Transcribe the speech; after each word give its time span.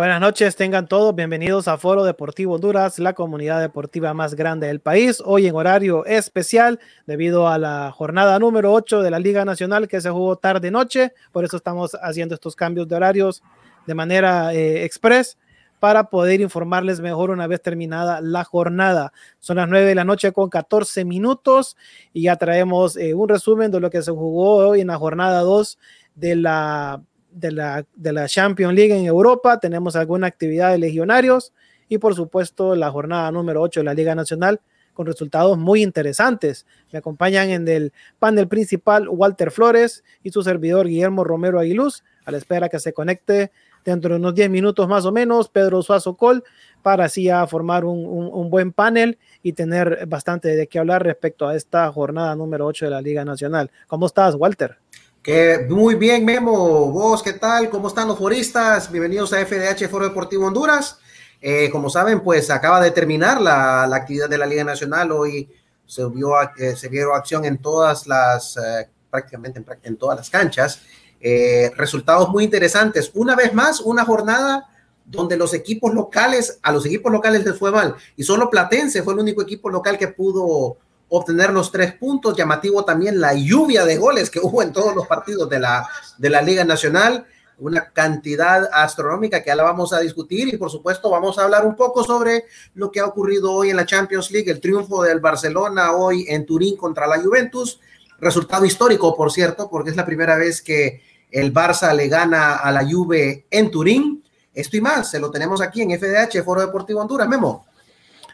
Buenas 0.00 0.22
noches, 0.22 0.56
tengan 0.56 0.88
todos 0.88 1.14
bienvenidos 1.14 1.68
a 1.68 1.76
Foro 1.76 2.04
Deportivo 2.04 2.54
Honduras, 2.54 2.98
la 2.98 3.12
comunidad 3.12 3.60
deportiva 3.60 4.14
más 4.14 4.34
grande 4.34 4.66
del 4.66 4.80
país. 4.80 5.22
Hoy 5.22 5.46
en 5.46 5.54
horario 5.54 6.06
especial 6.06 6.80
debido 7.06 7.48
a 7.48 7.58
la 7.58 7.92
jornada 7.92 8.38
número 8.38 8.72
8 8.72 9.02
de 9.02 9.10
la 9.10 9.18
Liga 9.18 9.44
Nacional 9.44 9.88
que 9.88 10.00
se 10.00 10.08
jugó 10.08 10.36
tarde-noche. 10.36 11.12
Por 11.32 11.44
eso 11.44 11.58
estamos 11.58 11.98
haciendo 12.00 12.34
estos 12.34 12.56
cambios 12.56 12.88
de 12.88 12.96
horarios 12.96 13.42
de 13.86 13.94
manera 13.94 14.54
eh, 14.54 14.84
express 14.84 15.36
para 15.80 16.04
poder 16.04 16.40
informarles 16.40 17.00
mejor 17.00 17.28
una 17.28 17.46
vez 17.46 17.60
terminada 17.60 18.22
la 18.22 18.44
jornada. 18.44 19.12
Son 19.38 19.58
las 19.58 19.68
9 19.68 19.84
de 19.84 19.94
la 19.94 20.04
noche 20.04 20.32
con 20.32 20.48
14 20.48 21.04
minutos 21.04 21.76
y 22.14 22.22
ya 22.22 22.36
traemos 22.36 22.96
eh, 22.96 23.12
un 23.12 23.28
resumen 23.28 23.70
de 23.70 23.80
lo 23.80 23.90
que 23.90 24.00
se 24.00 24.12
jugó 24.12 24.66
hoy 24.66 24.80
en 24.80 24.86
la 24.86 24.96
jornada 24.96 25.40
2 25.40 25.78
de 26.14 26.36
la 26.36 27.02
de 27.32 27.52
la, 27.52 27.84
de 27.94 28.12
la 28.12 28.28
Champions 28.28 28.74
League 28.74 28.94
en 28.94 29.06
Europa, 29.06 29.58
tenemos 29.58 29.96
alguna 29.96 30.26
actividad 30.26 30.70
de 30.70 30.78
legionarios 30.78 31.52
y 31.88 31.98
por 31.98 32.14
supuesto 32.14 32.74
la 32.76 32.90
jornada 32.90 33.30
número 33.30 33.60
8 33.62 33.80
de 33.80 33.84
la 33.84 33.94
Liga 33.94 34.14
Nacional 34.14 34.60
con 34.94 35.06
resultados 35.06 35.56
muy 35.56 35.82
interesantes. 35.82 36.66
Me 36.92 36.98
acompañan 36.98 37.50
en 37.50 37.66
el 37.68 37.92
panel 38.18 38.48
principal 38.48 39.08
Walter 39.08 39.50
Flores 39.50 40.04
y 40.22 40.30
su 40.30 40.42
servidor 40.42 40.86
Guillermo 40.86 41.24
Romero 41.24 41.58
Aguiluz, 41.58 42.02
a 42.24 42.30
la 42.30 42.38
espera 42.38 42.68
que 42.68 42.78
se 42.78 42.92
conecte 42.92 43.50
dentro 43.84 44.10
de 44.10 44.20
unos 44.20 44.34
10 44.34 44.50
minutos 44.50 44.86
más 44.88 45.06
o 45.06 45.12
menos 45.12 45.48
Pedro 45.48 45.82
Suazo 45.82 46.16
Col 46.16 46.44
para 46.82 47.06
así 47.06 47.28
formar 47.48 47.84
un, 47.84 48.04
un, 48.06 48.50
buen 48.50 48.72
panel 48.72 49.18
y 49.42 49.54
tener 49.54 50.06
bastante 50.06 50.54
de 50.54 50.66
qué 50.66 50.78
hablar 50.78 51.02
respecto 51.02 51.48
a 51.48 51.56
esta 51.56 51.90
jornada 51.90 52.34
número 52.36 52.66
8 52.66 52.86
de 52.86 52.90
la 52.90 53.00
Liga 53.00 53.24
Nacional. 53.24 53.70
¿Cómo 53.86 54.06
estás, 54.06 54.34
Walter? 54.34 54.79
Que 55.22 55.66
muy 55.68 55.96
bien, 55.96 56.24
Memo. 56.24 56.90
Vos, 56.90 57.22
¿qué 57.22 57.34
tal? 57.34 57.68
¿Cómo 57.68 57.88
están 57.88 58.08
los 58.08 58.18
foristas? 58.18 58.90
Bienvenidos 58.90 59.34
a 59.34 59.44
FDH 59.44 59.86
Foro 59.90 60.08
Deportivo 60.08 60.46
Honduras. 60.46 60.98
Eh, 61.42 61.68
como 61.70 61.90
saben, 61.90 62.22
pues 62.22 62.48
acaba 62.48 62.80
de 62.80 62.90
terminar 62.90 63.38
la, 63.38 63.84
actividad 63.94 64.30
de 64.30 64.38
la 64.38 64.46
Liga 64.46 64.64
Nacional. 64.64 65.12
Hoy 65.12 65.50
se 65.84 66.06
vio, 66.06 66.32
eh, 66.56 66.74
se 66.74 66.88
vieron 66.88 67.14
acción 67.14 67.44
en 67.44 67.58
todas 67.58 68.06
las, 68.06 68.56
eh, 68.56 68.88
prácticamente 69.10 69.58
en, 69.58 69.66
en, 69.82 69.96
todas 69.98 70.16
las 70.16 70.30
canchas. 70.30 70.80
Eh, 71.20 71.70
resultados 71.76 72.30
muy 72.30 72.44
interesantes. 72.44 73.10
Una 73.12 73.36
vez 73.36 73.52
más, 73.52 73.80
una 73.80 74.06
jornada 74.06 74.70
donde 75.04 75.36
los 75.36 75.52
equipos 75.52 75.92
locales, 75.92 76.58
a 76.62 76.72
los 76.72 76.86
equipos 76.86 77.12
locales 77.12 77.44
les 77.44 77.58
fue 77.58 77.70
mal. 77.70 77.94
Y 78.16 78.22
solo 78.22 78.48
Platense 78.48 79.02
fue 79.02 79.12
el 79.12 79.20
único 79.20 79.42
equipo 79.42 79.68
local 79.68 79.98
que 79.98 80.08
pudo 80.08 80.78
obtener 81.10 81.50
los 81.50 81.70
tres 81.70 81.92
puntos. 81.94 82.36
Llamativo 82.36 82.84
también 82.84 83.20
la 83.20 83.34
lluvia 83.34 83.84
de 83.84 83.98
goles 83.98 84.30
que 84.30 84.40
hubo 84.42 84.62
en 84.62 84.72
todos 84.72 84.94
los 84.94 85.06
partidos 85.06 85.48
de 85.50 85.60
la, 85.60 85.86
de 86.16 86.30
la 86.30 86.40
Liga 86.40 86.64
Nacional, 86.64 87.26
una 87.58 87.90
cantidad 87.90 88.70
astronómica 88.72 89.42
que 89.42 89.48
ya 89.48 89.56
la 89.56 89.64
vamos 89.64 89.92
a 89.92 90.00
discutir 90.00 90.48
y 90.48 90.56
por 90.56 90.70
supuesto 90.70 91.10
vamos 91.10 91.38
a 91.38 91.44
hablar 91.44 91.66
un 91.66 91.76
poco 91.76 92.02
sobre 92.02 92.44
lo 92.74 92.90
que 92.90 93.00
ha 93.00 93.06
ocurrido 93.06 93.52
hoy 93.52 93.68
en 93.68 93.76
la 93.76 93.84
Champions 93.84 94.30
League, 94.30 94.50
el 94.50 94.60
triunfo 94.60 95.02
del 95.02 95.20
Barcelona 95.20 95.92
hoy 95.92 96.24
en 96.26 96.46
Turín 96.46 96.78
contra 96.78 97.06
la 97.06 97.20
Juventus, 97.20 97.78
resultado 98.18 98.64
histórico 98.64 99.14
por 99.14 99.30
cierto, 99.30 99.68
porque 99.68 99.90
es 99.90 99.96
la 99.96 100.06
primera 100.06 100.36
vez 100.36 100.62
que 100.62 101.02
el 101.30 101.52
Barça 101.52 101.94
le 101.94 102.08
gana 102.08 102.56
a 102.56 102.72
la 102.72 102.84
Juve 102.84 103.46
en 103.50 103.70
Turín. 103.70 104.24
Esto 104.52 104.76
y 104.76 104.80
más, 104.80 105.10
se 105.10 105.20
lo 105.20 105.30
tenemos 105.30 105.60
aquí 105.60 105.82
en 105.82 105.90
FDH, 105.90 106.42
Foro 106.42 106.60
Deportivo 106.60 107.00
Honduras. 107.00 107.28
Memo. 107.28 107.66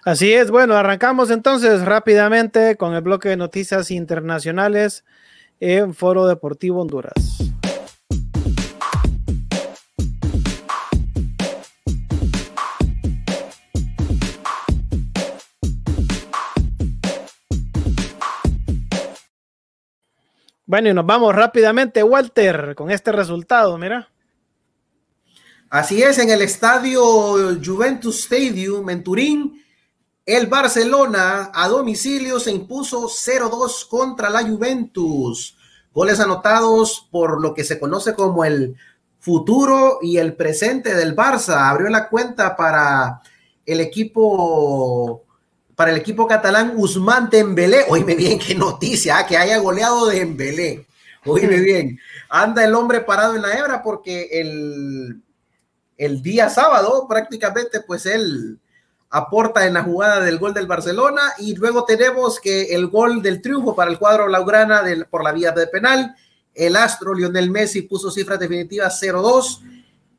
Así 0.06 0.33
es, 0.33 0.53
bueno, 0.53 0.77
arrancamos 0.77 1.33
entonces 1.33 1.84
rápidamente 1.84 2.77
con 2.77 2.94
el 2.94 3.00
bloque 3.00 3.28
de 3.31 3.37
noticias 3.37 3.91
internacionales 3.91 5.05
en 5.59 5.94
Foro 5.94 6.28
Deportivo 6.28 6.81
Honduras. 6.81 7.12
Bueno, 20.66 20.89
y 20.89 20.95
nos 20.95 21.05
vamos 21.05 21.34
rápidamente, 21.34 22.05
Walter, 22.05 22.77
con 22.77 22.93
este 22.93 23.11
resultado, 23.11 23.77
mira. 23.77 24.09
Así 25.69 26.00
es, 26.00 26.19
en 26.19 26.31
el 26.31 26.43
estadio 26.43 27.03
Juventus 27.61 28.21
Stadium 28.21 28.89
en 28.89 29.03
Turín, 29.03 29.66
el 30.26 30.48
Barcelona 30.48 31.53
a 31.54 31.69
domicilio 31.69 32.41
se 32.41 32.50
impuso 32.50 33.09
0-2 33.09 33.88
contra 33.88 34.28
la 34.28 34.42
Juventus. 34.42 35.56
Goles 35.94 36.19
anotados 36.19 37.06
por 37.12 37.41
lo 37.41 37.54
que 37.54 37.62
se 37.62 37.78
conoce 37.78 38.12
como 38.14 38.44
el 38.44 38.76
futuro 39.20 40.00
y 40.03 40.19
el 40.19 40.34
presente 40.34 40.97
del 40.97 41.15
Barça. 41.15 41.70
Abrió 41.70 41.88
la 41.88 42.09
cuenta 42.09 42.56
para 42.56 43.22
el 43.65 43.81
equipo 43.81 45.22
para 45.76 45.92
el 45.92 45.98
equipo 45.98 46.26
catalán 46.26 46.72
Usman 46.76 47.31
Dembélé. 47.31 47.84
Oíme 47.88 48.16
bien, 48.16 48.38
qué 48.38 48.54
noticia, 48.54 49.19
ah, 49.19 49.26
que 49.26 49.36
haya 49.36 49.59
goleado 49.59 50.06
de 50.06 50.19
Dembélé. 50.19 50.86
Oíme 51.25 51.60
bien, 51.60 52.00
anda 52.28 52.65
el 52.65 52.75
hombre 52.75 53.00
parado 53.00 53.36
en 53.36 53.42
la 53.42 53.56
hebra 53.56 53.82
porque 53.82 54.28
el, 54.32 55.22
el 55.97 56.22
día 56.22 56.48
sábado 56.50 57.06
prácticamente 57.09 57.81
pues 57.81 58.06
él 58.06 58.59
aporta 59.16 59.66
en 59.66 59.75
la 59.75 59.82
jugada 59.82 60.21
del 60.21 60.38
gol 60.38 60.53
del 60.53 60.66
Barcelona 60.66 61.22
y 61.38 61.54
luego 61.54 61.84
tenemos 61.84 62.38
que 62.38 62.75
el 62.75 62.88
gol 62.88 63.22
del 63.22 63.41
triunfo 63.41 63.75
para 63.75 63.91
el 63.91 63.99
cuadro 63.99 64.28
Laugrana 64.28 64.82
del, 64.82 65.06
por 65.06 65.25
la 65.25 65.32
vía 65.32 65.53
de 65.53 65.66
penal, 65.66 66.15
el 66.54 66.77
astro 66.77 67.15
Lionel 67.15 67.50
Messi 67.50 67.82
puso 67.82 68.10
cifras 68.10 68.38
definitivas 68.38 69.03
0-2. 69.03 69.60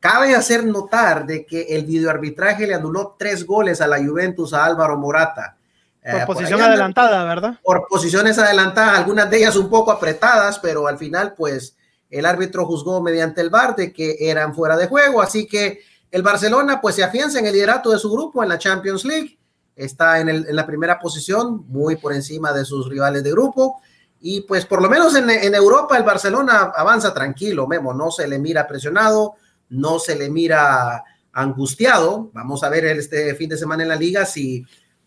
Cabe 0.00 0.34
hacer 0.34 0.64
notar 0.64 1.26
de 1.26 1.46
que 1.46 1.62
el 1.62 1.84
videoarbitraje 1.84 2.66
le 2.66 2.74
anuló 2.74 3.14
tres 3.18 3.46
goles 3.46 3.80
a 3.80 3.86
la 3.86 3.98
Juventus 3.98 4.52
a 4.52 4.64
Álvaro 4.64 4.96
Morata. 4.96 5.56
Por 6.02 6.20
eh, 6.20 6.26
posición 6.26 6.60
adelantada, 6.60 7.24
¿verdad? 7.24 7.58
Por 7.62 7.86
posiciones 7.88 8.38
adelantadas, 8.38 8.98
algunas 8.98 9.30
de 9.30 9.38
ellas 9.38 9.56
un 9.56 9.68
poco 9.68 9.92
apretadas, 9.92 10.58
pero 10.58 10.86
al 10.88 10.98
final, 10.98 11.34
pues, 11.36 11.76
el 12.10 12.24
árbitro 12.26 12.66
juzgó 12.66 13.00
mediante 13.00 13.40
el 13.40 13.50
VAR 13.50 13.76
de 13.76 13.92
que 13.92 14.16
eran 14.20 14.54
fuera 14.54 14.76
de 14.76 14.86
juego, 14.86 15.20
así 15.20 15.46
que 15.46 15.80
el 16.10 16.22
Barcelona 16.22 16.80
pues 16.80 16.94
se 16.94 17.04
afianza 17.04 17.38
en 17.38 17.46
el 17.46 17.52
liderato 17.52 17.90
de 17.90 17.98
su 17.98 18.10
grupo 18.10 18.42
en 18.42 18.48
la 18.48 18.58
Champions 18.58 19.04
League, 19.04 19.38
está 19.76 20.20
en, 20.20 20.46
la 20.54 20.66
primera 20.66 20.98
posición, 20.98 21.64
muy 21.68 21.96
por 21.96 22.12
encima 22.12 22.52
de 22.52 22.64
sus 22.64 22.88
rivales 22.88 23.22
de 23.22 23.30
grupo. 23.30 23.80
Y 24.20 24.40
pues 24.40 24.66
por 24.66 24.82
lo 24.82 24.88
menos 24.88 25.14
en, 25.14 25.54
Europa 25.54 25.96
el 25.96 26.02
Barcelona 26.02 26.72
avanza 26.74 27.14
tranquilo, 27.14 27.68
Memo, 27.68 27.94
no 27.94 28.10
se 28.10 28.26
le 28.26 28.38
mira 28.38 28.66
presionado, 28.66 29.34
no 29.68 30.00
se 30.00 30.16
le 30.16 30.28
mira 30.28 31.04
angustiado. 31.32 32.30
Vamos 32.32 32.64
a 32.64 32.68
ver 32.68 32.86
este 32.86 33.34
fin 33.36 33.50
de 33.50 33.56
semana 33.56 33.84
en 33.84 33.90
la 33.90 33.96
liga 33.96 34.24
si 34.24 34.64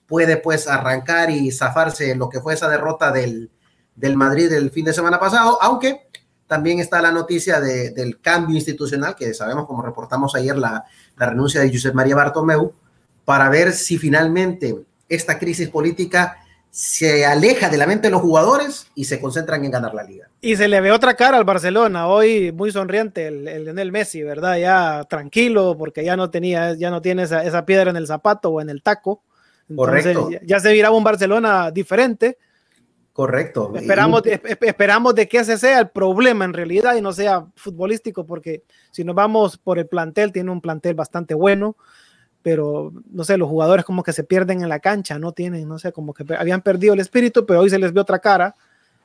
puede 0.07 0.37
pues 0.37 0.67
arrancar 0.67 1.29
y 1.29 1.51
zafarse 1.51 2.15
lo 2.15 2.29
que 2.29 2.39
fue 2.39 2.53
esa 2.53 2.69
derrota 2.69 3.11
del, 3.11 3.51
del 3.95 4.15
Madrid 4.15 4.51
el 4.53 4.71
fin 4.71 4.85
de 4.85 4.93
semana 4.93 5.19
pasado, 5.19 5.61
aunque 5.61 6.09
también 6.51 6.81
está 6.81 7.01
la 7.01 7.13
noticia 7.13 7.61
del 7.61 8.19
cambio 8.19 8.57
institucional, 8.57 9.15
que 9.15 9.33
sabemos, 9.33 9.65
como 9.65 9.81
reportamos 9.81 10.35
ayer, 10.35 10.57
la, 10.57 10.83
renuncia 11.15 11.61
de 11.61 11.71
Josep 11.71 11.93
María 11.93 12.13
Bartomeu, 12.13 12.73
para 13.23 13.47
ver 13.47 13.71
si 13.71 13.97
finalmente 13.97 14.75
esta 15.07 15.39
crisis 15.39 15.69
política 15.69 16.39
se 16.69 17.25
aleja 17.25 17.69
de 17.69 17.77
la 17.77 17.87
mente 17.87 18.09
de 18.09 18.11
los 18.11 18.19
jugadores 18.19 18.87
y 18.95 19.05
se 19.05 19.21
concentran 19.21 19.63
en 19.63 19.71
ganar 19.71 19.93
la 19.93 20.03
liga. 20.03 20.27
Y 20.41 20.57
se 20.57 20.67
le 20.67 20.81
ve 20.81 20.91
otra 20.91 21.13
cara 21.13 21.37
al 21.37 21.45
Barcelona, 21.45 22.09
hoy 22.09 22.51
muy 22.51 22.69
sonriente 22.73 23.27
el, 23.27 23.47
el 23.47 23.91
Messi, 23.93 24.21
¿verdad? 24.21 24.57
Ya 24.57 25.05
tranquilo, 25.05 25.77
porque 25.77 26.03
ya 26.03 26.17
no 26.17 26.31
tenía, 26.31 26.73
ya 26.73 26.89
no 26.89 27.01
tiene 27.01 27.23
esa, 27.23 27.65
piedra 27.65 27.91
en 27.91 27.95
el 27.95 28.07
zapato 28.07 28.49
o 28.49 28.59
en 28.59 28.69
el 28.69 28.83
taco. 28.83 29.21
Correcto. 29.73 30.29
Ya, 30.45 30.59
se 30.59 30.73
viraba 30.73 30.97
un 30.97 31.05
Barcelona 31.05 31.71
diferente, 31.71 32.37
Correcto. 33.13 33.73
Esperamos, 33.75 34.23
esperamos 34.25 35.15
de 35.15 35.27
que 35.27 35.39
ese 35.39 35.57
sea 35.57 35.79
el 35.79 35.89
problema 35.89 36.45
en 36.45 36.53
realidad 36.53 36.95
y 36.95 37.01
no 37.01 37.11
sea 37.11 37.45
futbolístico, 37.55 38.25
porque 38.25 38.63
si 38.91 39.03
nos 39.03 39.15
vamos 39.15 39.57
por 39.57 39.79
el 39.79 39.87
plantel, 39.87 40.31
tiene 40.31 40.49
un 40.49 40.61
plantel 40.61 40.95
bastante 40.95 41.33
bueno, 41.33 41.75
pero 42.41 42.93
no 43.11 43.23
sé, 43.25 43.37
los 43.37 43.49
jugadores 43.49 43.83
como 43.83 44.01
que 44.01 44.13
se 44.13 44.23
pierden 44.23 44.61
en 44.61 44.69
la 44.69 44.79
cancha, 44.79 45.19
no 45.19 45.33
tienen, 45.33 45.67
no 45.67 45.77
sé, 45.77 45.91
como 45.91 46.13
que 46.13 46.25
habían 46.35 46.61
perdido 46.61 46.93
el 46.93 47.01
espíritu, 47.01 47.45
pero 47.45 47.59
hoy 47.59 47.69
se 47.69 47.79
les 47.79 47.91
ve 47.91 47.99
otra 47.99 48.19
cara. 48.19 48.55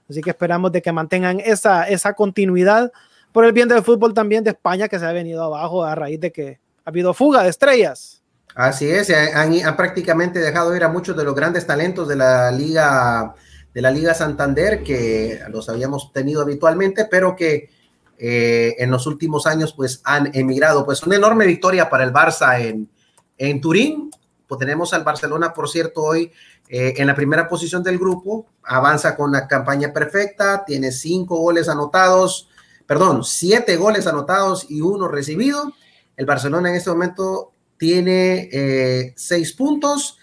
Así 0.08 0.20
que 0.20 0.30
esperamos 0.30 0.70
de 0.70 0.82
que 0.82 0.92
mantengan 0.92 1.40
esa, 1.40 1.88
esa 1.88 2.12
continuidad 2.12 2.92
por 3.32 3.44
el 3.44 3.52
bien 3.52 3.68
del 3.68 3.82
fútbol 3.82 4.14
también 4.14 4.44
de 4.44 4.50
España, 4.50 4.86
que 4.86 5.00
se 5.00 5.04
ha 5.04 5.12
venido 5.12 5.42
abajo 5.42 5.84
a 5.84 5.96
raíz 5.96 6.20
de 6.20 6.30
que 6.30 6.60
ha 6.84 6.90
habido 6.90 7.12
fuga 7.12 7.42
de 7.42 7.48
estrellas. 7.48 8.22
Así 8.54 8.88
es, 8.88 9.10
han, 9.10 9.52
han 9.52 9.76
prácticamente 9.76 10.38
dejado 10.38 10.74
ir 10.74 10.84
a 10.84 10.88
muchos 10.88 11.16
de 11.16 11.24
los 11.24 11.34
grandes 11.34 11.66
talentos 11.66 12.08
de 12.08 12.16
la 12.16 12.50
liga 12.52 13.34
de 13.76 13.82
la 13.82 13.90
Liga 13.90 14.14
Santander, 14.14 14.82
que 14.82 15.38
los 15.50 15.68
habíamos 15.68 16.10
tenido 16.10 16.40
habitualmente, 16.40 17.04
pero 17.10 17.36
que 17.36 17.68
eh, 18.16 18.74
en 18.78 18.90
los 18.90 19.06
últimos 19.06 19.46
años 19.46 19.74
pues 19.74 20.00
han 20.02 20.30
emigrado. 20.34 20.86
Pues 20.86 21.02
una 21.02 21.16
enorme 21.16 21.44
victoria 21.44 21.90
para 21.90 22.02
el 22.04 22.10
Barça 22.10 22.58
en, 22.58 22.88
en 23.36 23.60
Turín. 23.60 24.10
Pues 24.46 24.58
tenemos 24.58 24.94
al 24.94 25.04
Barcelona, 25.04 25.52
por 25.52 25.68
cierto, 25.68 26.02
hoy 26.02 26.32
eh, 26.70 26.94
en 26.96 27.06
la 27.06 27.14
primera 27.14 27.46
posición 27.50 27.82
del 27.82 27.98
grupo, 27.98 28.46
avanza 28.62 29.14
con 29.14 29.30
la 29.30 29.46
campaña 29.46 29.92
perfecta, 29.92 30.64
tiene 30.64 30.90
cinco 30.90 31.36
goles 31.36 31.68
anotados, 31.68 32.48
perdón, 32.86 33.24
siete 33.24 33.76
goles 33.76 34.06
anotados 34.06 34.70
y 34.70 34.80
uno 34.80 35.06
recibido. 35.06 35.74
El 36.16 36.24
Barcelona 36.24 36.70
en 36.70 36.76
este 36.76 36.88
momento 36.88 37.52
tiene 37.76 38.48
eh, 38.50 39.12
seis 39.18 39.52
puntos 39.52 40.18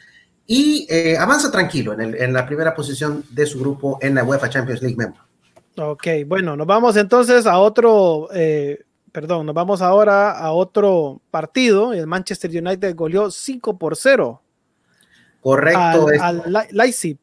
y 0.45 0.85
eh, 0.89 1.17
avanza 1.17 1.49
tranquilo 1.49 1.97
en, 1.99 2.33
la 2.33 2.45
primera 2.45 2.75
posición 2.75 3.23
de 3.29 3.45
su 3.45 3.59
grupo 3.59 3.97
en 4.01 4.15
la 4.15 4.23
UEFA 4.23 4.49
Champions 4.49 4.81
League. 4.81 4.97
Member. 4.97 5.21
Ok, 5.77 6.07
bueno, 6.27 6.55
nos 6.55 6.67
vamos 6.67 6.97
entonces 6.97 7.47
a 7.47 7.57
otro, 7.57 8.29
eh, 8.33 8.83
perdón, 9.11 9.45
nos 9.45 9.55
vamos 9.55 9.81
ahora 9.81 10.31
a 10.31 10.51
otro 10.51 11.21
partido. 11.31 11.93
El 11.93 12.07
Manchester 12.07 12.51
United 12.51 12.95
goleó 12.95 13.31
5 13.31 13.77
por 13.77 13.95
0. 13.95 14.41
Correcto. 15.41 16.07
Al, 16.19 16.69
Leipzig. 16.71 17.17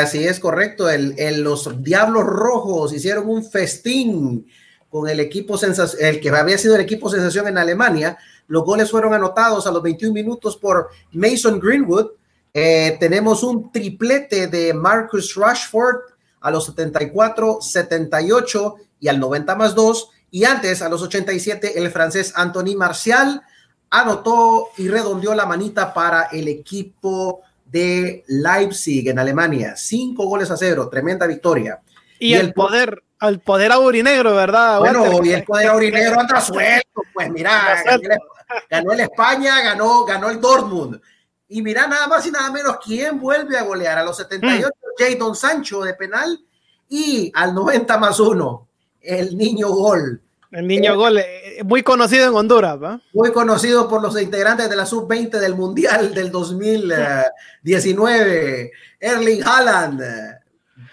así 0.00 0.24
es, 0.24 0.38
correcto. 0.38 0.88
El, 0.88 1.42
los 1.42 1.82
Diablos 1.82 2.24
Rojos 2.24 2.92
hicieron 2.92 3.28
un 3.28 3.44
festín 3.44 4.46
con 4.88 5.08
el 5.08 5.20
equipo 5.20 5.56
sensación, 5.56 6.04
el 6.04 6.20
que 6.20 6.28
había 6.28 6.58
sido 6.58 6.76
el 6.76 6.82
equipo 6.82 7.10
sensación 7.10 7.48
en 7.48 7.58
Alemania. 7.58 8.18
Los 8.46 8.64
goles 8.64 8.90
fueron 8.90 9.14
anotados 9.14 9.66
a 9.66 9.72
los 9.72 9.82
21 9.82 10.12
minutos 10.12 10.56
por 10.56 10.90
Mason 11.12 11.58
Greenwood. 11.58 12.10
Eh, 12.54 12.96
tenemos 13.00 13.42
un 13.42 13.72
triplete 13.72 14.46
de 14.46 14.74
Marcus 14.74 15.34
Rashford 15.34 15.96
a 16.40 16.50
los 16.50 16.66
74, 16.66 17.58
78 17.60 18.76
y 19.00 19.08
al 19.08 19.18
90 19.18 19.54
más 19.54 19.74
2. 19.74 20.10
Y 20.30 20.44
antes, 20.44 20.82
a 20.82 20.88
los 20.88 21.02
87, 21.02 21.78
el 21.78 21.90
francés 21.90 22.32
Anthony 22.36 22.76
Martial 22.76 23.42
anotó 23.90 24.70
y 24.76 24.88
redondeó 24.88 25.34
la 25.34 25.46
manita 25.46 25.92
para 25.92 26.24
el 26.24 26.48
equipo 26.48 27.42
de 27.64 28.24
Leipzig 28.26 29.08
en 29.08 29.18
Alemania. 29.18 29.74
Cinco 29.76 30.26
goles 30.26 30.50
a 30.50 30.56
cero, 30.56 30.88
tremenda 30.90 31.26
victoria. 31.26 31.80
Y, 32.18 32.34
el 32.34 32.52
poder, 32.52 33.02
al 33.18 33.40
poder 33.40 33.72
aurinegro, 33.72 34.34
¿verdad? 34.34 34.78
Bueno, 34.78 35.24
y 35.24 35.32
el 35.32 35.44
poder 35.44 35.68
aurinegro 35.68 36.20
anda 36.20 36.40
suelto, 36.40 37.02
pues 37.12 37.30
mira, 37.30 37.82
ganó 38.70 38.92
el 38.92 39.00
España, 39.00 39.60
ganó, 39.62 40.04
ganó 40.04 40.30
el 40.30 40.40
Dortmund. 40.40 41.00
Y 41.52 41.60
mira 41.60 41.86
nada 41.86 42.08
más 42.08 42.26
y 42.26 42.30
nada 42.30 42.50
menos 42.50 42.78
quién 42.82 43.20
vuelve 43.20 43.58
a 43.58 43.62
golear 43.62 43.98
a 43.98 44.04
los 44.04 44.16
78, 44.16 44.68
mm. 44.68 44.70
Jadon 44.98 45.36
Sancho 45.36 45.82
de 45.82 45.92
penal 45.92 46.40
y 46.88 47.30
al 47.34 47.54
90 47.54 47.98
más 47.98 48.18
uno, 48.20 48.68
el 49.02 49.36
niño 49.36 49.68
gol. 49.68 50.22
El 50.50 50.66
niño 50.66 50.94
eh, 50.94 50.96
gol, 50.96 51.18
eh, 51.18 51.60
muy 51.64 51.82
conocido 51.82 52.26
en 52.26 52.34
Honduras, 52.34 52.82
¿va? 52.82 53.02
Muy 53.12 53.32
conocido 53.32 53.86
por 53.86 54.00
los 54.00 54.18
integrantes 54.20 54.70
de 54.70 54.76
la 54.76 54.86
sub-20 54.86 55.38
del 55.38 55.54
Mundial 55.54 56.14
del 56.14 56.30
2019. 56.30 58.72
Erling 58.98 59.42
Haaland, 59.44 60.02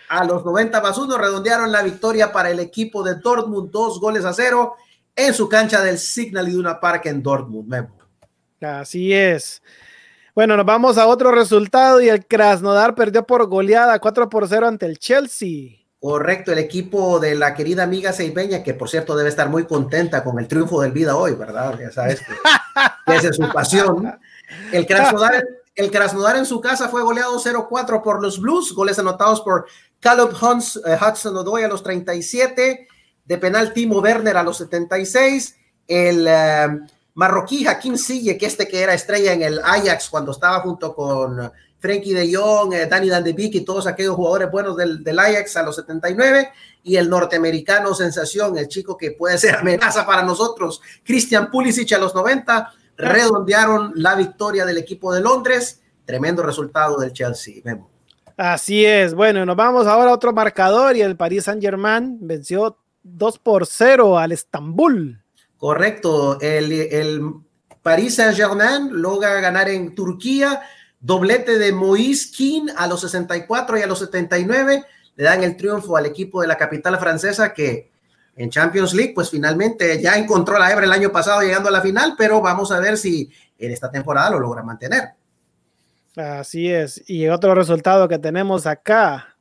a 0.09 0.25
los 0.25 0.43
90 0.43 0.81
más 0.81 0.97
1 0.97 1.17
redondearon 1.17 1.71
la 1.71 1.83
victoria 1.83 2.33
para 2.33 2.49
el 2.49 2.59
equipo 2.59 3.01
de 3.01 3.15
Dortmund, 3.15 3.71
dos 3.71 4.01
goles 4.01 4.25
a 4.25 4.33
cero 4.33 4.75
en 5.15 5.33
su 5.33 5.47
cancha 5.47 5.81
del 5.81 5.97
Signal 5.97 6.49
Iduna 6.49 6.81
Park 6.81 7.05
en 7.05 7.23
Dortmund. 7.23 7.87
Así 8.61 9.13
es. 9.13 9.61
Bueno, 10.39 10.55
nos 10.55 10.65
vamos 10.65 10.97
a 10.97 11.05
otro 11.05 11.33
resultado 11.33 11.99
y 11.99 12.07
el 12.07 12.25
Krasnodar 12.25 12.95
perdió 12.95 13.27
por 13.27 13.45
goleada 13.47 13.99
4 13.99 14.29
por 14.29 14.47
0 14.47 14.69
ante 14.69 14.85
el 14.85 14.97
Chelsea. 14.97 15.71
Correcto, 15.99 16.53
el 16.53 16.59
equipo 16.59 17.19
de 17.19 17.35
la 17.35 17.53
querida 17.53 17.83
amiga 17.83 18.13
Seibeña, 18.13 18.63
que 18.63 18.73
por 18.73 18.87
cierto 18.87 19.17
debe 19.17 19.27
estar 19.27 19.49
muy 19.49 19.65
contenta 19.65 20.23
con 20.23 20.39
el 20.39 20.47
triunfo 20.47 20.79
del 20.79 20.93
Vida 20.93 21.17
hoy, 21.17 21.33
¿verdad? 21.33 21.77
Ya 21.77 21.91
sabes 21.91 22.21
que, 22.21 22.31
esa 23.13 23.31
es 23.31 23.35
su 23.35 23.51
pasión. 23.51 24.17
El 24.71 24.87
Krasnodar, 24.87 25.45
el 25.75 25.91
Krasnodar 25.91 26.37
en 26.37 26.45
su 26.45 26.61
casa 26.61 26.87
fue 26.87 27.03
goleado 27.03 27.37
0-4 27.37 28.01
por 28.01 28.21
los 28.21 28.39
Blues, 28.39 28.71
goles 28.73 28.97
anotados 28.97 29.41
por 29.41 29.65
Caleb 29.99 30.29
eh, 30.29 30.97
Hudson 31.01 31.35
Odoy 31.35 31.63
a 31.63 31.67
los 31.67 31.83
37, 31.83 32.87
de 33.25 33.37
penal 33.37 33.73
Timo 33.73 33.99
Werner 33.99 34.37
a 34.37 34.43
los 34.43 34.55
76, 34.55 35.57
el 35.89 36.25
uh, 36.25 36.87
marroquí 37.13 37.67
Hakim 37.67 37.97
Sille, 37.97 38.37
que 38.37 38.45
este 38.45 38.67
que 38.67 38.81
era 38.81 38.93
estrella 38.93 39.33
en 39.33 39.41
el 39.41 39.59
Ajax 39.59 40.09
cuando 40.09 40.31
estaba 40.31 40.61
junto 40.61 40.93
con 40.95 41.51
Frankie 41.79 42.13
de 42.13 42.35
Jong, 42.35 42.73
eh, 42.73 42.85
Danny 42.85 43.09
Van 43.09 43.23
y 43.25 43.61
todos 43.61 43.87
aquellos 43.87 44.15
jugadores 44.15 44.51
buenos 44.51 44.77
del, 44.77 45.03
del, 45.03 45.17
Ajax 45.17 45.57
a 45.57 45.63
los 45.63 45.75
79, 45.77 46.49
y 46.83 46.97
el 46.97 47.09
norteamericano 47.09 47.93
sensación, 47.93 48.57
el 48.57 48.67
chico 48.67 48.97
que 48.97 49.11
puede 49.11 49.37
ser 49.37 49.55
amenaza 49.59 50.05
para 50.05 50.23
nosotros, 50.23 50.81
Christian 51.03 51.49
Pulisic 51.49 51.93
a 51.93 51.97
los 51.97 52.13
90, 52.13 52.73
redondearon 52.97 53.93
la 53.95 54.15
victoria 54.15 54.65
del 54.65 54.77
equipo 54.77 55.13
de 55.13 55.21
Londres, 55.21 55.81
tremendo 56.05 56.43
resultado 56.43 56.97
del 56.97 57.13
Chelsea. 57.13 57.61
Memo. 57.63 57.89
Así 58.35 58.85
es. 58.85 59.13
Bueno, 59.13 59.45
nos 59.45 59.55
vamos 59.55 59.87
ahora 59.87 60.11
a 60.11 60.13
otro 60.13 60.33
marcador 60.33 60.95
y 60.95 61.01
el 61.01 61.15
Paris 61.15 61.45
Saint 61.45 61.61
Germain 61.61 62.17
venció 62.21 62.77
2 63.03 63.39
por 63.39 63.65
0 63.65 64.17
al 64.17 64.31
Estambul. 64.31 65.21
Correcto. 65.59 66.39
El, 66.39 66.71
el 66.71 67.21
Paris 67.83 68.15
Saint 68.15 68.35
Germain 68.35 68.89
logra 68.91 69.39
ganar 69.41 69.69
en 69.69 69.93
Turquía. 69.93 70.61
Doblete 70.99 71.57
de 71.57 71.73
Moïse 71.73 72.31
King 72.31 72.67
a 72.75 72.87
los 72.87 73.01
64 73.01 73.77
y 73.77 73.81
a 73.81 73.87
los 73.87 73.99
79 73.99 74.83
le 75.15 75.23
dan 75.23 75.43
el 75.43 75.55
triunfo 75.57 75.97
al 75.97 76.05
equipo 76.05 76.41
de 76.41 76.47
la 76.47 76.57
capital 76.57 76.97
francesa 76.97 77.53
que 77.53 77.91
en 78.35 78.49
Champions 78.49 78.93
League, 78.93 79.11
pues 79.13 79.29
finalmente 79.29 80.01
ya 80.01 80.17
encontró 80.17 80.57
la 80.57 80.71
hebra 80.71 80.85
el 80.85 80.93
año 80.93 81.11
pasado 81.11 81.41
llegando 81.41 81.67
a 81.67 81.73
la 81.73 81.81
final, 81.81 82.15
pero 82.17 82.41
vamos 82.41 82.71
a 82.71 82.79
ver 82.79 82.97
si 82.97 83.29
en 83.57 83.71
esta 83.71 83.91
temporada 83.91 84.29
lo 84.31 84.39
logra 84.39 84.63
mantener. 84.63 85.09
Así 86.15 86.69
es. 86.69 87.03
Y 87.09 87.27
otro 87.27 87.53
resultado 87.53 88.07
que 88.07 88.17
tenemos 88.17 88.65
acá. 88.65 89.35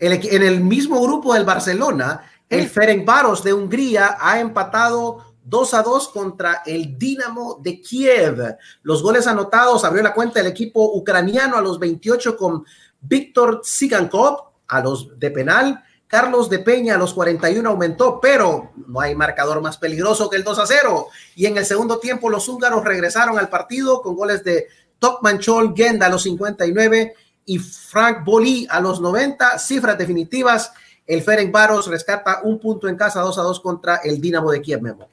en 0.00 0.42
el 0.42 0.60
mismo 0.60 1.02
grupo 1.02 1.34
del 1.34 1.44
Barcelona, 1.44 2.22
el 2.48 2.68
Ferencváros 2.68 3.44
de 3.44 3.52
Hungría 3.52 4.16
ha 4.18 4.40
empatado 4.40 5.27
2 5.48 5.74
a 5.74 5.82
2 5.82 6.08
contra 6.08 6.62
el 6.66 6.98
Dinamo 6.98 7.58
de 7.62 7.80
Kiev. 7.80 8.56
Los 8.82 9.02
goles 9.02 9.26
anotados 9.26 9.84
abrió 9.84 10.02
la 10.02 10.14
cuenta 10.14 10.40
el 10.40 10.46
equipo 10.46 10.92
ucraniano 10.94 11.56
a 11.56 11.60
los 11.62 11.78
28 11.78 12.36
con 12.36 12.64
Víctor 13.00 13.62
Sigankov 13.64 14.50
a 14.66 14.80
los 14.80 15.18
de 15.18 15.30
penal. 15.30 15.82
Carlos 16.06 16.48
de 16.48 16.58
Peña 16.60 16.94
a 16.94 16.98
los 16.98 17.12
41 17.12 17.68
aumentó, 17.68 18.18
pero 18.18 18.72
no 18.86 19.00
hay 19.00 19.14
marcador 19.14 19.60
más 19.60 19.76
peligroso 19.76 20.30
que 20.30 20.36
el 20.36 20.44
2 20.44 20.58
a 20.58 20.66
0. 20.66 21.08
Y 21.36 21.46
en 21.46 21.58
el 21.58 21.66
segundo 21.66 21.98
tiempo 21.98 22.30
los 22.30 22.48
húngaros 22.48 22.84
regresaron 22.84 23.38
al 23.38 23.50
partido 23.50 24.00
con 24.00 24.16
goles 24.16 24.42
de 24.42 24.68
Tokmanchol 24.98 25.74
Genda 25.76 26.06
a 26.06 26.08
los 26.08 26.22
59 26.22 27.14
y 27.44 27.58
Frank 27.58 28.24
Boli 28.24 28.66
a 28.70 28.80
los 28.80 29.00
90. 29.00 29.58
Cifras 29.58 29.98
definitivas. 29.98 30.72
El 31.06 31.22
Ferenc 31.22 31.52
Varos 31.52 31.86
rescata 31.86 32.40
un 32.42 32.58
punto 32.58 32.88
en 32.88 32.96
casa 32.96 33.20
2 33.20 33.38
a 33.38 33.42
2 33.42 33.60
contra 33.60 33.96
el 33.96 34.20
Dinamo 34.20 34.50
de 34.50 34.62
Kiev, 34.62 34.80
Memo. 34.80 35.08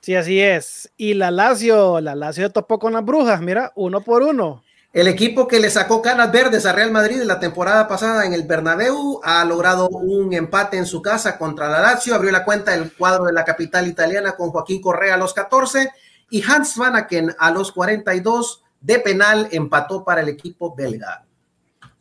Sí, 0.00 0.14
así 0.14 0.40
es. 0.40 0.90
Y 0.96 1.14
la 1.14 1.30
Lazio, 1.30 2.00
la 2.00 2.14
Lazio 2.14 2.50
topó 2.50 2.78
con 2.78 2.92
las 2.94 3.04
brujas, 3.04 3.40
mira, 3.40 3.72
uno 3.74 4.00
por 4.00 4.22
uno. 4.22 4.64
El 4.92 5.06
equipo 5.06 5.46
que 5.46 5.60
le 5.60 5.70
sacó 5.70 6.02
canas 6.02 6.32
verdes 6.32 6.66
a 6.66 6.72
Real 6.72 6.90
Madrid 6.90 7.22
la 7.22 7.38
temporada 7.38 7.86
pasada 7.86 8.26
en 8.26 8.32
el 8.32 8.42
Bernabéu 8.42 9.20
ha 9.22 9.44
logrado 9.44 9.88
un 9.88 10.32
empate 10.32 10.78
en 10.78 10.86
su 10.86 11.00
casa 11.00 11.38
contra 11.38 11.68
la 11.68 11.80
Lazio. 11.80 12.14
Abrió 12.14 12.32
la 12.32 12.44
cuenta 12.44 12.74
el 12.74 12.92
cuadro 12.92 13.26
de 13.26 13.32
la 13.32 13.44
capital 13.44 13.86
italiana 13.86 14.32
con 14.32 14.50
Joaquín 14.50 14.80
Correa 14.80 15.14
a 15.14 15.18
los 15.18 15.32
14 15.32 15.92
y 16.28 16.42
Hans 16.42 16.76
Vanaken 16.76 17.36
a 17.38 17.52
los 17.52 17.70
42 17.70 18.64
de 18.80 18.98
penal 18.98 19.48
empató 19.52 20.04
para 20.04 20.22
el 20.22 20.28
equipo 20.28 20.74
belga. 20.74 21.24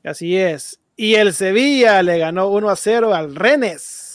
Así 0.04 0.36
es. 0.38 0.80
Y 0.96 1.16
el 1.16 1.36
Sevilla 1.36 2.02
le 2.02 2.18
ganó 2.18 2.48
1 2.48 2.70
a 2.70 2.76
0 2.76 3.14
al 3.14 3.36
Rennes. 3.36 4.09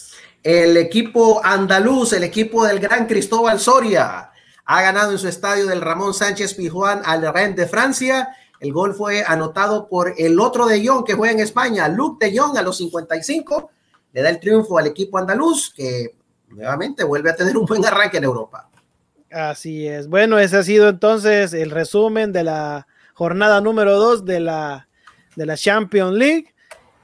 El 0.44 0.76
equipo 0.76 1.40
andaluz, 1.42 2.12
el 2.12 2.22
equipo 2.22 2.66
del 2.66 2.78
gran 2.78 3.06
Cristóbal 3.06 3.58
Soria, 3.58 4.30
ha 4.66 4.82
ganado 4.82 5.12
en 5.12 5.18
su 5.18 5.26
estadio 5.26 5.66
del 5.66 5.80
Ramón 5.80 6.12
Sánchez 6.12 6.52
Pijuán 6.52 7.00
al 7.06 7.32
Rennes 7.32 7.56
de 7.56 7.66
Francia. 7.66 8.36
El 8.60 8.70
gol 8.70 8.94
fue 8.94 9.24
anotado 9.26 9.88
por 9.88 10.12
el 10.18 10.38
otro 10.38 10.66
de 10.66 10.86
Jong 10.86 11.06
que 11.06 11.14
juega 11.14 11.32
en 11.32 11.40
España, 11.40 11.88
Luke 11.88 12.26
de 12.26 12.38
Jong 12.38 12.58
a 12.58 12.62
los 12.62 12.76
55. 12.76 13.70
Le 14.12 14.20
da 14.20 14.28
el 14.28 14.38
triunfo 14.38 14.76
al 14.76 14.86
equipo 14.86 15.16
andaluz 15.16 15.72
que 15.74 16.14
nuevamente 16.48 17.04
vuelve 17.04 17.30
a 17.30 17.36
tener 17.36 17.56
un 17.56 17.64
buen 17.64 17.82
arranque 17.86 18.18
en 18.18 18.24
Europa. 18.24 18.68
Así 19.30 19.88
es. 19.88 20.08
Bueno, 20.08 20.38
ese 20.38 20.58
ha 20.58 20.62
sido 20.62 20.90
entonces 20.90 21.54
el 21.54 21.70
resumen 21.70 22.32
de 22.32 22.44
la 22.44 22.86
jornada 23.14 23.62
número 23.62 23.96
2 23.96 24.26
de 24.26 24.40
la, 24.40 24.88
de 25.36 25.46
la 25.46 25.56
Champions 25.56 26.12
League. 26.12 26.53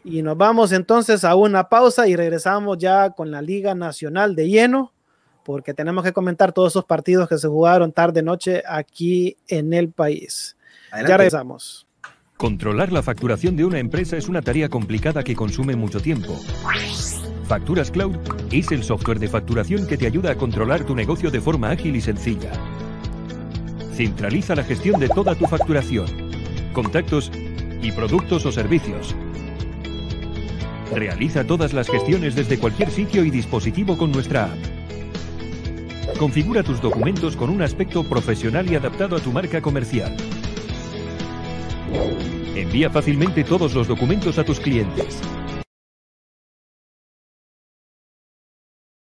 Y 0.05 0.23
nos 0.23 0.37
vamos 0.37 0.73
entonces 0.73 1.25
a 1.25 1.35
una 1.35 1.69
pausa 1.69 2.09
y 2.09 2.17
regresamos 2.17 2.79
ya 2.79 3.11
con 3.11 3.31
la 3.31 3.43
Liga 3.43 3.75
Nacional 3.75 4.35
de 4.35 4.49
lleno, 4.49 4.93
porque 5.45 5.75
tenemos 5.75 6.05
que 6.05 6.13
comentar 6.13 6.53
todos 6.53 6.73
esos 6.73 6.85
partidos 6.85 7.29
que 7.29 7.39
se 7.39 7.49
jugaron 7.49 7.93
tarde 7.93 8.23
noche 8.23 8.63
aquí 8.67 9.37
en 9.49 9.73
el 9.73 9.91
país. 9.91 10.57
Ya 10.93 11.17
regresamos. 11.17 11.87
Controlar 12.37 12.91
la 12.91 13.03
facturación 13.03 13.55
de 13.57 13.67
una 13.67 13.79
empresa 13.79 14.17
es 14.17 14.29
una 14.29 14.41
tarea 14.41 14.71
complicada 14.71 15.23
que 15.23 15.37
consume 15.37 15.77
mucho 15.77 16.01
tiempo. 16.01 16.39
Facturas 17.47 17.91
Cloud 17.91 18.17
es 18.51 18.73
el 18.73 18.83
software 18.83 19.19
de 19.19 19.29
facturación 19.29 19.87
que 19.87 19.99
te 19.99 20.07
ayuda 20.07 20.31
a 20.31 20.35
controlar 20.37 20.85
tu 20.85 20.95
negocio 20.95 21.31
de 21.31 21.41
forma 21.41 21.71
ágil 21.71 21.97
y 21.97 22.01
sencilla. 22.01 22.53
Centraliza 23.93 24.55
la 24.55 24.65
gestión 24.65 24.99
de 24.99 25.09
toda 25.09 25.35
tu 25.35 25.47
facturación, 25.47 26.07
contactos 26.73 27.31
y 27.83 27.93
productos 27.93 28.47
o 28.47 28.53
servicios. 28.53 29.15
Realiza 30.95 31.45
todas 31.45 31.73
las 31.73 31.89
gestiones 31.89 32.35
desde 32.35 32.59
cualquier 32.59 32.91
sitio 32.91 33.25
y 33.25 33.31
dispositivo 33.31 33.97
con 33.97 34.11
nuestra 34.11 34.47
app. 34.47 34.59
Configura 36.19 36.63
tus 36.63 36.81
documentos 36.81 37.37
con 37.37 37.49
un 37.49 37.63
aspecto 37.63 38.03
profesional 38.03 38.71
y 38.71 38.75
adaptado 38.75 39.17
a 39.17 39.21
tu 39.21 39.33
marca 39.33 39.63
comercial. 39.63 40.17
Envía 42.57 42.91
fácilmente 42.91 43.45
todos 43.45 43.73
los 43.73 43.87
documentos 43.87 44.39
a 44.39 44.45
tus 44.45 44.59
clientes. 44.59 45.21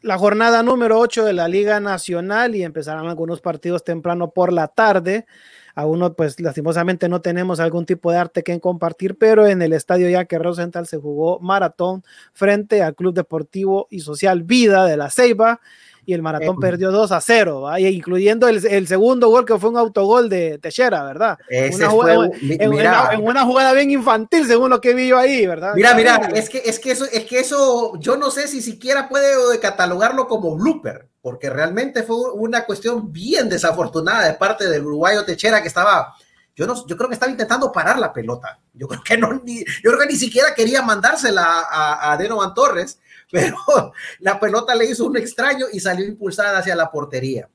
la 0.00 0.18
jornada 0.18 0.62
número 0.62 0.98
8 0.98 1.24
de 1.24 1.32
la 1.32 1.48
Liga 1.48 1.80
Nacional 1.80 2.54
y 2.54 2.62
empezarán 2.62 3.06
algunos 3.06 3.40
partidos 3.40 3.84
temprano 3.84 4.30
por 4.30 4.52
la 4.52 4.68
tarde. 4.68 5.26
Aún 5.74 6.14
pues 6.16 6.38
lastimosamente 6.40 7.08
no 7.08 7.20
tenemos 7.20 7.60
algún 7.60 7.86
tipo 7.86 8.10
de 8.10 8.18
arte 8.18 8.42
que 8.42 8.60
compartir, 8.60 9.16
pero 9.16 9.46
en 9.46 9.62
el 9.62 9.72
estadio 9.72 10.08
Yaque 10.08 10.38
Rosenthal 10.38 10.86
se 10.86 10.98
jugó 10.98 11.40
maratón 11.40 12.04
frente 12.32 12.82
al 12.82 12.94
Club 12.94 13.14
Deportivo 13.14 13.86
y 13.90 14.00
Social 14.00 14.42
Vida 14.42 14.84
de 14.86 14.96
la 14.96 15.10
Ceiba 15.10 15.60
y 16.04 16.14
el 16.14 16.22
Maratón 16.22 16.58
perdió 16.58 16.90
2 16.90 17.12
a 17.12 17.20
0, 17.20 17.78
incluyendo 17.78 18.48
el, 18.48 18.64
el, 18.66 18.88
segundo 18.88 19.28
gol 19.28 19.44
que 19.44 19.58
fue 19.58 19.70
un 19.70 19.76
autogol 19.76 20.28
de 20.28 20.58
Techera, 20.58 21.04
¿verdad? 21.04 21.38
Una 21.74 21.88
jugada, 21.88 22.30
en, 22.40 23.22
una, 23.22 23.44
jugada 23.44 23.72
bien 23.72 23.90
infantil, 23.90 24.46
según 24.46 24.70
lo 24.70 24.80
que 24.80 24.94
vi 24.94 25.08
yo 25.08 25.18
ahí, 25.18 25.46
¿verdad? 25.46 25.74
Mira, 25.76 25.94
mira, 25.94 26.16
es 26.34 26.48
que, 26.50 26.62
es, 26.64 26.78
que 26.80 26.90
eso, 26.90 27.04
es 27.04 27.24
que 27.24 27.38
eso, 27.38 27.98
yo 28.00 28.16
no 28.16 28.30
sé 28.30 28.48
si 28.48 28.60
siquiera 28.62 29.08
puede 29.08 29.60
catalogarlo 29.60 30.26
como 30.26 30.56
blooper, 30.56 31.08
porque 31.20 31.50
realmente 31.50 32.02
fue 32.02 32.32
una 32.34 32.64
cuestión 32.64 33.12
bien 33.12 33.48
desafortunada 33.48 34.26
de 34.26 34.34
parte 34.34 34.68
del 34.68 34.84
uruguayo 34.84 35.24
Techera 35.24 35.62
que 35.62 35.68
estaba 35.68 36.14
yo, 36.54 36.66
no, 36.66 36.86
yo 36.86 36.96
creo 36.96 37.08
que 37.08 37.14
estaba 37.14 37.32
intentando 37.32 37.72
parar 37.72 37.98
la 37.98 38.12
pelota. 38.12 38.58
Yo 38.74 38.86
creo 38.86 39.02
que 39.02 39.16
no, 39.16 39.40
ni, 39.42 39.60
yo 39.60 39.90
creo 39.90 39.98
que 39.98 40.06
ni 40.06 40.16
siquiera 40.16 40.54
quería 40.54 40.82
mandársela 40.82 41.44
a, 41.44 42.12
a 42.12 42.16
Denovan 42.18 42.52
Torres, 42.52 42.98
pero 43.32 43.56
la 44.20 44.38
pelota 44.38 44.74
le 44.76 44.84
hizo 44.84 45.06
un 45.06 45.16
extraño 45.16 45.66
y 45.72 45.80
salió 45.80 46.06
impulsada 46.06 46.58
hacia 46.58 46.76
la 46.76 46.92
portería. 46.92 47.48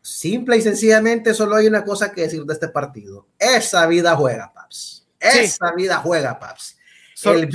Simple 0.00 0.56
y 0.56 0.62
sencillamente 0.62 1.34
solo 1.34 1.54
hay 1.54 1.66
una 1.66 1.84
cosa 1.84 2.10
que 2.10 2.22
decir 2.22 2.42
de 2.44 2.54
este 2.54 2.68
partido. 2.68 3.26
Esa 3.38 3.86
vida 3.86 4.16
juega, 4.16 4.50
Paps. 4.52 5.06
Esa 5.20 5.72
vida 5.76 5.98
juega, 5.98 6.38
Paps. 6.38 6.78
el 7.24 7.50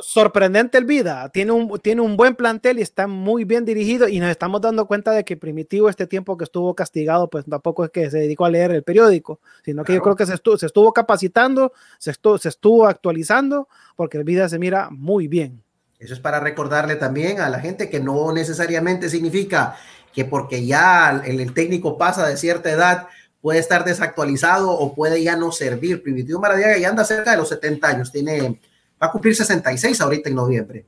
sorprendente 0.00 0.76
el 0.76 0.84
Vida. 0.84 1.30
Tiene 1.30 1.52
un, 1.52 1.78
tiene 1.78 2.02
un 2.02 2.18
buen 2.18 2.34
plantel 2.34 2.78
y 2.78 2.82
está 2.82 3.06
muy 3.06 3.44
bien 3.44 3.64
dirigido 3.64 4.08
y 4.08 4.20
nos 4.20 4.28
estamos 4.28 4.60
dando 4.60 4.86
cuenta 4.86 5.12
de 5.12 5.24
que 5.24 5.38
Primitivo 5.38 5.88
este 5.88 6.06
tiempo 6.06 6.36
que 6.36 6.44
estuvo 6.44 6.74
castigado, 6.74 7.30
pues 7.30 7.46
tampoco 7.46 7.84
es 7.84 7.90
que 7.90 8.10
se 8.10 8.18
dedicó 8.18 8.44
a 8.44 8.50
leer 8.50 8.72
el 8.72 8.82
periódico, 8.82 9.40
sino 9.64 9.82
que 9.82 9.94
yo 9.94 10.02
creo 10.02 10.16
que 10.16 10.26
se 10.26 10.34
estuvo, 10.34 10.58
se 10.58 10.66
estuvo 10.66 10.92
capacitando, 10.92 11.72
se 11.98 12.10
estuvo, 12.10 12.36
se 12.36 12.50
estuvo 12.50 12.86
actualizando 12.86 13.68
porque 13.94 14.18
el 14.18 14.24
Vida 14.24 14.50
se 14.50 14.58
mira 14.58 14.90
muy 14.90 15.28
bien. 15.28 15.62
Eso 15.98 16.14
es 16.14 16.20
para 16.20 16.40
recordarle 16.40 16.96
también 16.96 17.40
a 17.40 17.48
la 17.48 17.60
gente 17.60 17.88
que 17.88 18.00
no 18.00 18.32
necesariamente 18.32 19.08
significa 19.08 19.76
que 20.12 20.24
porque 20.24 20.64
ya 20.64 21.22
el, 21.24 21.52
técnico 21.52 21.96
pasa 21.98 22.26
de 22.26 22.36
cierta 22.36 22.70
edad 22.70 23.08
puede 23.40 23.58
estar 23.58 23.84
desactualizado 23.84 24.70
o 24.70 24.94
puede 24.94 25.22
ya 25.22 25.36
no 25.36 25.52
servir. 25.52 26.02
Primitivo 26.02 26.40
Maradiaga 26.40 26.78
ya 26.78 26.88
anda 26.88 27.04
cerca 27.04 27.32
de 27.32 27.36
los 27.36 27.48
70 27.48 27.88
años, 27.88 28.12
tiene, 28.12 28.60
va 29.02 29.08
a 29.08 29.10
cumplir 29.10 29.34
66 29.34 30.00
ahorita 30.00 30.28
en 30.28 30.34
noviembre 30.34 30.86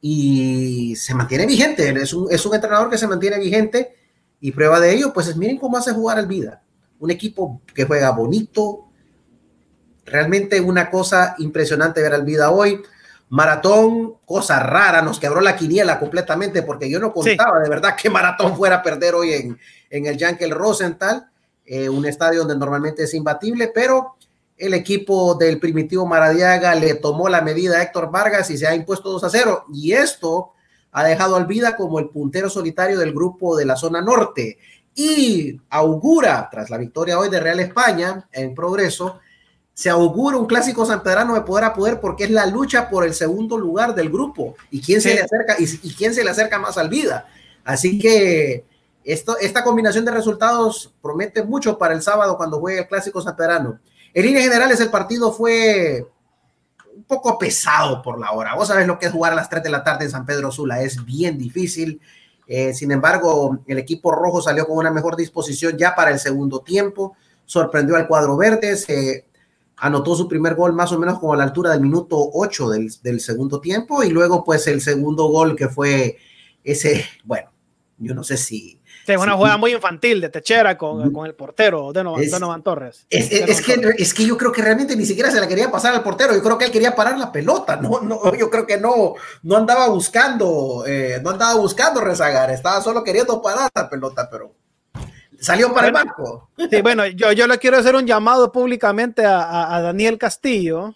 y 0.00 0.94
se 0.96 1.14
mantiene 1.14 1.46
vigente. 1.46 1.88
Es 2.00 2.12
un, 2.12 2.32
es 2.32 2.44
un 2.46 2.54
entrenador 2.54 2.90
que 2.90 2.98
se 2.98 3.06
mantiene 3.06 3.38
vigente 3.38 3.94
y 4.40 4.52
prueba 4.52 4.80
de 4.80 4.94
ello, 4.94 5.12
pues 5.12 5.28
es, 5.28 5.36
miren 5.36 5.58
cómo 5.58 5.76
hace 5.76 5.92
jugar 5.92 6.18
al 6.18 6.26
vida. 6.26 6.62
Un 6.98 7.10
equipo 7.10 7.60
que 7.74 7.84
juega 7.84 8.10
bonito, 8.10 8.88
realmente 10.04 10.60
una 10.60 10.90
cosa 10.90 11.34
impresionante 11.38 12.02
ver 12.02 12.14
al 12.14 12.24
vida 12.24 12.50
hoy 12.50 12.82
Maratón, 13.30 14.16
cosa 14.24 14.60
rara, 14.60 15.02
nos 15.02 15.20
quebró 15.20 15.40
la 15.40 15.56
quiniela 15.56 15.98
completamente 15.98 16.62
porque 16.62 16.90
yo 16.90 16.98
no 16.98 17.12
contaba 17.12 17.60
de 17.60 17.68
verdad 17.68 17.96
que 17.96 18.10
Maratón 18.10 18.56
fuera 18.56 18.76
a 18.76 18.82
perder 18.82 19.14
hoy 19.14 19.32
en, 19.32 19.58
en 19.88 20.06
el 20.06 20.16
Yankel 20.16 20.50
Rosenthal, 20.50 21.30
eh, 21.64 21.88
un 21.88 22.04
estadio 22.06 22.40
donde 22.40 22.56
normalmente 22.56 23.04
es 23.04 23.14
imbatible, 23.14 23.70
pero 23.72 24.16
el 24.56 24.74
equipo 24.74 25.36
del 25.36 25.60
primitivo 25.60 26.06
Maradiaga 26.06 26.74
le 26.74 26.94
tomó 26.94 27.28
la 27.28 27.40
medida 27.40 27.78
a 27.78 27.82
Héctor 27.82 28.10
Vargas 28.10 28.50
y 28.50 28.58
se 28.58 28.66
ha 28.66 28.74
impuesto 28.74 29.10
2 29.10 29.24
a 29.24 29.30
0. 29.30 29.64
Y 29.72 29.92
esto 29.92 30.52
ha 30.90 31.04
dejado 31.04 31.36
al 31.36 31.46
Vida 31.46 31.76
como 31.76 31.98
el 31.98 32.08
puntero 32.08 32.50
solitario 32.50 32.98
del 32.98 33.14
grupo 33.14 33.56
de 33.56 33.64
la 33.64 33.76
zona 33.76 34.02
norte 34.02 34.58
y 34.94 35.60
augura, 35.70 36.48
tras 36.50 36.68
la 36.68 36.78
victoria 36.78 37.18
hoy 37.18 37.30
de 37.30 37.40
Real 37.40 37.60
España 37.60 38.28
en 38.32 38.54
progreso, 38.54 39.20
se 39.80 39.88
augura 39.88 40.36
un 40.36 40.44
clásico 40.44 40.84
sanpedrano 40.84 41.32
de 41.32 41.40
poder 41.40 41.64
a 41.64 41.72
poder 41.72 42.00
porque 42.00 42.24
es 42.24 42.30
la 42.30 42.44
lucha 42.44 42.90
por 42.90 43.02
el 43.02 43.14
segundo 43.14 43.56
lugar 43.56 43.94
del 43.94 44.10
grupo 44.10 44.54
y 44.70 44.82
quién 44.82 45.00
se 45.00 45.14
le 45.14 45.22
acerca 45.22 45.56
y, 45.58 45.94
quién 45.94 46.12
se 46.12 46.22
le 46.22 46.28
acerca 46.28 46.58
más 46.58 46.76
al 46.76 46.90
vida. 46.90 47.26
Así 47.64 47.98
que 47.98 48.66
esto, 49.04 49.38
esta 49.38 49.64
combinación 49.64 50.04
de 50.04 50.10
resultados 50.10 50.92
promete 51.00 51.44
mucho 51.44 51.78
para 51.78 51.94
el 51.94 52.02
sábado 52.02 52.36
cuando 52.36 52.60
juegue 52.60 52.80
el 52.80 52.88
clásico 52.88 53.22
sanpedrano. 53.22 53.80
En 54.12 54.26
líneas 54.26 54.44
generales 54.44 54.78
el 54.80 54.90
partido 54.90 55.32
fue 55.32 56.06
un 56.94 57.04
poco 57.04 57.38
pesado 57.38 58.02
por 58.02 58.20
la 58.20 58.32
hora. 58.32 58.54
Vos 58.56 58.68
sabés 58.68 58.86
lo 58.86 58.98
que 58.98 59.06
es 59.06 59.12
jugar 59.12 59.32
a 59.32 59.36
las 59.36 59.48
3 59.48 59.62
de 59.62 59.70
la 59.70 59.82
tarde 59.82 60.04
en 60.04 60.10
San 60.10 60.26
Pedro 60.26 60.52
Sula, 60.52 60.82
es 60.82 61.02
bien 61.06 61.38
difícil. 61.38 62.02
Eh, 62.46 62.74
sin 62.74 62.92
embargo, 62.92 63.60
el 63.66 63.78
equipo 63.78 64.12
rojo 64.12 64.42
salió 64.42 64.66
con 64.66 64.76
una 64.76 64.90
mejor 64.90 65.16
disposición 65.16 65.78
ya 65.78 65.94
para 65.94 66.10
el 66.10 66.18
segundo 66.18 66.60
tiempo, 66.60 67.16
sorprendió 67.46 67.96
al 67.96 68.06
cuadro 68.06 68.36
verde, 68.36 68.76
se 68.76 69.29
anotó 69.80 70.14
su 70.14 70.28
primer 70.28 70.54
gol 70.54 70.72
más 70.72 70.92
o 70.92 70.98
menos 70.98 71.18
como 71.18 71.32
a 71.32 71.36
la 71.36 71.44
altura 71.44 71.70
del 71.70 71.80
minuto 71.80 72.16
8 72.32 72.70
del, 72.70 72.92
del, 73.02 73.20
segundo 73.20 73.60
tiempo 73.60 74.02
y 74.02 74.10
luego 74.10 74.44
pues 74.44 74.66
el 74.66 74.80
segundo 74.80 75.26
gol 75.28 75.56
que 75.56 75.68
fue 75.68 76.18
ese, 76.62 77.04
bueno, 77.24 77.50
yo 77.98 78.14
no 78.14 78.22
sé 78.22 78.36
si... 78.36 78.80
Sí, 79.06 79.16
una 79.16 79.34
jugada 79.34 79.56
muy 79.56 79.72
infantil 79.72 80.20
de 80.20 80.28
Techera 80.28 80.76
con, 80.76 81.10
con 81.12 81.26
el 81.26 81.34
portero 81.34 81.92
Donovan, 81.92 82.22
es, 82.22 82.30
Donovan 82.30 82.62
Torres. 82.62 83.06
Es, 83.08 83.32
es, 83.32 83.62
que, 83.62 83.80
es 83.96 84.14
que 84.14 84.26
yo 84.26 84.36
creo 84.36 84.52
que 84.52 84.62
realmente 84.62 84.94
ni 84.94 85.06
siquiera 85.06 85.30
se 85.30 85.40
la 85.40 85.48
quería 85.48 85.70
pasar 85.70 85.94
al 85.94 86.02
portero, 86.02 86.34
yo 86.34 86.42
creo 86.42 86.58
que 86.58 86.66
él 86.66 86.70
quería 86.70 86.94
parar 86.94 87.18
la 87.18 87.32
pelota, 87.32 87.76
no, 87.76 88.02
no 88.02 88.34
yo 88.36 88.50
creo 88.50 88.66
que 88.66 88.78
no, 88.78 89.14
no 89.42 89.56
andaba 89.56 89.88
buscando, 89.88 90.84
eh, 90.86 91.18
no 91.24 91.30
andaba 91.30 91.54
buscando 91.54 92.00
rezagar, 92.02 92.50
estaba 92.50 92.80
solo 92.82 93.02
queriendo 93.02 93.40
parar 93.40 93.70
la 93.74 93.88
pelota, 93.88 94.28
pero 94.30 94.54
Salió 95.40 95.72
para 95.72 95.86
el 95.88 95.92
banco. 95.92 96.50
Sí, 96.70 96.82
bueno, 96.82 97.06
yo, 97.06 97.32
yo 97.32 97.46
le 97.46 97.58
quiero 97.58 97.78
hacer 97.78 97.96
un 97.96 98.06
llamado 98.06 98.52
públicamente 98.52 99.24
a, 99.24 99.74
a 99.74 99.80
Daniel 99.80 100.18
Castillo 100.18 100.94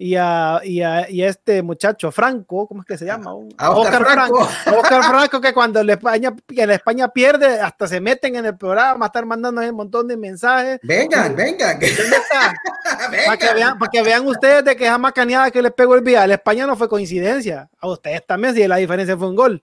y 0.00 0.16
a, 0.16 0.62
y, 0.64 0.80
a, 0.80 1.10
y 1.10 1.22
a, 1.22 1.28
este 1.28 1.62
muchacho 1.62 2.10
Franco, 2.10 2.66
¿cómo 2.66 2.80
es 2.80 2.86
que 2.86 2.96
se 2.96 3.04
llama? 3.04 3.32
A 3.58 3.70
Oscar, 3.70 4.02
Franco. 4.02 4.46
Franco. 4.46 4.80
Oscar 4.80 5.04
Franco, 5.04 5.40
que 5.42 5.52
cuando 5.52 5.84
la 5.84 5.92
España, 5.92 6.34
la 6.48 6.74
España 6.74 7.08
pierde, 7.08 7.60
hasta 7.60 7.86
se 7.86 8.00
meten 8.00 8.34
en 8.36 8.46
el 8.46 8.56
programa, 8.56 9.04
estar 9.04 9.26
mandando 9.26 9.60
un 9.60 9.74
montón 9.74 10.08
de 10.08 10.16
mensajes. 10.16 10.80
Vengan, 10.82 11.36
vengan. 11.36 11.78
para, 13.26 13.36
que 13.36 13.52
vean, 13.52 13.78
para 13.78 13.90
que 13.90 14.02
vean 14.02 14.26
ustedes 14.26 14.64
de 14.64 14.74
que 14.74 14.86
esa 14.86 14.96
macaneada 14.96 15.50
que 15.50 15.60
les 15.60 15.72
pegó 15.72 15.94
el 15.96 16.02
día. 16.02 16.26
La 16.26 16.34
España 16.34 16.66
no 16.66 16.76
fue 16.76 16.88
coincidencia. 16.88 17.68
A 17.78 17.86
ustedes 17.86 18.26
también, 18.26 18.54
si 18.54 18.66
la 18.66 18.76
diferencia 18.76 19.18
fue 19.18 19.28
un 19.28 19.36
gol. 19.36 19.62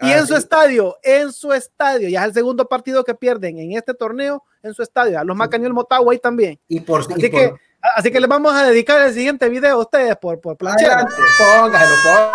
Y 0.00 0.12
en 0.12 0.26
su 0.26 0.36
estadio, 0.36 0.96
en 1.02 1.32
su 1.32 1.52
estadio, 1.52 2.08
ya 2.08 2.20
es 2.20 2.26
el 2.28 2.34
segundo 2.34 2.68
partido 2.68 3.02
que 3.02 3.14
pierden 3.14 3.58
en 3.58 3.72
este 3.72 3.94
torneo, 3.94 4.44
en 4.62 4.72
su 4.72 4.82
estadio. 4.82 5.18
A 5.18 5.24
los 5.24 5.36
Macaños 5.36 5.66
el 5.66 5.74
Motagua 5.74 6.12
ahí 6.12 6.18
también. 6.18 6.58
Y 6.68 6.80
por, 6.80 7.00
así, 7.00 7.30
que, 7.30 7.52
así 7.96 8.10
que 8.12 8.20
les 8.20 8.28
vamos 8.28 8.54
a 8.54 8.64
dedicar 8.64 9.00
el 9.02 9.12
siguiente 9.12 9.48
video 9.48 9.74
a 9.74 9.80
ustedes 9.80 10.16
por, 10.16 10.40
por 10.40 10.56
planchar. 10.56 11.08
Póngalo, 11.38 11.96
póngalo. 12.04 12.32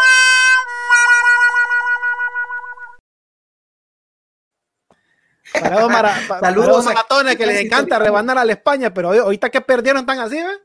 Para 5.53 6.15
Saludos 6.27 6.27
para 6.39 6.51
los 6.51 6.85
maratones 6.85 7.35
que 7.37 7.45
les 7.45 7.61
encanta 7.61 7.99
rebanar 7.99 8.37
a 8.37 8.45
la 8.45 8.51
España, 8.51 8.93
pero 8.93 9.11
ahorita 9.11 9.49
que 9.49 9.61
perdieron 9.61 10.01
están 10.01 10.19
así, 10.19 10.35
¿ves? 10.35 10.59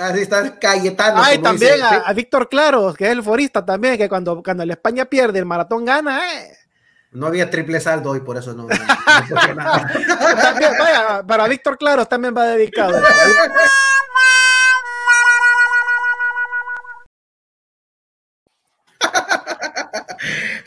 Así 0.00 0.22
está 0.22 0.58
Cayetano. 0.58 1.22
Ay, 1.22 1.38
también 1.38 1.74
dice, 1.74 1.84
a, 1.84 1.98
a, 2.06 2.12
Víctor 2.12 2.48
Claros, 2.48 2.96
que 2.96 3.04
es 3.04 3.10
el 3.10 3.22
forista 3.22 3.64
también, 3.64 3.98
que 3.98 4.08
cuando, 4.08 4.42
cuando 4.42 4.64
la 4.64 4.72
España 4.72 5.04
pierde, 5.04 5.38
el 5.38 5.46
maratón 5.46 5.84
gana, 5.84 6.20
eh. 6.32 6.56
No 7.12 7.26
había 7.26 7.50
triple 7.50 7.80
saldo 7.80 8.10
hoy, 8.10 8.20
por 8.20 8.36
eso 8.36 8.54
no. 8.54 8.62
no, 8.62 8.68
también, 10.40 10.72
vaya, 10.78 11.24
para 11.26 11.48
Víctor 11.48 11.76
Claros 11.76 12.08
también 12.08 12.34
va 12.36 12.46
dedicado. 12.46 13.02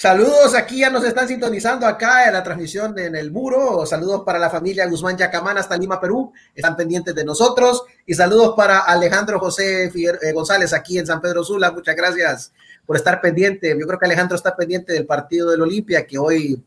Saludos, 0.03 0.53
aquí 0.53 0.79
ya 0.79 0.89
nos 0.89 1.05
están 1.05 1.29
sintonizando 1.29 1.87
acá 1.87 2.27
en 2.27 2.33
la 2.33 2.43
transmisión 2.43 2.93
de, 2.93 3.05
en 3.05 3.15
el 3.15 3.31
muro. 3.31 3.85
Saludos 3.85 4.23
para 4.25 4.37
la 4.37 4.49
familia 4.49 4.85
Guzmán 4.85 5.15
Yacamán 5.15 5.57
hasta 5.57 5.77
Lima, 5.77 6.01
Perú. 6.01 6.33
Están 6.53 6.75
pendientes 6.75 7.15
de 7.15 7.23
nosotros. 7.23 7.85
Y 8.05 8.13
saludos 8.13 8.53
para 8.57 8.79
Alejandro 8.79 9.39
José 9.39 9.85
eh, 9.85 10.33
González 10.33 10.73
aquí 10.73 10.97
en 10.97 11.07
San 11.07 11.21
Pedro 11.21 11.41
Sula. 11.45 11.71
Muchas 11.71 11.95
gracias 11.95 12.51
por 12.85 12.97
estar 12.97 13.21
pendiente. 13.21 13.69
Yo 13.79 13.87
creo 13.87 13.97
que 13.97 14.05
Alejandro 14.05 14.35
está 14.35 14.53
pendiente 14.57 14.91
del 14.91 15.05
partido 15.05 15.51
del 15.51 15.61
Olimpia, 15.61 16.05
que 16.05 16.17
hoy 16.17 16.61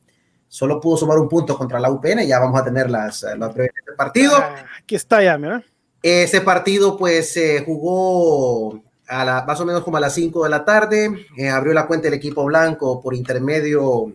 solo 0.49 0.81
pudo 0.81 0.97
sumar 0.97 1.19
un 1.19 1.29
punto 1.29 1.59
contra 1.59 1.79
la 1.79 1.91
UPN. 1.91 2.27
Ya 2.27 2.39
vamos 2.39 2.59
a 2.59 2.65
tener 2.65 2.89
las, 2.89 3.23
las 3.23 3.55
del 3.55 3.71
partido. 3.99 4.35
Ah, 4.35 4.65
aquí 4.81 4.95
está 4.95 5.23
ya, 5.23 5.37
mira. 5.37 5.63
Ese 6.03 6.41
partido 6.41 6.97
pues 6.97 7.35
se 7.35 7.59
eh, 7.59 7.63
jugó 7.67 8.83
a 9.09 9.25
la, 9.25 9.45
más 9.47 9.61
o 9.61 9.67
menos 9.67 9.83
como 9.83 9.97
a 9.97 10.01
las 10.01 10.15
5 10.15 10.45
de 10.45 10.51
la 10.51 10.65
tarde, 10.65 11.27
eh, 11.37 11.49
abrió 11.49 11.73
la 11.73 11.87
cuenta 11.87 12.09
el 12.09 12.15
equipo 12.15 12.45
blanco 12.45 13.01
por 13.01 13.15
intermedio 13.15 14.13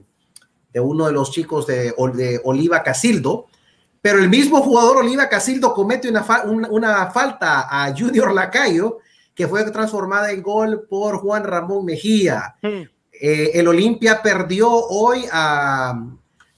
de 0.74 0.80
uno 0.80 1.08
de 1.08 1.14
los 1.14 1.32
chicos 1.32 1.68
de, 1.68 1.94
de 2.14 2.42
Oliva 2.44 2.84
Casildo, 2.84 3.48
pero 4.02 4.20
el 4.20 4.30
mismo 4.30 4.62
jugador 4.62 4.98
Oliva 4.98 5.30
Casildo 5.30 5.74
comete 5.74 6.10
una, 6.10 6.24
fa, 6.24 6.44
una, 6.44 6.70
una, 6.70 7.12
falta 7.12 7.68
a 7.70 7.96
Junior 7.96 8.34
Lacayo, 8.34 9.00
que 9.36 9.48
fue 9.48 9.70
transformada 9.72 10.32
en 10.32 10.42
gol 10.42 10.88
por 10.90 11.18
Juan 11.18 11.44
Ramón 11.44 11.86
Mejía. 11.86 12.56
Hmm. 12.62 12.84
Eh, 13.12 13.52
el 13.54 13.68
Olimpia 13.68 14.22
perdió 14.22 14.72
hoy 14.72 15.26
a, 15.32 15.94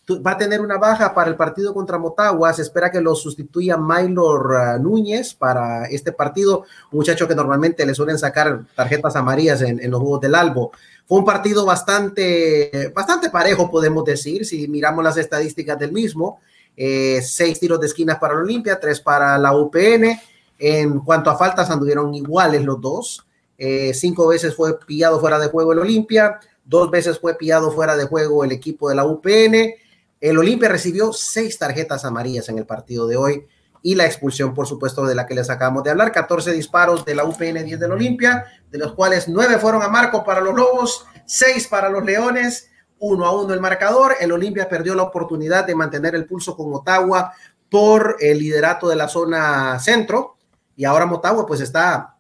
va 0.10 0.32
a 0.32 0.38
tener 0.38 0.60
una 0.60 0.78
baja 0.78 1.14
para 1.14 1.30
el 1.30 1.36
partido 1.36 1.74
contra 1.74 1.98
Motagua. 1.98 2.54
Se 2.54 2.62
espera 2.62 2.92
que 2.92 3.00
lo 3.00 3.16
sustituya 3.16 3.78
Maylor 3.78 4.78
uh, 4.78 4.82
Núñez 4.82 5.34
para 5.34 5.86
este 5.86 6.12
partido, 6.12 6.66
un 6.92 7.00
muchacho 7.00 7.28
que 7.28 7.36
normalmente 7.36 7.86
le 7.86 7.96
suelen 7.96 8.18
sacar 8.18 8.64
tarjetas 8.76 9.16
amarillas 9.16 9.62
en, 9.62 9.90
los 9.90 10.02
juegos 10.02 10.22
del 10.22 10.36
Albo. 10.36 10.72
Fue 11.08 11.20
un 11.20 11.26
partido 11.26 11.66
bastante, 11.66 12.92
bastante 12.94 13.30
parejo, 13.30 13.72
podemos 13.72 14.04
decir, 14.04 14.46
si 14.46 14.68
miramos 14.68 15.04
las 15.04 15.18
estadísticas 15.18 15.80
del 15.80 15.92
mismo. 15.92 16.40
Eh, 16.76 17.22
seis 17.22 17.60
tiros 17.60 17.80
de 17.80 17.88
esquinas 17.88 18.18
para 18.18 18.34
el 18.34 18.42
Olimpia, 18.42 18.80
tres 18.80 19.00
para 19.00 19.38
la 19.38 19.56
UPN. 19.56 20.20
En 20.60 21.00
cuanto 21.00 21.30
a 21.30 21.38
faltas, 21.38 21.70
anduvieron 21.70 22.14
iguales 22.14 22.64
los 22.64 22.82
dos. 22.82 23.26
Eh, 23.58 23.94
cinco 23.94 24.28
veces 24.28 24.56
fue 24.56 24.78
pillado 24.80 25.20
fuera 25.20 25.40
de 25.40 25.48
juego 25.48 25.74
el 25.74 25.80
Olimpia, 25.80 26.40
dos 26.66 26.90
veces 26.90 27.20
fue 27.20 27.36
pillado 27.36 27.72
fuera 27.72 27.96
de 27.96 28.06
juego 28.06 28.44
el 28.44 28.52
equipo 28.52 28.90
de 28.90 28.96
la 28.96 29.06
UPN 29.06 29.83
el 30.30 30.38
Olimpia 30.38 30.70
recibió 30.70 31.12
seis 31.12 31.60
tarjetas 31.60 32.06
amarillas 32.06 32.48
en 32.48 32.58
el 32.58 32.66
partido 32.66 33.08
de 33.08 33.18
hoy 33.18 33.46
y 33.82 33.96
la 33.96 34.06
expulsión, 34.06 34.54
por 34.54 34.66
supuesto, 34.66 35.06
de 35.06 35.16
la 35.16 35.26
que 35.26 35.36
les 35.36 35.50
acabamos 35.50 35.84
de 35.84 35.90
hablar. 35.90 36.14
14 36.14 36.54
disparos 36.54 37.04
de 37.04 37.14
la 37.14 37.26
UPN, 37.26 37.66
10 37.66 37.78
del 37.78 37.92
Olimpia, 37.92 38.46
de 38.72 38.78
los 38.78 38.94
cuales 38.94 39.28
9 39.28 39.58
fueron 39.58 39.82
a 39.82 39.90
Marco 39.90 40.24
para 40.24 40.40
los 40.40 40.56
Lobos, 40.56 41.06
6 41.26 41.68
para 41.68 41.90
los 41.90 42.06
Leones, 42.06 42.72
1 43.00 43.26
a 43.26 43.42
1 43.42 43.54
el 43.54 43.60
marcador. 43.60 44.16
El 44.18 44.32
Olimpia 44.32 44.70
perdió 44.70 44.96
la 44.96 45.04
oportunidad 45.04 45.68
de 45.68 45.76
mantener 45.76 46.16
el 46.16 46.26
pulso 46.26 46.56
con 46.56 46.70
Motagua 46.70 47.34
por 47.70 48.16
el 48.22 48.40
liderato 48.40 48.88
de 48.88 48.96
la 48.96 49.10
zona 49.10 49.78
centro 49.80 50.38
y 50.78 50.86
ahora 50.86 51.06
Motagua 51.06 51.46
pues 51.46 51.60
está, 51.60 52.16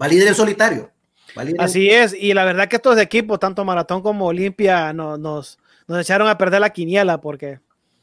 va 0.00 0.08
líder 0.08 0.28
en 0.28 0.34
solitario. 0.34 0.90
Así 1.58 1.88
es, 1.88 2.12
y 2.12 2.34
la 2.34 2.44
verdad 2.44 2.68
que 2.68 2.76
estos 2.76 2.98
equipos, 2.98 3.40
tanto 3.40 3.64
Maratón 3.64 4.02
como 4.02 4.26
Olimpia, 4.26 4.92
no, 4.92 5.16
nos 5.16 5.58
nos 5.86 6.00
echaron 6.00 6.28
a 6.28 6.38
perder 6.38 6.60
la 6.60 6.70
quiniela 6.70 7.20
porque 7.20 7.60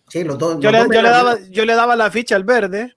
sí, 0.07 0.23
los 0.23 0.37
dos, 0.37 0.59
yo, 0.59 0.71
los 0.71 0.71
le, 0.71 0.77
dos 0.79 0.95
yo, 0.95 1.01
le 1.01 1.09
daba, 1.09 1.37
yo, 1.49 1.65
le, 1.65 1.73
daba, 1.73 1.95
la 1.95 2.11
ficha 2.11 2.35
al 2.35 2.43
verde 2.43 2.95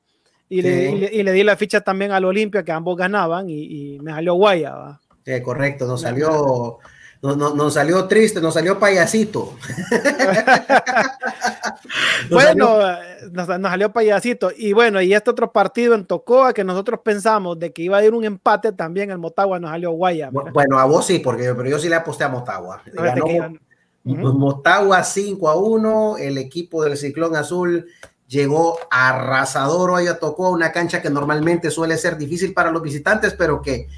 y, 0.49 0.57
sí. 0.57 0.63
le, 0.63 0.91
y, 0.91 0.99
le, 0.99 1.15
y, 1.15 1.23
le, 1.23 1.33
di 1.33 1.43
la 1.43 1.57
ficha 1.57 1.81
también 1.81 2.13
al 2.13 2.25
Olimpia 2.25 2.63
que 2.63 2.73
ambos 2.73 2.97
ganaban 2.97 3.47
y, 3.49 3.99
me 4.01 4.13
salió 4.13 4.35
guaya. 4.35 5.01
correcto, 5.43 5.87
nos 5.87 6.03
salió, 6.03 6.79
nos, 7.23 7.37
nos, 7.39 7.55
nos, 7.55 7.73
salió 7.73 8.07
triste, 8.07 8.41
nos 8.41 8.53
salió 8.53 8.79
payasito. 8.79 9.55
bueno, 12.31 12.81
salió... 12.81 13.31
Nos, 13.33 13.47
salió 13.47 13.93
payasito. 13.93 14.51
Y 14.55 14.75
bueno, 14.75 15.01
y 15.01 15.15
este 15.15 15.31
otro 15.31 15.51
partido 15.51 15.95
en 15.95 16.05
Tocoa 16.05 16.53
que 16.53 16.65
nosotros 16.65 17.01
pensamos 17.03 17.59
de 17.59 17.73
que 17.73 17.83
iba 17.83 17.97
a 17.97 18.05
ir 18.05 18.13
un 18.13 18.25
empate 18.25 18.73
también, 18.73 19.11
el 19.11 19.19
Motagua 19.19 19.59
nos 19.59 19.71
salió 19.71 19.93
guaya. 19.93 20.29
Bueno, 20.31 20.79
a 20.79 20.85
vos 20.85 21.07
sí, 21.07 21.21
porque 21.21 21.55
pero 21.55 21.69
yo 21.69 21.79
sí 21.79 21.89
le 21.89 21.95
aposté 21.95 22.25
a 22.25 22.29
Motagua. 22.29 22.83
Ganó, 22.93 23.25
Uh 24.05 24.15
-huh. 24.15 24.35
Motagua 24.35 25.03
5 25.03 25.49
a 25.49 25.57
1, 25.57 26.19
el 26.19 26.39
equipo 26.39 26.85
del 26.85 26.97
Ciclón 26.97 27.37
Azul 27.37 27.87
llegó 28.29 28.79
arrasador 28.91 29.91
hoy 29.91 30.07
a 30.07 30.19
tocó 30.19 30.51
una 30.51 30.73
cancha 30.73 31.01
que 31.01 31.11
normalmente 31.11 31.71
suele 31.71 31.97
ser 31.97 32.17
difícil 32.17 32.53
para 32.53 32.71
los 32.71 32.83
visitantes, 32.83 33.35
pero 33.35 33.63
que 33.63 33.89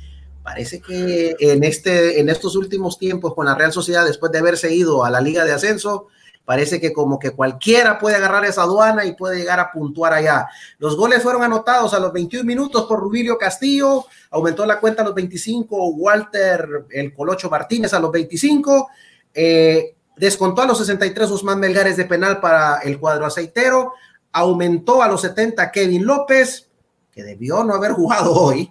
Parece 0.47 0.81
que 0.81 1.35
en, 1.41 1.65
este, 1.65 2.21
en 2.21 2.29
estos 2.29 2.55
últimos 2.55 3.01
tiempos 3.01 3.35
con 3.35 3.47
la 3.47 3.57
Real 3.57 3.73
Sociedad, 3.73 4.05
después 4.05 4.31
de 4.31 4.39
haberse 4.39 4.73
ido 4.73 5.05
a 5.05 5.11
la 5.11 5.21
Liga 5.21 5.45
de 5.45 5.51
Ascenso, 5.51 6.07
parece 6.45 6.81
que 6.81 6.93
como 6.93 7.19
que 7.19 7.33
cualquiera 7.33 7.99
puede 7.99 8.15
agarrar 8.15 8.45
esa 8.45 8.63
aduana 8.63 9.05
y 9.05 9.17
puede 9.17 9.39
llegar 9.39 9.59
a 9.59 9.73
puntuar 9.73 10.13
allá. 10.13 10.47
Los 10.79 10.97
goles 10.97 11.21
fueron 11.21 11.43
anotados 11.43 11.95
a 11.95 11.99
los 11.99 12.13
21 12.13 12.45
minutos 12.45 12.85
por 12.85 13.01
Rubilio 13.01 13.37
Castillo, 13.37 14.05
aumentó 14.31 14.65
la 14.67 14.79
cuenta 14.79 15.03
a 15.03 15.07
los 15.07 15.17
25, 15.17 15.89
Walter 15.89 16.85
el 16.91 17.13
Colocho 17.13 17.51
Martínez 17.51 17.93
a 17.93 17.99
los 17.99 18.13
25, 18.13 18.87
eh, 19.35 19.96
descontó 20.17 20.63
a 20.63 20.67
los 20.67 20.79
63 20.79 21.31
Usman 21.31 21.61
Melgares 21.61 21.97
de 21.97 22.05
penal 22.05 22.41
para 22.41 22.79
el 22.79 22.99
cuadro 22.99 23.27
aceitero, 23.27 23.93
aumentó 24.33 25.03
a 25.03 25.09
los 25.09 25.21
70 25.21 25.71
Kevin 25.71 26.07
López, 26.07 26.69
que 27.13 27.23
debió 27.23 27.65
no 27.65 27.75
haber 27.75 27.93
jugado 27.93 28.33
hoy, 28.35 28.71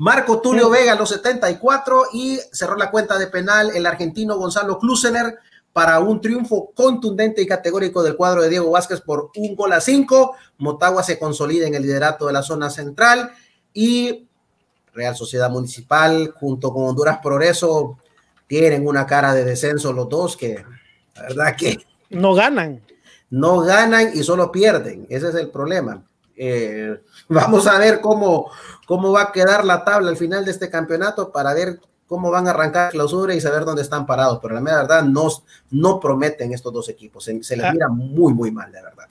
Marco 0.00 0.40
Tulio 0.40 0.70
Vega 0.70 0.92
a 0.92 0.96
los 0.96 1.10
74 1.10 2.06
y 2.14 2.38
cerró 2.52 2.74
la 2.76 2.90
cuenta 2.90 3.18
de 3.18 3.26
penal 3.26 3.70
el 3.74 3.84
argentino 3.84 4.38
Gonzalo 4.38 4.78
Klusener 4.78 5.38
para 5.74 6.00
un 6.00 6.22
triunfo 6.22 6.72
contundente 6.74 7.42
y 7.42 7.46
categórico 7.46 8.02
del 8.02 8.16
cuadro 8.16 8.40
de 8.40 8.48
Diego 8.48 8.70
Vázquez 8.70 9.02
por 9.02 9.30
un 9.36 9.54
gol 9.54 9.74
a 9.74 9.80
cinco. 9.82 10.36
Motagua 10.56 11.02
se 11.02 11.18
consolida 11.18 11.66
en 11.66 11.74
el 11.74 11.82
liderato 11.82 12.26
de 12.26 12.32
la 12.32 12.42
zona 12.42 12.70
central 12.70 13.30
y 13.74 14.26
Real 14.94 15.14
Sociedad 15.14 15.50
Municipal 15.50 16.32
junto 16.34 16.72
con 16.72 16.84
Honduras 16.84 17.18
Progreso 17.22 17.98
tienen 18.46 18.86
una 18.86 19.06
cara 19.06 19.34
de 19.34 19.44
descenso 19.44 19.92
los 19.92 20.08
dos 20.08 20.34
que 20.34 20.64
la 21.20 21.28
verdad 21.28 21.56
que 21.56 21.78
no 22.10 22.34
ganan. 22.34 22.80
No 23.30 23.60
ganan 23.60 24.10
y 24.14 24.22
solo 24.22 24.50
pierden. 24.50 25.06
Ese 25.08 25.28
es 25.28 25.34
el 25.36 25.50
problema. 25.50 26.02
Eh, 26.36 27.00
vamos 27.28 27.66
a 27.66 27.78
ver 27.78 28.00
cómo, 28.00 28.50
cómo 28.86 29.12
va 29.12 29.22
a 29.22 29.32
quedar 29.32 29.64
la 29.64 29.84
tabla 29.84 30.10
al 30.10 30.16
final 30.16 30.44
de 30.44 30.50
este 30.50 30.70
campeonato 30.70 31.30
para 31.30 31.54
ver 31.54 31.78
cómo 32.06 32.30
van 32.30 32.48
a 32.48 32.50
arrancar 32.50 32.90
clausura 32.90 33.34
y 33.34 33.40
saber 33.40 33.64
dónde 33.64 33.82
están 33.82 34.06
parados. 34.06 34.40
Pero 34.42 34.54
la 34.54 34.60
verdad 34.60 35.04
no, 35.04 35.28
no 35.70 36.00
prometen 36.00 36.52
estos 36.52 36.72
dos 36.72 36.88
equipos. 36.88 37.24
Se, 37.24 37.34
les 37.34 37.64
ah. 37.64 37.72
mira 37.72 37.88
muy, 37.88 38.34
muy 38.34 38.50
mal, 38.50 38.72
de 38.72 38.82
verdad. 38.82 39.06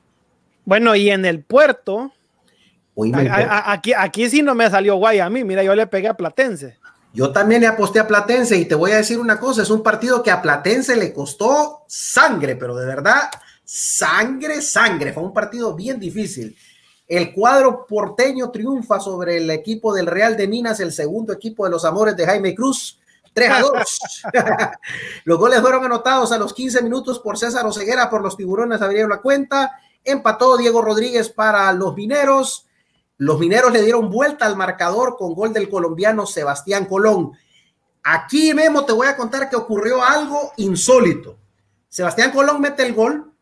Bueno, 0.66 0.96
y 0.96 1.10
en 1.10 1.24
el 1.24 1.42
puerto, 1.42 2.12
aquí, 3.50 3.94
aquí 3.94 4.30
sí 4.30 4.42
no 4.42 4.54
me 4.54 4.70
salió 4.70 4.96
guay 4.96 5.20
a 5.20 5.30
mí. 5.30 5.44
Mira, 5.44 5.64
yo 5.64 5.74
le 5.76 5.88
pegué 5.88 6.10
a 6.10 6.16
Platense. 6.16 6.79
Yo 7.14 7.32
también 7.32 7.62
le 7.62 7.68
aposté 7.68 8.00
a 8.00 8.08
Platense 8.08 8.56
y 8.56 8.66
te 8.66 8.76
voy 8.76 8.92
a 8.92 8.98
decir 8.98 9.20
una 9.20 9.40
cosa, 9.40 9.64
es 9.64 9.70
un 9.70 9.82
partido 9.82 10.22
que 10.22 10.32
a 10.32 10.42
Platense 10.42 10.96
le 10.96 11.12
costó 11.12 11.84
sangre, 11.88 12.56
pero 12.56 12.76
de 12.76 12.86
verdad, 12.86 13.30
sangre, 13.64 14.62
sangre. 14.62 15.12
Fue 15.14 15.24
un 15.24 15.34
partido 15.34 15.76
bien 15.76 16.00
difícil. 16.00 16.56
El 17.08 17.34
cuadro 17.34 17.88
porteño 17.88 18.52
triunfa 18.52 19.00
sobre 19.00 19.38
el 19.38 19.50
equipo 19.50 19.94
del 19.94 20.06
Real 20.06 20.38
de 20.38 20.48
Minas, 20.48 20.80
el 20.80 20.92
segundo 20.92 21.34
equipo 21.34 21.66
de 21.66 21.72
los 21.72 21.84
Amores 21.84 22.16
de 22.16 22.26
Jaime 22.26 22.54
Cruz. 22.54 23.00
3 23.34 23.52
a 23.52 23.60
2. 23.62 23.72
los 25.24 25.40
goles 25.40 25.62
fueron 25.62 25.86
anotados 25.86 26.32
a 26.32 26.38
los 26.38 26.54
15 26.54 26.82
minutos 26.84 27.20
por 27.20 27.38
César 27.38 27.66
Oseguera 27.66 28.10
por 28.10 28.22
los 28.22 28.38
tiburones 28.38 28.82
abrieron 28.82 29.10
la 29.10 29.22
cuenta. 29.22 29.80
Empató 30.04 30.58
Diego 30.58 30.82
Rodríguez 30.82 31.30
para 31.30 31.72
los 31.74 31.96
mineros. 31.96 32.68
Los 33.20 33.38
mineros 33.38 33.74
le 33.74 33.82
dieron 33.82 34.10
vuelta 34.10 34.46
al 34.46 34.56
marcador 34.56 35.18
con 35.18 35.34
gol 35.34 35.52
del 35.52 35.70
colombiano 35.70 36.26
Sebastián 36.26 36.86
Colón. 36.86 37.34
Aquí, 38.02 38.54
Memo, 38.54 38.86
te 38.86 38.94
voy 38.94 39.08
a 39.08 39.18
contar 39.18 39.50
que 39.50 39.58
ocurrió 39.58 40.02
algo 40.02 40.54
insólito. 40.56 41.38
Sebastián 41.90 42.32
Colón 42.32 42.62
mete 42.62 42.84
el 42.84 42.94
gol 42.94 43.34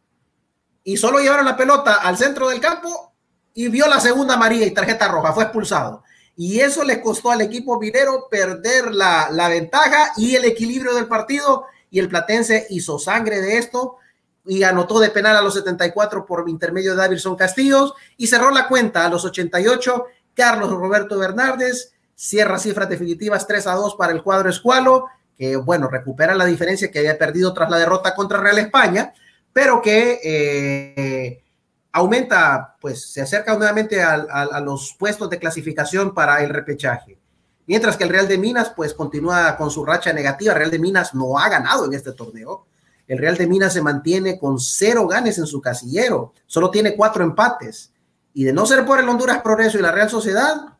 y 0.83 0.97
solo 0.97 1.19
llevaron 1.19 1.45
la 1.45 1.55
pelota 1.55 1.93
al 1.93 2.17
centro 2.17 2.49
del 2.49 2.59
campo 2.59 3.13
y 3.53 3.67
vio 3.67 3.87
la 3.87 3.99
segunda 3.99 4.33
amarilla 4.33 4.65
y 4.65 4.71
tarjeta 4.73 5.09
roja, 5.09 5.31
fue 5.31 5.43
expulsado. 5.43 6.03
Y 6.35 6.59
eso 6.59 6.83
le 6.83 6.99
costó 6.99 7.29
al 7.29 7.41
equipo 7.41 7.79
minero 7.79 8.27
perder 8.31 8.91
la, 8.91 9.29
la 9.29 9.47
ventaja 9.47 10.11
y 10.17 10.33
el 10.33 10.45
equilibrio 10.45 10.95
del 10.95 11.07
partido. 11.07 11.65
Y 11.91 11.99
el 11.99 12.09
Platense 12.09 12.65
hizo 12.71 12.97
sangre 12.97 13.41
de 13.41 13.59
esto 13.59 13.97
y 14.47 14.63
anotó 14.63 14.99
de 14.99 15.09
penal 15.09 15.35
a 15.35 15.41
los 15.41 15.53
74 15.53 16.25
por 16.25 16.47
intermedio 16.49 16.91
de 16.91 16.97
Davidson 16.97 17.35
Castillos 17.35 17.93
y 18.15 18.27
cerró 18.27 18.51
la 18.51 18.67
cuenta 18.67 19.05
a 19.05 19.09
los 19.09 19.25
88. 19.25 20.05
Carlos 20.33 20.69
Roberto 20.71 21.17
Bernardes 21.17 21.93
cierra 22.15 22.57
cifras 22.57 22.89
definitivas 22.89 23.45
3 23.45 23.67
a 23.67 23.73
2 23.73 23.95
para 23.95 24.11
el 24.11 24.23
cuadro 24.23 24.49
Escualo, 24.49 25.07
que 25.37 25.55
bueno, 25.55 25.87
recupera 25.87 26.33
la 26.33 26.45
diferencia 26.45 26.89
que 26.89 26.99
había 26.99 27.17
perdido 27.17 27.53
tras 27.53 27.69
la 27.69 27.77
derrota 27.77 28.15
contra 28.15 28.39
Real 28.39 28.57
España, 28.57 29.13
pero 29.53 29.81
que 29.81 30.19
eh, 30.23 31.43
aumenta, 31.91 32.75
pues 32.79 33.11
se 33.11 33.21
acerca 33.21 33.55
nuevamente 33.55 34.01
a, 34.01 34.59
los 34.61 34.95
puestos 34.97 35.29
de 35.29 35.39
clasificación 35.39 36.13
para 36.13 36.43
el 36.43 36.49
repechaje. 36.49 37.17
Mientras 37.65 37.97
que 37.97 38.03
el 38.03 38.09
Real 38.09 38.27
de 38.27 38.37
Minas, 38.37 38.71
pues 38.75 38.93
continúa 38.93 39.57
con 39.57 39.69
su 39.69 39.83
racha 39.83 40.13
negativa. 40.13 40.53
Real 40.53 40.71
de 40.71 40.79
Minas 40.79 41.13
no 41.13 41.37
ha 41.37 41.49
ganado 41.49 41.85
en 41.85 41.93
este 41.93 42.13
torneo. 42.13 42.65
El 43.07 43.19
Real 43.19 43.37
de 43.37 43.47
Minas 43.47 43.73
se 43.73 43.81
mantiene 43.81 44.37
con 44.37 44.59
cero 44.59 45.07
ganes 45.07 45.37
en 45.37 45.47
su 45.47 45.61
casillero. 45.61 46.33
Solo 46.45 46.69
tiene 46.69 46.95
cuatro 46.95 47.23
empates. 47.23 47.93
Y 48.33 48.43
de 48.43 48.53
no 48.53 48.65
ser 48.65 48.85
por 48.85 48.99
el 48.99 49.07
Honduras 49.07 49.41
Progreso 49.41 49.79
y 49.79 49.81
la 49.81 49.91
Real 49.91 50.09
Sociedad, 50.09 50.77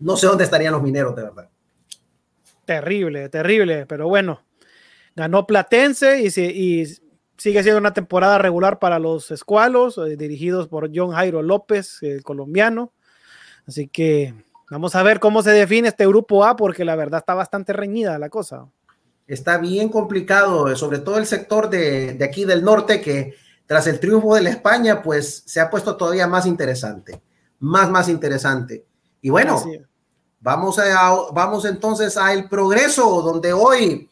no 0.00 0.16
sé 0.16 0.26
dónde 0.26 0.44
estarían 0.44 0.72
los 0.72 0.82
mineros, 0.82 1.14
de 1.16 1.22
verdad. 1.22 1.48
Terrible, 2.64 3.28
terrible. 3.28 3.86
Pero 3.86 4.08
bueno, 4.08 4.42
ganó 5.16 5.46
Platense 5.46 6.20
y, 6.20 6.84
sigue 7.38 7.62
siendo 7.62 7.78
una 7.78 7.94
temporada 7.94 8.38
regular 8.38 8.80
para 8.80 8.98
los 8.98 9.30
escualos, 9.30 9.96
eh, 9.98 10.16
dirigidos 10.16 10.66
por 10.66 10.90
John 10.92 11.12
Jairo 11.12 11.40
López, 11.40 12.02
el 12.02 12.22
colombiano. 12.24 12.92
Así 13.66 13.86
que 13.86 14.34
vamos 14.70 14.96
a 14.96 15.02
ver 15.02 15.20
cómo 15.20 15.42
se 15.42 15.52
define 15.52 15.88
este 15.88 16.06
grupo 16.06 16.44
A, 16.44 16.56
porque 16.56 16.84
la 16.84 16.96
verdad 16.96 17.20
está 17.20 17.34
bastante 17.34 17.72
reñida 17.72 18.18
la 18.18 18.28
cosa. 18.28 18.66
Está 19.28 19.58
bien 19.58 19.90
complicado, 19.90 20.74
sobre 20.74 20.98
todo 20.98 21.18
el 21.18 21.26
sector 21.26 21.70
de, 21.70 22.14
de 22.14 22.24
aquí 22.24 22.44
del 22.44 22.64
norte, 22.64 23.00
que 23.00 23.36
tras 23.68 23.86
el 23.86 24.00
triunfo 24.00 24.34
de 24.34 24.40
la 24.40 24.48
España, 24.48 25.02
pues 25.02 25.42
se 25.44 25.60
ha 25.60 25.68
puesto 25.68 25.94
todavía 25.94 26.26
más 26.26 26.46
interesante, 26.46 27.20
más, 27.60 27.90
más 27.90 28.08
interesante. 28.08 28.86
Y 29.20 29.28
bueno, 29.28 29.62
vamos, 30.40 30.78
a, 30.78 31.14
vamos 31.32 31.66
entonces 31.66 32.16
al 32.16 32.48
progreso, 32.48 33.20
donde 33.20 33.52
hoy, 33.52 34.08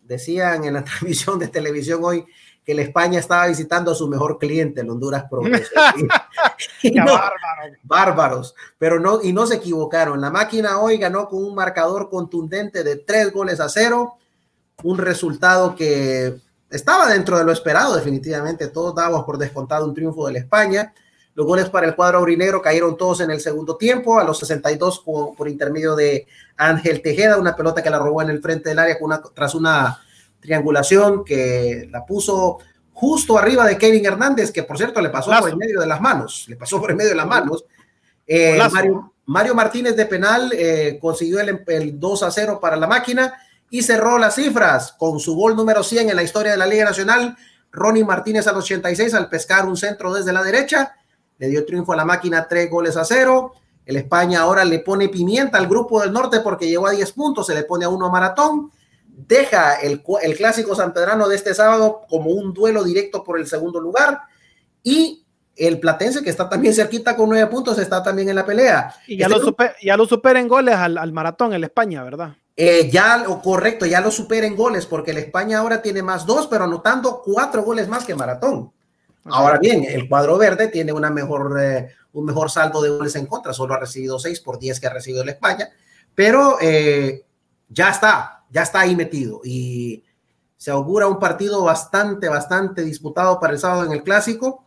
decían 0.00 0.64
en 0.64 0.74
la 0.74 0.84
transmisión 0.84 1.38
de 1.38 1.46
televisión 1.46 2.00
hoy, 2.02 2.26
que 2.64 2.74
la 2.74 2.82
España 2.82 3.20
estaba 3.20 3.46
visitando 3.46 3.92
a 3.92 3.94
su 3.94 4.08
mejor 4.08 4.36
cliente, 4.36 4.80
el 4.80 4.90
Honduras 4.90 5.24
Progreso. 5.30 5.70
bárbaros. 7.84 8.54
Pero 8.78 8.98
no, 8.98 9.20
y 9.22 9.32
no 9.32 9.46
se 9.46 9.54
equivocaron. 9.54 10.20
La 10.20 10.30
máquina 10.30 10.80
hoy 10.80 10.98
ganó 10.98 11.28
con 11.28 11.44
un 11.44 11.54
marcador 11.54 12.10
contundente 12.10 12.82
de 12.82 12.96
tres 12.96 13.32
goles 13.32 13.60
a 13.60 13.68
cero, 13.68 14.18
un 14.82 14.98
resultado 14.98 15.74
que 15.74 16.36
estaba 16.70 17.12
dentro 17.12 17.38
de 17.38 17.44
lo 17.44 17.52
esperado, 17.52 17.96
definitivamente. 17.96 18.68
Todos 18.68 18.94
dábamos 18.94 19.24
por 19.24 19.38
descontado 19.38 19.84
un 19.84 19.94
triunfo 19.94 20.26
de 20.26 20.34
la 20.34 20.38
España. 20.38 20.92
Los 21.34 21.46
goles 21.46 21.68
para 21.68 21.86
el 21.86 21.94
cuadro 21.94 22.18
aurinegro 22.18 22.62
cayeron 22.62 22.96
todos 22.96 23.20
en 23.20 23.30
el 23.30 23.40
segundo 23.40 23.76
tiempo, 23.76 24.18
a 24.18 24.24
los 24.24 24.38
62 24.38 25.00
por, 25.00 25.34
por 25.34 25.48
intermedio 25.48 25.94
de 25.94 26.26
Ángel 26.56 27.00
Tejeda, 27.00 27.38
una 27.38 27.56
pelota 27.56 27.82
que 27.82 27.90
la 27.90 27.98
robó 27.98 28.22
en 28.22 28.30
el 28.30 28.42
frente 28.42 28.70
del 28.70 28.78
área 28.78 28.98
tras 29.34 29.54
una 29.54 30.00
triangulación 30.40 31.24
que 31.24 31.88
la 31.90 32.04
puso 32.04 32.58
justo 32.92 33.38
arriba 33.38 33.66
de 33.66 33.78
Kevin 33.78 34.04
Hernández, 34.04 34.50
que 34.50 34.64
por 34.64 34.76
cierto 34.76 35.00
le 35.00 35.10
pasó 35.10 35.30
por 35.38 35.50
en 35.50 35.58
medio 35.58 35.80
de 35.80 35.86
las 35.86 36.00
manos, 36.00 36.46
le 36.48 36.56
pasó 36.56 36.80
por 36.80 36.90
en 36.90 36.96
medio 36.96 37.10
de 37.10 37.16
las 37.16 37.26
manos. 37.26 37.64
Eh, 38.26 38.58
Mario, 39.26 39.54
Martínez 39.54 39.94
de 39.94 40.06
penal 40.06 40.50
eh, 40.54 40.98
consiguió 41.00 41.38
el, 41.40 41.62
el, 41.66 42.00
2 42.00 42.22
a 42.22 42.30
0 42.30 42.58
para 42.60 42.76
la 42.76 42.86
máquina 42.86 43.34
y 43.70 43.82
cerró 43.82 44.18
las 44.18 44.34
cifras 44.34 44.92
con 44.92 45.20
su 45.20 45.34
gol 45.34 45.56
número 45.56 45.82
100 45.82 46.10
en 46.10 46.16
la 46.16 46.22
historia 46.22 46.52
de 46.52 46.58
la 46.58 46.66
Liga 46.66 46.84
Nacional. 46.84 47.36
Ronnie 47.70 48.04
Martínez 48.04 48.46
al 48.46 48.56
86 48.56 49.14
al 49.14 49.28
pescar 49.28 49.66
un 49.66 49.76
centro 49.76 50.12
desde 50.12 50.32
la 50.32 50.42
derecha, 50.42 50.96
le 51.38 51.48
dio 51.48 51.64
triunfo 51.66 51.92
a 51.92 51.96
la 51.96 52.04
máquina, 52.04 52.48
tres 52.48 52.70
goles 52.70 52.96
a 52.96 53.04
cero. 53.04 53.52
El 53.84 53.96
España 53.96 54.40
ahora 54.40 54.64
le 54.64 54.80
pone 54.80 55.08
pimienta 55.08 55.58
al 55.58 55.66
grupo 55.66 56.00
del 56.00 56.12
norte 56.12 56.40
porque 56.40 56.68
llegó 56.68 56.86
a 56.86 56.92
10 56.92 57.12
puntos, 57.12 57.46
se 57.46 57.54
le 57.54 57.64
pone 57.64 57.84
a 57.84 57.88
uno 57.88 58.06
a 58.06 58.10
Maratón 58.10 58.70
deja 59.26 59.74
el, 59.80 60.02
el 60.22 60.36
clásico 60.36 60.76
sanpedrano 60.76 61.28
de 61.28 61.34
este 61.34 61.54
sábado 61.54 62.02
como 62.08 62.30
un 62.30 62.54
duelo 62.54 62.84
directo 62.84 63.24
por 63.24 63.38
el 63.38 63.46
segundo 63.46 63.80
lugar 63.80 64.20
y 64.82 65.24
el 65.56 65.80
Platense, 65.80 66.22
que 66.22 66.30
está 66.30 66.48
también 66.48 66.72
cerquita 66.72 67.16
con 67.16 67.28
nueve 67.28 67.50
puntos, 67.50 67.76
está 67.80 68.00
también 68.00 68.28
en 68.28 68.36
la 68.36 68.46
pelea. 68.46 68.94
Y 69.08 69.16
ya, 69.16 69.26
este 69.26 69.38
lo, 69.38 69.44
super, 69.44 69.74
ya 69.82 69.96
lo 69.96 70.06
supera 70.06 70.38
en 70.38 70.46
goles 70.46 70.76
al, 70.76 71.12
maratón 71.12 71.52
en 71.52 71.64
España, 71.64 72.04
¿verdad? 72.04 72.36
Eh, 72.60 72.90
ya, 72.90 73.24
correcto, 73.40 73.86
ya 73.86 74.00
lo 74.00 74.10
supera 74.10 74.44
en 74.44 74.56
goles, 74.56 74.84
porque 74.84 75.12
el 75.12 75.18
España 75.18 75.60
ahora 75.60 75.80
tiene 75.80 76.02
más 76.02 76.26
dos, 76.26 76.48
pero 76.48 76.64
anotando 76.64 77.22
cuatro 77.24 77.62
goles 77.62 77.86
más 77.86 78.04
que 78.04 78.16
maratón. 78.16 78.72
Ahora 79.26 79.58
bien, 79.58 79.84
el 79.88 80.08
cuadro 80.08 80.36
verde 80.38 80.66
tiene 80.66 80.92
una 80.92 81.08
mejor, 81.08 81.56
eh, 81.62 81.94
un 82.14 82.24
mejor 82.24 82.50
saldo 82.50 82.82
de 82.82 82.90
goles 82.90 83.14
en 83.14 83.26
contra, 83.26 83.52
solo 83.52 83.74
ha 83.74 83.78
recibido 83.78 84.18
seis 84.18 84.40
por 84.40 84.58
diez 84.58 84.80
que 84.80 84.88
ha 84.88 84.92
recibido 84.92 85.22
el 85.22 85.28
España, 85.28 85.68
pero 86.16 86.58
eh, 86.60 87.24
ya 87.68 87.90
está, 87.90 88.42
ya 88.50 88.62
está 88.62 88.80
ahí 88.80 88.96
metido 88.96 89.40
y 89.44 90.02
se 90.56 90.72
augura 90.72 91.06
un 91.06 91.20
partido 91.20 91.62
bastante, 91.62 92.28
bastante 92.28 92.82
disputado 92.82 93.38
para 93.38 93.52
el 93.52 93.60
sábado 93.60 93.84
en 93.84 93.92
el 93.92 94.02
clásico. 94.02 94.64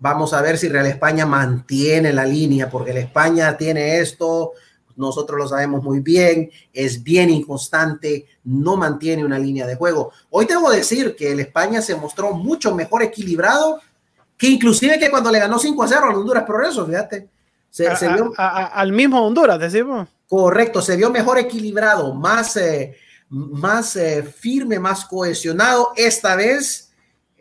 Vamos 0.00 0.32
a 0.32 0.42
ver 0.42 0.58
si 0.58 0.68
Real 0.68 0.86
España 0.86 1.26
mantiene 1.26 2.12
la 2.12 2.24
línea, 2.24 2.68
porque 2.68 2.90
el 2.90 2.96
España 2.96 3.56
tiene 3.56 4.00
esto, 4.00 4.50
nosotros 4.96 5.38
lo 5.38 5.48
sabemos 5.48 5.82
muy 5.82 6.00
bien, 6.00 6.50
es 6.72 7.02
bien 7.02 7.30
inconstante, 7.30 8.26
no 8.44 8.76
mantiene 8.76 9.24
una 9.24 9.38
línea 9.38 9.66
de 9.66 9.76
juego. 9.76 10.12
Hoy 10.30 10.46
debo 10.46 10.70
decir 10.70 11.16
que 11.16 11.32
el 11.32 11.40
España 11.40 11.82
se 11.82 11.96
mostró 11.96 12.32
mucho 12.32 12.74
mejor 12.74 13.02
equilibrado 13.02 13.80
que 14.36 14.48
inclusive 14.48 14.98
que 14.98 15.10
cuando 15.10 15.30
le 15.30 15.38
ganó 15.38 15.58
5 15.58 15.82
a 15.82 15.88
0 15.88 16.00
a 16.04 16.16
Honduras 16.16 16.44
Progreso, 16.44 16.86
fíjate. 16.86 17.28
Se, 17.70 17.88
vio, 18.12 18.32
al 18.36 18.92
mismo 18.92 19.24
Honduras, 19.24 19.58
decimos. 19.58 20.08
Correcto, 20.28 20.80
se 20.80 20.96
vio 20.96 21.10
mejor 21.10 21.38
equilibrado, 21.38 22.14
más, 22.14 22.56
eh, 22.56 22.96
más 23.28 23.96
eh, 23.96 24.22
firme, 24.22 24.78
más 24.78 25.04
cohesionado. 25.06 25.92
Esta 25.96 26.36
vez, 26.36 26.92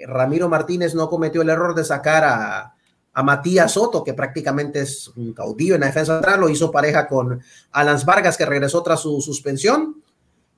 Ramiro 0.08 0.50
Martínez 0.50 0.96
no 0.96 1.08
cometió 1.08 1.44
el 1.44 1.50
error 1.50 1.76
de 1.76 1.84
sacar 1.84 2.24
a, 2.24 2.73
a 3.14 3.24
Matías 3.24 3.72
Soto, 3.72 4.04
que 4.04 4.14
prácticamente 4.14 4.82
es 4.82 5.10
un 5.16 5.34
caudillo 5.34 5.76
en 5.76 5.82
la 5.82 5.88
defensa 5.88 6.16
central, 6.16 6.42
lo 6.42 6.50
hizo 6.50 6.72
pareja 6.72 7.08
con 7.08 7.42
Alan 7.72 8.00
Vargas, 8.06 8.38
que 8.38 8.46
regresó 8.46 8.82
tras 8.82 9.02
su 9.02 9.22
suspensión. 9.22 10.02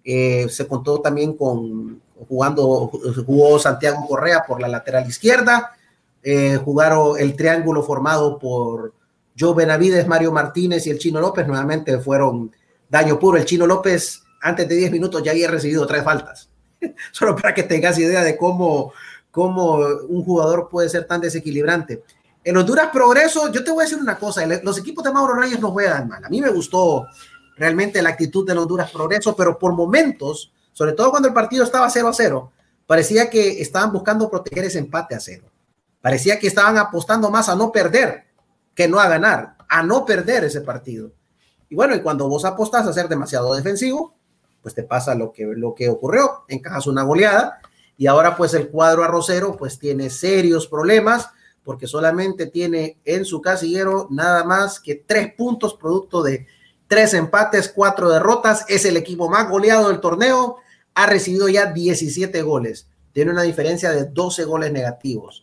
Eh, 0.03 0.47
se 0.49 0.67
contó 0.67 1.01
también 1.01 1.35
con 1.35 2.01
jugando, 2.29 2.91
jugó 3.25 3.59
Santiago 3.59 4.05
Correa 4.07 4.43
por 4.47 4.61
la 4.61 4.67
lateral 4.67 5.07
izquierda, 5.07 5.71
eh, 6.23 6.57
jugaron 6.63 7.19
el 7.19 7.35
triángulo 7.35 7.83
formado 7.83 8.39
por 8.39 8.93
Joe 9.37 9.53
Benavides, 9.53 10.07
Mario 10.07 10.31
Martínez 10.31 10.87
y 10.87 10.91
el 10.91 10.99
Chino 10.99 11.19
López, 11.19 11.45
nuevamente 11.45 11.99
fueron 11.99 12.51
daño 12.89 13.19
puro. 13.19 13.37
El 13.37 13.45
Chino 13.45 13.67
López, 13.67 14.23
antes 14.41 14.69
de 14.69 14.75
10 14.75 14.91
minutos, 14.91 15.21
ya 15.23 15.31
había 15.31 15.49
recibido 15.51 15.85
tres 15.85 16.03
faltas. 16.03 16.49
Solo 17.11 17.35
para 17.35 17.53
que 17.53 17.63
tengas 17.63 17.97
idea 17.99 18.23
de 18.23 18.37
cómo, 18.37 18.93
cómo 19.29 19.75
un 20.07 20.23
jugador 20.23 20.69
puede 20.69 20.87
ser 20.87 21.05
tan 21.05 21.19
desequilibrante. 21.19 22.03
En 22.45 22.55
Honduras 22.55 22.89
Progreso, 22.93 23.51
yo 23.51 23.63
te 23.63 23.71
voy 23.71 23.81
a 23.81 23.85
decir 23.85 23.97
una 23.97 24.19
cosa, 24.19 24.45
los 24.61 24.77
equipos 24.77 25.03
de 25.03 25.11
Mauro 25.11 25.33
Reyes 25.33 25.59
no 25.59 25.71
juegan 25.71 26.07
mal. 26.07 26.23
A 26.23 26.29
mí 26.29 26.39
me 26.39 26.51
gustó 26.51 27.07
realmente 27.57 27.99
la 28.03 28.09
actitud 28.09 28.45
de 28.45 28.53
Honduras 28.53 28.91
Progreso, 28.91 29.35
pero 29.35 29.57
por 29.57 29.73
momentos, 29.73 30.53
sobre 30.71 30.93
todo 30.93 31.09
cuando 31.09 31.27
el 31.27 31.33
partido 31.33 31.63
estaba 31.63 31.89
0 31.89 32.07
a 32.07 32.13
0, 32.13 32.51
parecía 32.85 33.31
que 33.31 33.59
estaban 33.63 33.91
buscando 33.91 34.29
proteger 34.29 34.65
ese 34.65 34.77
empate 34.77 35.15
a 35.15 35.19
cero. 35.19 35.45
Parecía 36.01 36.37
que 36.37 36.45
estaban 36.45 36.77
apostando 36.77 37.31
más 37.31 37.49
a 37.49 37.55
no 37.55 37.71
perder 37.71 38.25
que 38.75 38.87
no 38.87 38.99
a 38.99 39.07
ganar, 39.07 39.55
a 39.67 39.81
no 39.81 40.05
perder 40.05 40.43
ese 40.43 40.61
partido. 40.61 41.11
Y 41.67 41.73
bueno, 41.73 41.95
y 41.95 42.01
cuando 42.01 42.29
vos 42.29 42.45
apostás 42.45 42.85
a 42.85 42.93
ser 42.93 43.09
demasiado 43.09 43.55
defensivo, 43.55 44.13
pues 44.61 44.75
te 44.75 44.83
pasa 44.83 45.15
lo 45.15 45.31
que, 45.31 45.45
lo 45.45 45.73
que 45.73 45.89
ocurrió, 45.89 46.43
encajas 46.47 46.85
una 46.85 47.01
goleada 47.01 47.59
y 47.97 48.05
ahora 48.05 48.37
pues 48.37 48.53
el 48.53 48.69
cuadro 48.69 49.03
arrocero 49.03 49.57
pues 49.57 49.79
tiene 49.79 50.11
serios 50.11 50.67
problemas 50.67 51.29
porque 51.65 51.87
solamente 51.87 52.45
tiene 52.45 52.99
en 53.03 53.25
su 53.25 53.41
casillero 53.41 54.07
nada 54.11 54.43
más 54.43 54.79
que 54.79 54.95
tres 54.95 55.33
puntos, 55.33 55.73
producto 55.73 56.21
de 56.21 56.45
tres 56.87 57.15
empates, 57.15 57.73
cuatro 57.75 58.09
derrotas. 58.09 58.65
Es 58.69 58.85
el 58.85 58.95
equipo 58.95 59.27
más 59.27 59.49
goleado 59.49 59.89
del 59.89 59.99
torneo. 59.99 60.57
Ha 60.93 61.07
recibido 61.07 61.49
ya 61.49 61.73
17 61.73 62.39
goles. 62.43 62.87
Tiene 63.11 63.31
una 63.31 63.41
diferencia 63.41 63.91
de 63.91 64.05
12 64.05 64.45
goles 64.45 64.71
negativos. 64.71 65.41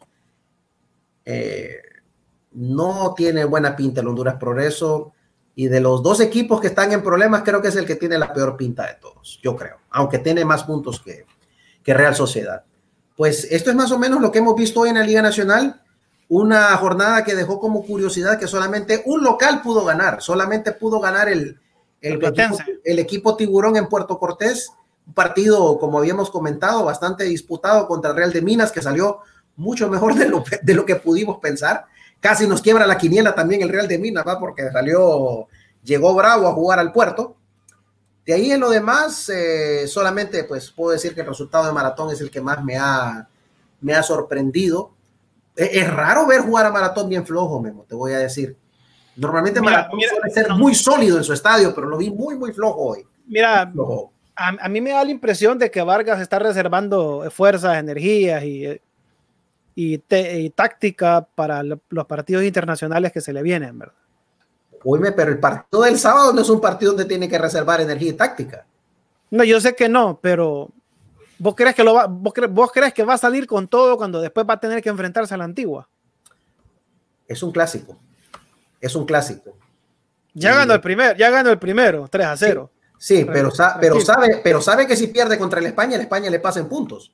Eh, 1.25 1.79
no 2.53 3.15
tiene 3.17 3.45
buena 3.45 3.75
pinta 3.75 4.01
el 4.01 4.09
Honduras 4.09 4.37
Progreso. 4.37 5.13
Y 5.57 5.67
de 5.67 5.81
los 5.81 6.05
dos 6.05 6.21
equipos 6.21 6.61
que 6.61 6.69
están 6.69 6.93
en 6.93 7.03
problemas, 7.03 7.43
creo 7.43 7.61
que 7.61 7.69
es 7.69 7.77
el 7.77 7.85
que 7.85 7.97
tiene 7.97 8.17
la 8.17 8.33
peor 8.33 8.57
pinta 8.57 8.87
de 8.87 8.95
todos, 8.95 9.39
yo 9.43 9.55
creo, 9.55 9.77
aunque 9.91 10.19
tiene 10.19 10.47
más 10.47 10.65
puntos 10.65 10.99
que, 10.99 11.27
que 11.83 11.93
Real 11.93 12.15
Sociedad. 12.15 12.65
Pues 13.19 13.47
esto 13.51 13.69
es 13.69 13.77
más 13.77 13.93
o 13.93 13.99
menos 13.99 14.23
lo 14.23 14.33
que 14.33 14.39
hemos 14.39 14.57
visto 14.57 14.81
hoy 14.81 14.89
en 14.89 14.95
la 14.95 15.05
Liga 15.05 15.21
Nacional 15.21 15.83
una 16.29 16.77
jornada 16.77 17.25
que 17.25 17.35
dejó 17.35 17.61
como 17.61 17.85
curiosidad 17.85 18.39
que 18.39 18.47
solamente 18.47 19.03
un 19.07 19.23
local 19.23 19.61
pudo 19.63 19.85
ganar, 19.85 20.23
solamente 20.23 20.73
pudo 20.73 20.99
ganar 21.01 21.29
el, 21.29 21.61
el, 22.01 22.25
equipo, 22.25 22.59
el 22.85 22.99
equipo, 22.99 23.37
Tiburón 23.37 23.77
en 23.77 23.89
Puerto 23.89 24.19
Cortés, 24.19 24.73
un 25.07 25.15
partido, 25.15 25.79
como 25.79 25.99
habíamos 25.99 26.31
comentado, 26.31 26.85
bastante 26.85 27.25
disputado 27.25 27.87
contra 27.87 28.11
el 28.11 28.17
Real 28.17 28.33
de 28.33 28.43
Minas, 28.43 28.73
que 28.73 28.83
salió 28.83 29.21
mucho 29.57 29.89
mejor 29.89 30.15
de 30.15 30.29
lo, 30.29 30.45
de 30.63 30.75
lo 30.75 30.87
que 30.87 30.97
pudimos 30.97 31.39
pensar. 31.39 31.87
Casi 32.21 32.47
nos 32.47 32.63
quiebra 32.63 32.87
la 32.87 32.99
quiniela 32.99 33.35
también 33.35 33.63
el 33.63 33.69
Real 33.69 33.89
de 33.89 33.99
Minas, 33.99 34.25
¿va? 34.27 34.39
porque 34.39 34.71
salió, 34.71 35.49
llegó 35.83 36.15
bravo 36.15 36.49
a 36.49 36.53
jugar 36.53 36.79
al 36.79 36.93
puerto. 36.93 37.37
De 38.25 38.35
ahí 38.35 38.53
en 38.53 38.61
lo 38.61 38.71
demás, 38.71 39.29
eh, 39.29 39.89
solamente 39.89 40.45
pues 40.45 40.71
puedo 40.71 40.93
decir 40.93 41.15
que 41.15 41.23
el 41.23 41.27
resultado 41.27 41.67
de 41.67 41.73
Maratón 41.73 42.13
es 42.13 42.21
el 42.21 42.31
que 42.31 42.41
más 42.41 42.63
me 42.63 42.79
ha, 42.79 43.29
me 43.81 43.95
ha 43.95 44.03
sorprendido 44.03 44.93
es, 45.57 45.93
raro 45.93 46.27
ver 46.27 46.41
jugar 46.41 46.67
a 46.67 46.71
Maratón 46.71 47.09
bien 47.09 47.27
flojo, 47.27 47.61
Memo, 47.61 47.85
te 47.89 47.95
voy 47.95 48.13
a 48.13 48.19
decir. 48.19 48.57
Normalmente 49.17 49.61
Maratón 49.61 50.01
suele 50.01 50.31
ser 50.31 50.51
muy 50.51 50.75
sólido 50.75 51.19
en 51.19 51.25
su 51.25 51.33
estadio, 51.33 51.75
pero 51.75 51.87
lo 51.87 51.99
vi 51.99 52.11
muy, 52.11 52.37
muy 52.37 52.53
flojo 52.53 52.81
hoy. 52.81 53.07
Mira, 53.27 53.73
A, 54.37 54.69
mí 54.69 54.81
me 54.81 54.91
da 54.91 55.05
la 55.05 55.11
impresión 55.11 55.59
de 55.59 55.71
que 55.71 55.83
Vargas 55.83 56.21
está 56.21 56.39
reservando 56.39 57.31
fuerzas, 57.31 57.77
energías 57.77 58.43
y, 58.43 58.81
y, 59.75 60.51
táctica 60.51 61.27
para 61.35 61.63
los 61.63 62.07
partidos 62.07 62.45
internacionales 62.45 63.13
que 63.13 63.21
se 63.21 63.33
le 63.33 63.43
vienen, 63.43 63.79
¿verdad? 63.79 63.95
Oye, 64.85 65.13
pero 65.13 65.31
el 65.31 65.39
partido 65.39 65.83
del 65.83 65.99
sábado 65.99 66.33
no 66.33 66.41
es 66.41 66.51
un 66.51 66.61
partido 66.61 66.93
donde 66.93 67.05
tiene 67.05 67.29
que 67.29 67.39
reservar 67.39 67.81
energía 67.81 68.11
y 68.11 68.15
táctica. 68.15 68.67
No, 69.31 69.45
yo 69.45 69.61
sé 69.61 69.77
que 69.77 69.89
no, 69.89 70.19
pero 70.21 70.71
¿Vos 71.39 71.55
crees 71.55 71.75
que 71.75 71.83
lo 71.83 71.95
va, 71.95 72.07
vos, 72.07 72.71
crees 72.73 72.95
que 72.95 73.05
va 73.05 73.15
a 73.15 73.19
salir 73.19 73.47
con 73.47 73.69
todo 73.69 73.97
cuando 73.97 74.21
después 74.21 74.47
va 74.49 74.55
a 74.55 74.61
tener 74.61 74.83
que 74.83 74.89
enfrentarse 74.89 75.35
a 75.35 75.37
la 75.37 75.45
antigua? 75.45 75.89
Es 77.27 77.43
un 77.43 77.53
clásico. 77.53 77.99
Es 78.81 78.95
un 78.95 79.07
clásico. 79.07 79.57
Ya 80.35 80.55
ganó 80.55 80.75
el 80.75 80.81
primer, 80.81 81.17
ya 81.17 81.31
ganó 81.31 81.51
el 81.51 81.59
primero, 81.59 82.09
3 82.09 82.27
a 82.27 82.37
0. 82.37 82.71
Sí, 82.99 83.25
pero, 83.25 83.51
pero, 83.81 84.01
sabe, 84.01 84.41
pero 84.43 84.61
sabe 84.61 84.87
que 84.87 84.97
si 84.97 85.09
pierde 85.09 85.37
contra 85.37 85.59
el 85.59 85.67
España, 85.67 85.97
el 85.97 86.03
España 86.03 86.31
le 86.31 86.39
pasa 86.39 86.61
en 86.61 86.69
puntos. 86.69 87.13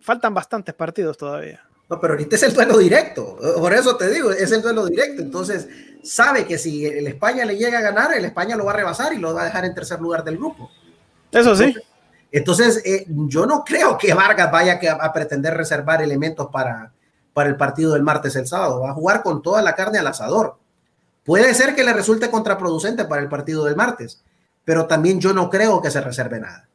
Faltan 0.00 0.32
bastantes 0.32 0.74
partidos 0.74 1.16
todavía. 1.16 1.66
No, 1.88 2.00
pero 2.00 2.14
ahorita 2.14 2.36
es 2.36 2.42
el 2.44 2.54
duelo 2.54 2.78
directo. 2.78 3.36
Por 3.58 3.72
eso 3.74 3.96
te 3.96 4.10
digo, 4.10 4.30
es 4.30 4.52
el 4.52 4.62
duelo 4.62 4.86
directo. 4.86 5.22
Entonces, 5.22 5.68
sabe 6.02 6.46
que 6.46 6.56
si 6.56 6.86
el 6.86 7.06
España 7.06 7.44
le 7.44 7.56
llega 7.56 7.78
a 7.78 7.82
ganar, 7.82 8.14
el 8.14 8.24
España 8.24 8.56
lo 8.56 8.64
va 8.64 8.72
a 8.72 8.76
rebasar 8.76 9.12
y 9.12 9.18
lo 9.18 9.34
va 9.34 9.42
a 9.42 9.46
dejar 9.46 9.64
en 9.64 9.74
tercer 9.74 10.00
lugar 10.00 10.24
del 10.24 10.38
grupo. 10.38 10.70
Eso 11.30 11.54
sí. 11.56 11.64
Entonces, 11.64 11.93
eh, 12.84 13.06
yo 13.08 13.46
no 13.46 13.62
creo 13.62 13.96
que 13.96 14.12
Vargas 14.12 14.50
vaya 14.50 14.80
a, 15.00 15.12
pretender 15.12 15.54
reservar 15.54 16.02
elementos 16.02 16.48
para, 16.50 16.92
para 17.32 17.48
el 17.48 17.56
partido 17.56 17.92
del 17.92 18.02
martes 18.02 18.34
el 18.34 18.48
sábado. 18.48 18.80
Va 18.80 18.90
a 18.90 18.94
jugar 18.94 19.22
con 19.22 19.40
toda 19.40 19.62
la 19.62 19.76
carne 19.76 20.00
al 20.00 20.06
asador. 20.08 20.56
Puede 21.24 21.54
ser 21.54 21.76
que 21.76 21.84
le 21.84 21.92
resulte 21.92 22.30
contraproducente 22.30 23.04
para 23.04 23.22
el 23.22 23.28
partido 23.28 23.64
del 23.64 23.76
martes, 23.76 24.24
pero 24.64 24.86
también 24.86 25.20
yo 25.20 25.32
no 25.32 25.48
creo 25.48 25.80
que 25.80 25.92
se 25.92 26.00
reserve 26.00 26.40
nada. 26.40 26.68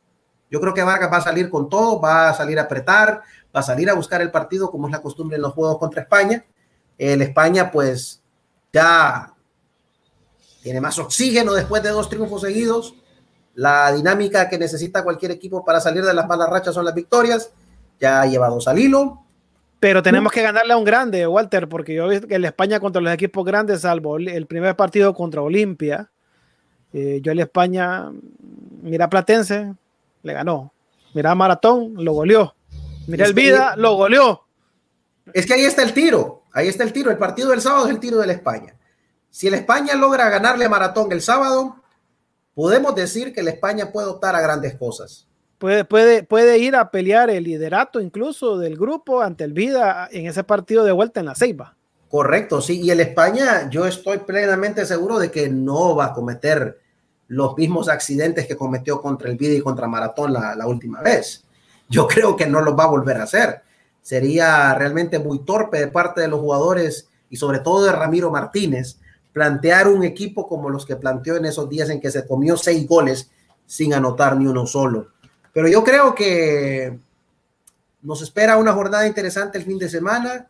Yo 0.50 0.62
creo 0.62 0.74
que 0.74 0.82
Vargas 0.82 1.12
va 1.12 1.18
a 1.18 1.22
salir 1.22 1.50
con 1.50 1.70
todo, 1.70 2.00
va 2.00 2.30
a 2.30 2.34
salir 2.34 2.58
a 2.58 2.64
apretar, 2.64 3.22
va 3.54 3.60
a 3.60 3.64
salir 3.64 3.90
a 3.90 3.96
buscar 3.96 4.22
el 4.22 4.32
partido 4.32 4.72
como 4.72 4.88
es 4.88 4.94
la 4.94 5.02
costumbre 5.02 5.36
en 5.36 5.42
los 5.42 5.54
juegos 5.54 5.78
contra 5.78 6.04
España. 6.04 6.46
El 6.98 7.22
España 7.22 7.70
pues 7.70 8.22
ya 8.72 9.34
tiene 10.64 10.80
más 10.80 10.98
oxígeno 11.00 11.52
después 11.52 11.84
de 11.84 11.90
dos 11.90 12.10
triunfos 12.10 12.42
seguidos 12.42 12.96
la 13.60 13.92
dinámica 13.92 14.48
que 14.48 14.58
necesita 14.58 15.04
cualquier 15.04 15.32
equipo 15.32 15.66
para 15.66 15.82
salir 15.82 16.06
de 16.06 16.14
las 16.14 16.26
malas 16.26 16.50
rachas 16.50 16.74
son 16.74 16.86
las 16.86 16.96
victorias. 16.96 17.52
Ya 18.00 18.22
ha 18.22 18.26
llevado 18.26 18.58
al 18.66 18.80
hilo. 18.80 19.22
Pero 19.82 20.02
tenemos 20.02 20.32
que 20.32 20.42
ganarle 20.42 20.72
a 20.72 20.78
un 20.78 20.86
grande, 20.86 21.28
Walter, 21.28 21.68
porque 21.68 21.94
yo 21.94 22.06
he 22.06 22.10
visto 22.12 22.28
que 22.28 22.36
el 22.36 22.46
España 22.46 22.80
contra 22.80 23.02
los 23.02 23.14
equipos 23.14 23.44
grandes, 23.44 23.82
salvo 23.82 24.16
el 24.16 24.46
primer 24.46 24.78
partido 24.78 25.14
contra 25.14 25.42
Olimpia, 25.42 26.10
eh, 26.94 27.20
yo 27.22 27.34
el 27.34 27.40
España, 27.40 28.10
mira 28.82 29.10
Platense, 29.10 29.74
le 30.24 30.34
ganó. 30.34 30.72
Mira 31.14 31.36
Maratón, 31.36 31.96
lo 31.98 32.14
goleó. 32.14 32.56
Mira 33.08 33.26
el 33.26 33.34
Vida, 33.34 33.76
lo 33.76 33.96
goleó. 33.96 34.46
Es 35.34 35.46
que 35.46 35.56
ahí 35.56 35.66
está 35.66 35.84
el 35.84 35.94
tiro, 35.94 36.44
ahí 36.54 36.70
está 36.70 36.86
el 36.86 36.94
tiro. 36.94 37.12
El 37.12 37.18
partido 37.18 37.50
del 37.50 37.60
sábado 37.60 37.88
es 37.88 37.92
el 37.92 38.00
tiro 38.00 38.20
de 38.20 38.28
la 38.28 38.34
España. 38.34 38.74
Si 39.30 39.48
el 39.48 39.54
España 39.54 39.96
logra 39.96 40.30
ganarle 40.30 40.64
a 40.64 40.70
Maratón 40.70 41.12
el 41.12 41.22
sábado, 41.22 41.79
podemos 42.60 42.94
decir 42.94 43.34
que 43.34 43.42
la 43.42 43.52
España 43.52 43.90
puede 43.90 44.10
optar 44.10 44.36
a 44.36 44.42
grandes 44.42 44.76
cosas. 44.76 45.26
Puede, 45.60 45.86
puede, 45.86 46.24
puede 46.24 46.58
ir 46.58 46.76
a 46.76 46.92
pelear 46.92 47.30
el 47.30 47.46
liderato 47.46 48.02
incluso 48.02 48.58
del 48.58 48.76
grupo 48.76 49.22
ante 49.22 49.46
el 49.46 49.54
Vida 49.54 50.10
en 50.12 50.28
ese 50.28 50.44
partido 50.44 50.84
de 50.84 50.92
vuelta 50.92 51.22
en 51.22 51.28
la 51.28 51.36
Ceiba. 51.36 51.78
Correcto, 52.10 52.60
sí. 52.60 52.82
Y 52.82 52.92
el 52.92 53.00
España, 53.00 53.70
yo 53.70 53.86
estoy 53.86 54.18
plenamente 54.18 54.86
seguro 54.86 55.20
de 55.20 55.32
que 55.32 55.48
no 55.48 55.96
va 55.96 56.08
a 56.08 56.14
cometer 56.14 56.82
los 57.30 57.56
mismos 57.56 57.88
accidentes 57.88 58.46
que 58.46 58.58
cometió 58.58 59.02
contra 59.02 59.30
el 59.30 59.38
Vida 59.38 59.54
y 59.54 59.62
contra 59.62 59.88
Maratón 59.88 60.34
la, 60.34 60.54
la 60.54 60.68
última 60.68 61.02
vez. 61.02 61.46
Yo 61.88 62.08
creo 62.10 62.36
que 62.36 62.46
no 62.46 62.60
los 62.60 62.78
va 62.78 62.84
a 62.84 62.88
volver 62.88 63.22
a 63.22 63.24
hacer. 63.24 63.62
Sería 64.02 64.76
realmente 64.76 65.18
muy 65.18 65.46
torpe 65.46 65.80
de 65.80 65.88
parte 65.88 66.20
de 66.20 66.28
los 66.28 66.42
jugadores 66.42 67.08
y 67.30 67.38
sobre 67.38 67.60
todo 67.60 67.86
de 67.86 67.94
Ramiro 67.94 68.30
Martínez 68.30 69.00
plantear 69.34 69.88
un 69.88 70.04
equipo 70.04 70.48
como 70.48 70.70
los 70.70 70.86
que 70.86 70.96
planteó 70.96 71.36
en 71.38 71.46
esos 71.46 71.70
días 71.70 71.90
en 71.90 72.02
que 72.02 72.12
se 72.12 72.26
comió 72.26 72.58
seis 72.58 72.88
goles 72.88 73.30
sin 73.66 73.94
anotar 73.94 74.36
ni 74.36 74.48
uno 74.48 74.66
solo. 74.66 75.10
Pero 75.54 75.68
yo 75.68 75.84
creo 75.84 76.16
que 76.16 76.98
nos 78.02 78.22
espera 78.22 78.58
una 78.58 78.74
jornada 78.74 79.08
interesante 79.08 79.58
el 79.58 79.66
fin 79.66 79.78
de 79.78 79.90
semana. 79.90 80.48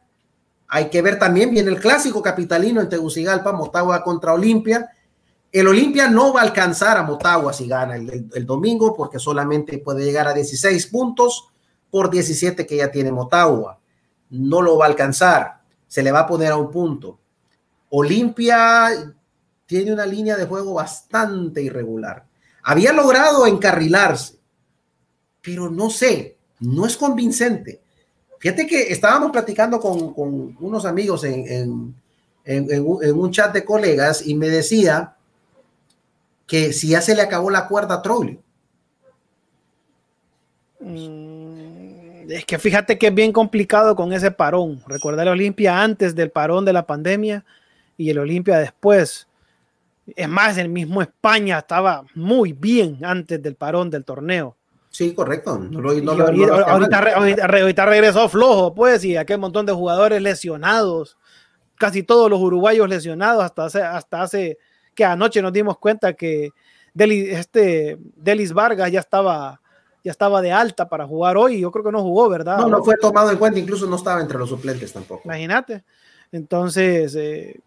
Hay 0.68 0.90
que 0.90 1.02
ver 1.02 1.18
también 1.18 1.52
bien 1.52 1.68
el 1.68 1.80
clásico 1.80 2.22
capitalino 2.22 2.80
en 2.80 2.90
Tegucigalpa, 2.90 3.52
Motagua 3.52 4.04
contra 4.04 4.34
Olimpia. 4.34 4.90
El 5.52 5.68
Olimpia 5.68 6.08
no 6.10 6.32
va 6.32 6.42
a 6.42 6.44
alcanzar 6.44 6.98
a 6.98 7.04
Motagua 7.04 7.54
si 7.54 7.68
gana 7.68 7.96
el, 7.96 8.30
el, 8.34 8.46
domingo 8.46 8.96
porque 8.96 9.18
solamente 9.18 9.80
puede 9.80 10.06
llegar 10.06 10.28
a 10.28 10.34
16 10.34 10.88
puntos 10.88 11.50
por 11.90 12.12
17 12.12 12.68
que 12.68 12.78
ya 12.78 12.92
tiene 12.92 13.12
Motagua. 13.12 13.80
No 14.30 14.62
lo 14.62 14.78
va 14.78 14.86
a 14.86 14.90
alcanzar. 14.90 15.62
Se 15.88 16.04
le 16.04 16.12
va 16.12 16.20
a 16.20 16.28
poner 16.28 16.52
a 16.52 16.58
un 16.58 16.70
punto. 16.70 17.19
Olimpia 17.90 19.14
tiene 19.66 19.94
una 19.94 20.06
línea 20.06 20.36
de 20.36 20.46
juego 20.46 20.74
bastante 20.74 21.62
irregular. 21.62 22.26
Había 22.64 22.94
logrado 22.94 23.46
encarrilarse, 23.48 24.36
pero 25.42 25.70
no 25.70 25.90
sé, 25.90 26.38
no 26.60 26.86
es 26.86 26.98
convincente. 26.98 27.82
Fíjate 28.40 28.68
que 28.68 28.92
estábamos 28.92 29.32
platicando 29.32 29.80
con, 29.80 30.14
con 30.14 30.56
unos 30.60 30.86
amigos 30.86 31.24
en, 31.24 31.94
en, 32.46 32.72
en, 32.72 33.20
un 33.20 33.32
chat 33.32 33.54
de 33.54 33.66
colegas 33.66 34.26
y 34.26 34.34
me 34.34 34.50
decía 34.50 35.16
que 36.48 36.74
si 36.74 36.90
ya 36.90 37.02
se 37.02 37.16
le 37.16 37.22
acabó 37.22 37.50
la 37.50 37.68
cuerda 37.68 37.96
a. 37.96 38.02
Mm, 40.80 42.32
es 42.32 42.46
que 42.46 42.58
fíjate 42.58 42.98
que 42.98 43.08
es 43.08 43.14
bien 43.14 43.34
complicado 43.34 43.96
con 43.96 44.14
ese 44.14 44.32
parón. 44.32 44.82
Recordar 44.88 45.28
el 45.28 45.34
Olimpia 45.34 45.82
antes 45.82 46.16
del 46.16 46.32
parón 46.32 46.66
de 46.66 46.74
la 46.74 46.88
pandemia 46.88 47.46
y 48.00 48.10
el 48.10 48.18
Olimpia 48.18 48.58
después. 48.58 49.28
Es 50.16 50.30
más, 50.30 50.58
el 50.58 50.70
mismo 50.70 51.02
España 51.02 51.60
estaba 51.60 52.06
muy 52.16 52.54
bien 52.54 53.00
antes 53.04 53.44
del 53.44 53.56
parón 53.56 53.90
del 53.90 54.06
torneo. 54.06 54.56
Sí, 54.90 55.14
correcto. 55.14 55.52
ahorita, 56.66 57.86
regresó 57.86 58.30
flojo, 58.30 58.74
pues, 58.74 59.04
y 59.04 59.18
aquel 59.18 59.38
montón 59.38 59.66
de 59.66 59.74
jugadores 59.74 60.22
lesionados, 60.22 61.18
casi 61.76 62.02
todos 62.02 62.30
los 62.30 62.40
uruguayos 62.40 62.88
lesionados, 62.90 63.44
hasta 63.44 63.66
hace, 63.66 63.82
hasta 63.84 64.22
hace 64.22 64.58
que 64.96 65.04
anoche 65.04 65.42
nos 65.42 65.54
dimos 65.54 65.78
cuenta 65.78 66.14
que 66.14 66.52
Delis, 66.94 67.38
este, 67.38 68.00
Delis 68.16 68.54
Vargas 68.54 68.92
ya 68.92 69.02
estaba, 69.02 69.62
ya 70.06 70.12
estaba 70.12 70.42
de 70.42 70.54
alta 70.54 70.88
para 70.88 71.06
jugar 71.06 71.36
hoy, 71.36 71.60
yo 71.60 71.70
creo 71.70 71.84
que 71.84 71.92
no 71.92 72.02
jugó, 72.02 72.30
¿verdad? 72.30 72.60
No, 72.60 72.70
no 72.70 72.84
fue 72.84 72.96
tomado 72.96 73.30
en 73.30 73.38
cuenta, 73.38 73.60
incluso 73.60 73.86
no 73.86 73.98
estaba 73.98 74.22
entre 74.22 74.38
los 74.38 74.50
suplentes 74.50 74.94
tampoco. 74.94 75.22
Imagínate. 75.26 75.84
Entonces, 76.32 77.16
eh, 77.16 77.60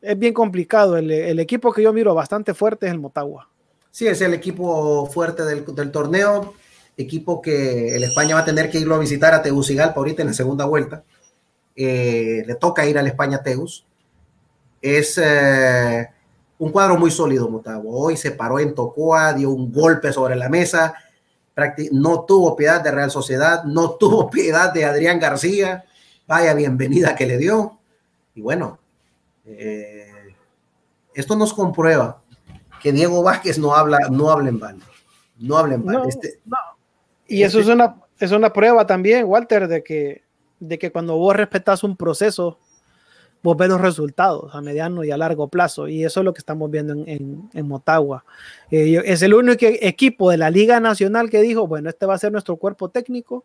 es 0.00 0.18
bien 0.18 0.34
complicado. 0.34 0.96
El, 0.96 1.10
el, 1.10 1.38
equipo 1.40 1.72
que 1.72 1.82
yo 1.82 1.92
miro 1.92 2.14
bastante 2.14 2.54
fuerte 2.54 2.86
es 2.86 2.92
el 2.92 2.98
Motagua. 2.98 3.48
Sí, 3.90 4.06
es 4.06 4.20
el 4.20 4.34
equipo 4.34 5.06
fuerte 5.06 5.44
del, 5.44 5.64
del 5.64 5.90
torneo 5.90 6.54
equipo 6.96 7.42
que 7.42 7.94
el 7.94 8.04
España 8.04 8.34
va 8.34 8.40
a 8.40 8.44
tener 8.44 8.70
que 8.70 8.78
irlo 8.78 8.94
a 8.94 8.98
visitar 8.98 9.34
a 9.34 9.42
Tegucigalpa 9.42 9.98
ahorita 9.98 10.22
en 10.22 10.28
la 10.28 10.34
segunda 10.34 10.64
vuelta. 10.64 11.04
Eh, 11.74 12.42
le 12.46 12.54
toca 12.54 12.86
ir 12.86 12.98
al 12.98 13.06
España 13.06 13.42
Teus. 13.42 13.84
Es 14.80 15.18
eh, 15.22 16.08
un 16.58 16.72
cuadro 16.72 16.96
muy 16.96 17.10
sólido, 17.10 17.48
Motagua. 17.48 17.94
Hoy 17.94 18.16
se 18.16 18.30
paró 18.30 18.58
en 18.58 18.74
Tocoa, 18.74 19.34
dio 19.34 19.50
un 19.50 19.72
golpe 19.72 20.12
sobre 20.12 20.36
la 20.36 20.48
mesa, 20.48 20.94
no 21.92 22.24
tuvo 22.24 22.56
piedad 22.56 22.82
de 22.82 22.90
Real 22.90 23.10
Sociedad, 23.10 23.64
no 23.64 23.92
tuvo 23.92 24.30
piedad 24.30 24.72
de 24.72 24.84
Adrián 24.84 25.20
García. 25.20 25.84
Vaya 26.26 26.54
bienvenida 26.54 27.14
que 27.14 27.26
le 27.26 27.36
dio. 27.36 27.78
Y 28.34 28.40
bueno, 28.40 28.78
eh, 29.46 30.34
esto 31.14 31.36
nos 31.36 31.54
comprueba 31.54 32.22
que 32.82 32.92
Diego 32.92 33.22
Vázquez 33.22 33.58
no 33.58 33.74
habla, 33.74 33.98
no 34.10 34.30
habla 34.30 34.48
en 34.48 34.58
vano. 34.58 34.84
No 35.38 35.56
habla 35.56 35.74
en 35.74 35.84
vano. 35.84 36.04
este, 36.08 36.40
no 36.44 36.56
y 37.28 37.42
eso 37.42 37.58
es 37.60 37.66
una, 37.66 37.96
es 38.18 38.32
una 38.32 38.52
prueba 38.52 38.86
también, 38.86 39.24
Walter, 39.26 39.68
de 39.68 39.82
que, 39.82 40.22
de 40.60 40.78
que 40.78 40.92
cuando 40.92 41.16
vos 41.16 41.34
respetas 41.34 41.82
un 41.84 41.96
proceso, 41.96 42.58
vos 43.42 43.56
ves 43.56 43.68
los 43.68 43.80
resultados 43.80 44.54
a 44.54 44.60
mediano 44.60 45.04
y 45.04 45.10
a 45.10 45.16
largo 45.16 45.48
plazo. 45.48 45.88
Y 45.88 46.04
eso 46.04 46.20
es 46.20 46.24
lo 46.24 46.32
que 46.32 46.38
estamos 46.38 46.70
viendo 46.70 46.92
en, 46.92 47.48
en, 47.52 47.68
Motagua. 47.68 48.24
Eh, 48.70 49.02
es 49.04 49.22
el 49.22 49.34
único 49.34 49.66
equipo 49.66 50.30
de 50.30 50.36
la 50.36 50.50
Liga 50.50 50.80
Nacional 50.80 51.30
que 51.30 51.42
dijo, 51.42 51.66
bueno, 51.66 51.90
este 51.90 52.06
va 52.06 52.14
a 52.14 52.18
ser 52.18 52.32
nuestro 52.32 52.56
cuerpo 52.56 52.88
técnico, 52.88 53.44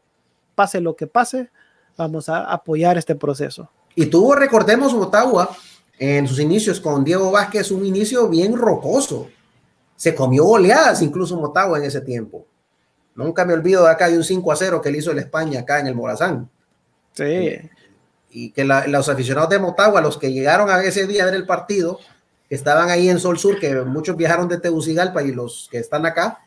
pase 0.55 0.79
lo 0.79 0.95
que 0.95 1.07
pase, 1.07 1.49
vamos 1.97 2.29
a 2.29 2.43
apoyar 2.43 2.97
este 2.97 3.15
proceso. 3.15 3.69
Y 3.95 4.05
tuvo, 4.05 4.35
recordemos, 4.35 4.93
Motagua 4.93 5.49
en 6.03 6.27
sus 6.27 6.39
inicios 6.39 6.81
con 6.81 7.03
Diego 7.03 7.29
Vázquez, 7.29 7.69
un 7.69 7.85
inicio 7.85 8.27
bien 8.27 8.57
rocoso. 8.57 9.29
Se 9.95 10.15
comió 10.15 10.47
oleadas 10.47 11.03
incluso 11.03 11.39
Motagua 11.39 11.77
en 11.77 11.83
ese 11.83 12.01
tiempo. 12.01 12.43
Nunca 13.13 13.45
me 13.45 13.53
olvido 13.53 13.83
de 13.83 13.91
acá 13.91 14.09
de 14.09 14.17
un 14.17 14.23
5 14.23 14.51
a 14.51 14.55
0 14.55 14.81
que 14.81 14.89
le 14.89 14.97
hizo 14.97 15.11
el 15.11 15.19
España 15.19 15.59
acá 15.59 15.79
en 15.79 15.85
el 15.85 15.93
Morazán. 15.93 16.49
Sí. 17.13 17.59
Y, 18.31 18.49
que 18.49 18.63
los 18.63 19.09
aficionados 19.09 19.51
de 19.51 19.59
Motagua, 19.59 20.01
los 20.01 20.17
que 20.17 20.33
llegaron 20.33 20.71
a 20.71 20.81
ese 20.81 21.05
día 21.05 21.21
a 21.21 21.25
ver 21.27 21.35
el 21.35 21.45
partido, 21.45 21.99
estaban 22.49 22.89
ahí 22.89 23.07
en 23.07 23.19
Sol 23.19 23.37
Sur, 23.37 23.59
que 23.59 23.75
muchos 23.81 24.17
viajaron 24.17 24.47
de 24.47 24.59
Tegucigalpa 24.59 25.21
y 25.21 25.33
los 25.33 25.67
que 25.69 25.77
están 25.77 26.07
acá, 26.07 26.39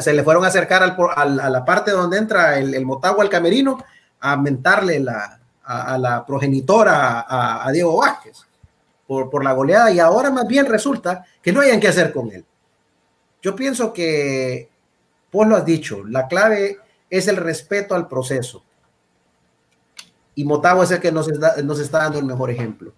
se 0.00 0.12
le 0.12 0.24
fueron 0.24 0.44
a 0.44 0.48
acercar 0.48 0.82
al, 0.82 1.38
a 1.38 1.50
la 1.50 1.64
parte 1.64 1.92
donde 1.92 2.18
entra 2.18 2.58
el, 2.58 2.84
Motagua 2.84 3.22
al 3.22 3.30
camerino 3.30 3.78
a 4.18 4.36
mentarle 4.36 4.98
la, 4.98 5.38
a, 5.62 5.96
la 5.98 6.26
progenitora, 6.26 7.26
a, 7.28 7.70
Diego 7.70 7.96
Vázquez, 7.98 8.46
por, 9.06 9.30
por 9.30 9.44
la 9.44 9.52
goleada. 9.52 9.90
Y 9.90 9.98
ahora 9.98 10.30
más 10.30 10.46
bien 10.46 10.66
resulta 10.66 11.24
que 11.42 11.52
no 11.52 11.60
hayan 11.60 11.80
que 11.80 11.88
hacer 11.88 12.12
con 12.12 12.30
él. 12.30 12.44
Yo 13.42 13.54
pienso 13.54 13.92
que 13.92 14.70
Vos 15.36 15.46
lo 15.46 15.54
has 15.54 15.66
dicho, 15.66 16.02
la 16.02 16.28
clave 16.28 16.78
es 17.10 17.28
el 17.28 17.36
respeto 17.36 17.94
al 17.94 18.08
proceso. 18.08 18.64
Y 20.34 20.46
Motagua 20.46 20.84
es 20.84 20.90
el 20.92 21.00
que 21.00 21.12
nos 21.12 21.28
está, 21.28 21.60
nos 21.62 21.78
está 21.78 21.98
dando 21.98 22.18
el 22.18 22.24
mejor 22.24 22.50
ejemplo. 22.50 22.94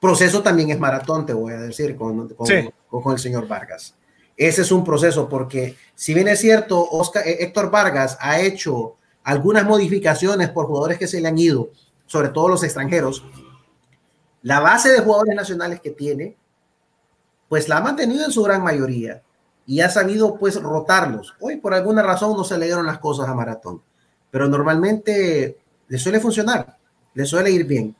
Proceso 0.00 0.42
también 0.42 0.70
es 0.70 0.80
maratón, 0.80 1.24
te 1.24 1.32
voy 1.32 1.52
a 1.52 1.60
decir, 1.60 1.94
con, 1.94 2.30
con, 2.30 3.12
el 3.12 3.18
señor 3.20 3.46
Vargas. 3.46 3.94
Ese 4.36 4.62
es 4.62 4.72
un 4.72 4.82
proceso 4.82 5.28
porque 5.28 5.76
si 5.94 6.14
bien 6.14 6.26
es 6.26 6.40
cierto, 6.40 6.84
Oscar, 6.90 7.26
eh, 7.28 7.44
Héctor 7.44 7.70
Vargas 7.70 8.18
ha 8.20 8.40
hecho 8.40 8.96
algunas 9.22 9.64
modificaciones 9.64 10.48
por 10.48 10.66
jugadores 10.66 10.98
que 10.98 11.06
se 11.06 11.20
le 11.20 11.28
han 11.28 11.38
ido, 11.38 11.70
sobre 12.06 12.30
todo 12.30 12.48
los 12.48 12.64
extranjeros, 12.64 13.24
la 14.42 14.60
base 14.60 14.90
de 14.90 15.00
jugadores 15.00 15.34
nacionales 15.34 15.80
que 15.80 15.90
tiene, 15.90 16.36
pues 17.48 17.68
la 17.68 17.78
ha 17.78 17.80
mantenido 17.80 18.24
en 18.24 18.32
su 18.32 18.42
gran 18.42 18.62
mayoría 18.62 19.22
y 19.66 19.80
ha 19.80 19.88
sabido 19.88 20.36
pues 20.36 20.60
rotarlos. 20.60 21.34
Hoy 21.40 21.56
por 21.56 21.74
alguna 21.74 22.02
razón 22.02 22.36
no 22.36 22.44
se 22.44 22.58
le 22.58 22.66
dieron 22.66 22.86
las 22.86 22.98
cosas 22.98 23.28
a 23.28 23.34
Maratón, 23.34 23.82
pero 24.30 24.48
normalmente 24.48 25.58
le 25.88 25.98
suele 25.98 26.20
funcionar, 26.20 26.76
le 27.14 27.24
suele 27.24 27.50
ir 27.50 27.66
bien. 27.66 27.94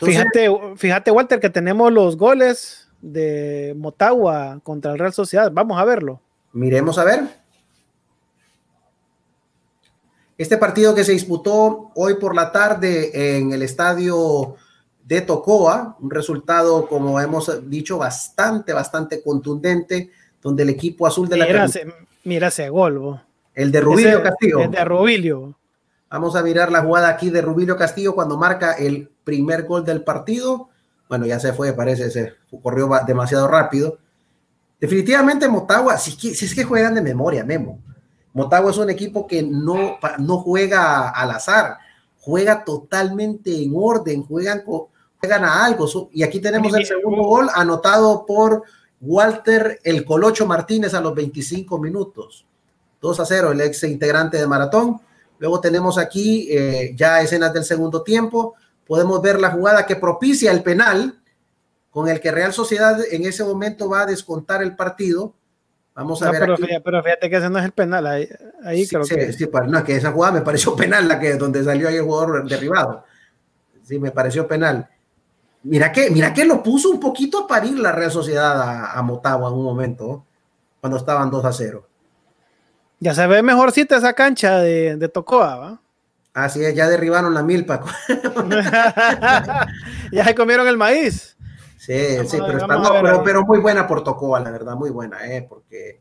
fíjate, 0.00 0.48
fíjate 0.76 1.10
Walter 1.10 1.40
que 1.40 1.50
tenemos 1.50 1.92
los 1.92 2.16
goles 2.16 2.88
de 3.00 3.74
Motagua 3.78 4.60
contra 4.62 4.92
el 4.92 4.98
Real 4.98 5.12
Sociedad. 5.12 5.50
Vamos 5.52 5.80
a 5.80 5.84
verlo. 5.84 6.20
Miremos 6.52 6.98
a 6.98 7.04
ver. 7.04 7.20
Este 10.36 10.56
partido 10.56 10.94
que 10.94 11.04
se 11.04 11.12
disputó 11.12 11.90
hoy 11.94 12.14
por 12.14 12.34
la 12.34 12.52
tarde 12.52 13.38
en 13.38 13.52
el 13.52 13.62
estadio 13.62 14.56
de 15.08 15.22
Tocoa, 15.22 15.96
un 16.00 16.10
resultado, 16.10 16.86
como 16.86 17.18
hemos 17.18 17.70
dicho, 17.70 17.96
bastante, 17.96 18.74
bastante 18.74 19.22
contundente 19.22 20.10
donde 20.42 20.64
el 20.64 20.68
equipo 20.68 21.06
azul 21.06 21.26
de 21.26 21.38
la 21.38 21.64
ese, 21.64 21.86
mira 22.24 22.48
ese 22.48 22.68
gol, 22.68 23.18
El 23.54 23.72
de 23.72 23.80
Rubilio 23.80 24.22
Castillo. 24.22 24.60
El 24.60 24.70
de 24.70 24.84
Rubilio. 24.84 25.56
Vamos 26.10 26.36
a 26.36 26.42
mirar 26.42 26.70
la 26.70 26.82
jugada 26.82 27.08
aquí 27.08 27.30
de 27.30 27.40
Rubilio 27.40 27.74
Castillo 27.74 28.14
cuando 28.14 28.36
marca 28.36 28.72
el 28.72 29.10
primer 29.24 29.64
gol 29.64 29.82
del 29.82 30.04
partido. 30.04 30.68
Bueno, 31.08 31.24
ya 31.24 31.40
se 31.40 31.54
fue, 31.54 31.72
parece, 31.72 32.10
se 32.10 32.34
corrió 32.62 32.90
demasiado 33.06 33.48
rápido. 33.48 33.96
Definitivamente 34.78 35.48
Motagua, 35.48 35.96
si, 35.96 36.12
si 36.34 36.44
es 36.44 36.54
que 36.54 36.64
juegan 36.64 36.94
de 36.94 37.00
memoria, 37.00 37.44
Memo. 37.44 37.80
Motagua 38.34 38.72
es 38.72 38.76
un 38.76 38.90
equipo 38.90 39.26
que 39.26 39.42
no, 39.42 39.98
no 40.18 40.38
juega 40.40 41.08
al 41.08 41.30
azar, 41.30 41.78
juega 42.18 42.62
totalmente 42.62 43.62
en 43.62 43.72
orden, 43.74 44.22
juegan, 44.22 44.62
juegan 44.66 44.97
a 45.22 45.64
algo. 45.64 46.10
Y 46.12 46.22
aquí 46.22 46.40
tenemos 46.40 46.74
el 46.74 46.86
segundo 46.86 47.22
gol 47.22 47.48
anotado 47.54 48.24
por 48.26 48.62
Walter 49.00 49.80
El 49.82 50.04
Colocho 50.04 50.46
Martínez 50.46 50.94
a 50.94 51.00
los 51.00 51.14
25 51.14 51.78
minutos. 51.78 52.46
2 53.00 53.20
a 53.20 53.24
0, 53.24 53.52
el 53.52 53.60
ex 53.60 53.84
integrante 53.84 54.38
de 54.38 54.46
Maratón. 54.46 55.00
Luego 55.38 55.60
tenemos 55.60 55.98
aquí 55.98 56.48
eh, 56.50 56.92
ya 56.96 57.20
escenas 57.20 57.52
del 57.52 57.64
segundo 57.64 58.02
tiempo. 58.02 58.54
Podemos 58.86 59.22
ver 59.22 59.40
la 59.40 59.50
jugada 59.50 59.86
que 59.86 59.96
propicia 59.96 60.50
el 60.50 60.62
penal 60.62 61.20
con 61.90 62.08
el 62.08 62.20
que 62.20 62.32
Real 62.32 62.52
Sociedad 62.52 62.98
en 63.10 63.24
ese 63.24 63.44
momento 63.44 63.88
va 63.88 64.02
a 64.02 64.06
descontar 64.06 64.62
el 64.62 64.74
partido. 64.74 65.34
Vamos 65.94 66.22
a 66.22 66.30
ver. 66.30 66.48
Pero, 66.84 67.02
Fíjate, 67.02 67.30
que 67.30 67.36
ese 67.36 67.50
no 67.50 67.58
es 67.58 67.64
el 67.64 67.72
penal. 67.72 68.06
Ahí, 68.06 68.84
sí, 68.84 68.88
creo 68.88 69.04
que. 69.04 69.32
Sí, 69.32 69.48
no, 69.68 69.84
que 69.84 69.96
esa 69.96 70.12
jugada 70.12 70.34
me 70.34 70.40
pareció 70.42 70.74
penal, 70.76 71.06
la 71.06 71.18
que 71.20 71.34
donde 71.34 71.62
salió 71.62 71.88
ahí 71.88 71.96
el 71.96 72.02
jugador 72.02 72.48
derribado. 72.48 73.04
Sí, 73.84 73.98
me 73.98 74.10
pareció 74.10 74.46
penal. 74.46 74.88
Mira 75.62 75.92
que, 75.92 76.10
mira 76.10 76.32
que 76.32 76.44
lo 76.44 76.62
puso 76.62 76.90
un 76.90 77.00
poquito 77.00 77.40
a 77.40 77.46
parir 77.46 77.78
la 77.78 77.92
Real 77.92 78.10
Sociedad 78.10 78.96
a, 78.96 79.02
Motagua 79.02 79.48
en 79.48 79.54
un 79.54 79.64
momento, 79.64 80.24
cuando 80.80 80.96
estaban 80.96 81.30
2 81.30 81.44
a 81.44 81.52
0. 81.52 81.86
Ya 83.00 83.14
se 83.14 83.26
ve 83.26 83.42
mejorcita 83.42 83.96
esa 83.96 84.12
cancha 84.12 84.58
de, 84.58 84.96
de 84.96 85.08
Tocoa, 85.08 85.56
¿va? 85.56 85.80
Así 86.34 86.64
es, 86.64 86.74
ya 86.74 86.88
derribaron 86.88 87.34
la 87.34 87.42
milpa. 87.42 87.80
ya 90.12 90.24
se 90.24 90.34
comieron 90.34 90.68
el 90.68 90.76
maíz. 90.76 91.36
Sí, 91.76 92.18
sí, 92.26 92.38
pero, 92.46 92.66
pero, 93.24 93.44
muy 93.44 93.58
buena 93.58 93.86
por 93.86 94.04
Tocoa, 94.04 94.40
la 94.40 94.50
verdad, 94.50 94.74
muy 94.76 94.90
buena, 94.90 95.26
¿eh? 95.26 95.46
porque... 95.48 96.00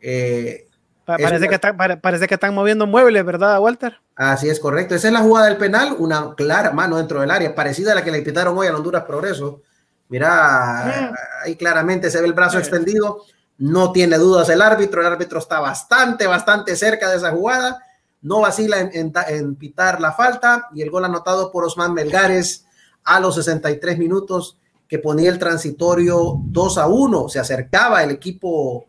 Eh, 0.00 0.68
parece, 1.16 1.48
que 1.48 1.58
parece 2.00 2.26
que 2.26 2.34
están 2.34 2.54
moviendo 2.54 2.86
muebles, 2.86 3.24
¿verdad, 3.24 3.60
Walter? 3.60 3.98
Así 4.14 4.48
es 4.48 4.60
correcto. 4.60 4.94
Esa 4.94 5.08
es 5.08 5.14
la 5.14 5.20
jugada 5.20 5.46
del 5.46 5.56
penal, 5.56 5.96
una 5.98 6.34
clara 6.34 6.70
mano 6.72 6.96
dentro 6.96 7.20
del 7.20 7.30
área, 7.30 7.54
parecida 7.54 7.92
a 7.92 7.94
la 7.94 8.04
que 8.04 8.10
le 8.10 8.22
pitaron 8.22 8.56
hoy 8.56 8.66
a 8.66 8.76
Honduras 8.76 9.04
Progreso. 9.04 9.62
Mira, 10.08 11.10
mm. 11.12 11.46
ahí 11.46 11.56
claramente 11.56 12.10
se 12.10 12.20
ve 12.20 12.26
el 12.26 12.34
brazo 12.34 12.58
extendido. 12.58 13.22
No 13.58 13.92
tiene 13.92 14.18
dudas 14.18 14.48
el 14.48 14.60
árbitro. 14.60 15.00
El 15.00 15.06
árbitro 15.06 15.38
está 15.38 15.60
bastante, 15.60 16.26
bastante 16.26 16.76
cerca 16.76 17.08
de 17.08 17.16
esa 17.16 17.30
jugada. 17.30 17.82
No 18.20 18.40
vacila 18.40 18.80
en, 18.80 19.12
en 19.28 19.54
pitar 19.56 20.00
la 20.00 20.12
falta 20.12 20.68
y 20.74 20.82
el 20.82 20.90
gol 20.90 21.04
anotado 21.04 21.50
por 21.50 21.64
Osman 21.64 21.94
Melgares 21.94 22.66
a 23.04 23.20
los 23.20 23.34
63 23.34 23.98
minutos 23.98 24.58
que 24.92 24.98
ponía 24.98 25.30
el 25.30 25.38
transitorio 25.38 26.36
2 26.44 26.78
a 26.78 26.86
1. 26.86 27.28
Se 27.30 27.40
acercaba 27.40 28.02
el 28.02 28.10
equipo, 28.10 28.88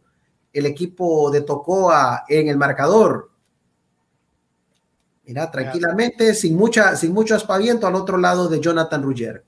el 0.54 0.66
equipo 0.68 1.32
de 1.32 1.42
Tocoa 1.42 2.24
en 2.30 2.48
el 2.48 2.58
marcador. 2.58 3.32
Mira, 5.26 5.50
tranquilamente, 5.50 6.34
sin, 6.34 6.56
mucha, 6.56 6.96
sin 6.96 7.14
mucho 7.14 7.36
aspaviento 7.36 7.88
al 7.88 7.96
otro 7.96 8.18
lado 8.18 8.48
de 8.48 8.60
Jonathan 8.60 9.02
Rugger. 9.02 9.44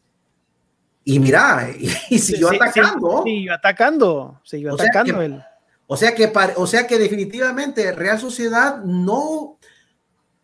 Y 1.04 1.20
mira, 1.20 1.70
y, 1.78 1.88
siguió 2.20 2.50
atacando. 2.50 3.24
siguió 3.24 3.54
atacando, 3.54 4.42
siguió 4.44 4.72
o 4.72 4.76
atacando 4.76 5.20
sea 5.20 5.28
que, 5.28 5.44
O 5.86 5.98
sea 5.98 6.16
que, 6.16 6.34
o 6.56 6.68
sea 6.68 6.88
que 6.88 6.98
definitivamente 6.98 7.92
Real 7.92 8.20
Sociedad 8.20 8.84
no, 8.84 9.60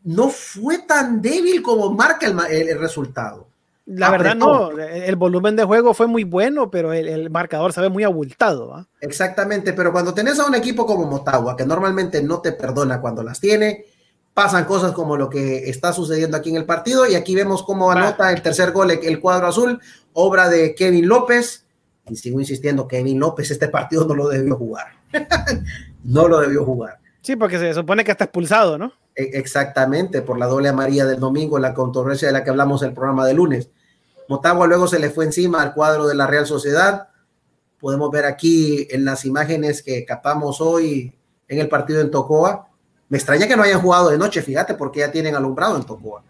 no 0.03 0.29
fue 0.29 0.79
tan 0.79 1.21
débil 1.21 1.63
como 1.63 1.91
marca 1.91 2.27
el 2.27 2.79
resultado. 2.79 3.50
La 3.85 4.11
verdad 4.11 4.35
no, 4.35 4.71
el 4.71 5.15
volumen 5.15 5.55
de 5.55 5.63
juego 5.63 5.93
fue 5.93 6.07
muy 6.07 6.23
bueno, 6.23 6.69
pero 6.69 6.93
el, 6.93 7.29
marcador 7.29 7.73
se 7.73 7.81
ve 7.81 7.89
muy 7.89 8.03
abultado. 8.03 8.87
Exactamente, 9.01 9.73
pero 9.73 9.91
cuando 9.91 10.13
tenés 10.13 10.39
a 10.39 10.45
un 10.45 10.55
equipo 10.55 10.85
como 10.85 11.07
Motagua, 11.07 11.57
que 11.57 11.65
normalmente 11.65 12.21
no 12.21 12.41
te 12.41 12.51
perdona 12.51 13.01
cuando 13.01 13.23
las 13.23 13.39
tiene, 13.39 13.85
pasan 14.33 14.65
cosas 14.65 14.91
como 14.91 15.17
lo 15.17 15.29
que 15.29 15.69
está 15.69 15.93
sucediendo 15.93 16.37
aquí 16.37 16.51
en 16.51 16.57
el 16.57 16.65
partido 16.65 17.07
y 17.07 17.15
aquí 17.15 17.35
vemos 17.35 17.63
cómo 17.63 17.91
anota 17.91 18.31
el 18.31 18.41
tercer 18.41 18.71
gol 18.71 18.91
el 18.91 19.19
cuadro 19.19 19.47
azul, 19.47 19.81
obra 20.13 20.47
de 20.47 20.75
Kevin 20.75 21.07
López. 21.07 21.65
Y 22.07 22.15
sigo 22.15 22.39
insistiendo, 22.39 22.87
Kevin 22.87 23.19
López 23.19 23.51
este 23.51 23.67
partido 23.67 24.05
no 24.05 24.15
lo 24.15 24.29
debió 24.29 24.55
jugar. 24.55 24.87
no 26.03 26.27
lo 26.27 26.39
debió 26.39 26.63
jugar. 26.63 27.00
Sí, 27.21 27.35
porque 27.35 27.59
se 27.59 27.73
supone 27.73 28.03
que 28.03 28.11
está 28.11 28.25
expulsado, 28.25 28.77
¿no? 28.77 28.93
E, 29.15 29.31
exactamente, 29.33 30.21
por 30.21 30.39
la 30.39 30.47
doble 30.47 30.69
amarilla 30.69 31.05
del 31.05 31.19
domingo, 31.19 31.59
la 31.59 31.73
controversia 31.73 32.27
de 32.27 32.33
la 32.33 32.43
que 32.43 32.49
hablamos 32.49 32.81
el 32.83 32.93
programa 32.93 33.25
de 33.25 33.33
lunes. 33.33 33.69
Motagua 34.27 34.67
luego 34.67 34.87
se 34.87 34.99
le 34.99 35.09
fue 35.09 35.25
encima 35.25 35.61
al 35.61 35.73
cuadro 35.73 36.07
de 36.07 36.15
la 36.15 36.25
Real 36.25 36.45
Sociedad. 36.45 37.09
Podemos 37.79 38.09
ver 38.11 38.25
aquí 38.25 38.87
en 38.89 39.05
las 39.05 39.25
imágenes 39.25 39.83
que 39.83 40.05
capamos 40.05 40.61
hoy 40.61 41.13
en 41.47 41.59
el 41.59 41.67
partido 41.67 42.01
en 42.01 42.11
Tocoa. 42.11 42.67
Me 43.09 43.17
extraña 43.17 43.47
que 43.47 43.57
no 43.57 43.63
hayan 43.63 43.81
jugado 43.81 44.09
de 44.09 44.17
noche, 44.17 44.41
fíjate, 44.41 44.73
porque 44.73 45.01
ya 45.01 45.11
tienen 45.11 45.35
alumbrado 45.35 45.75
en 45.75 45.83
Tocoa. 45.83 46.23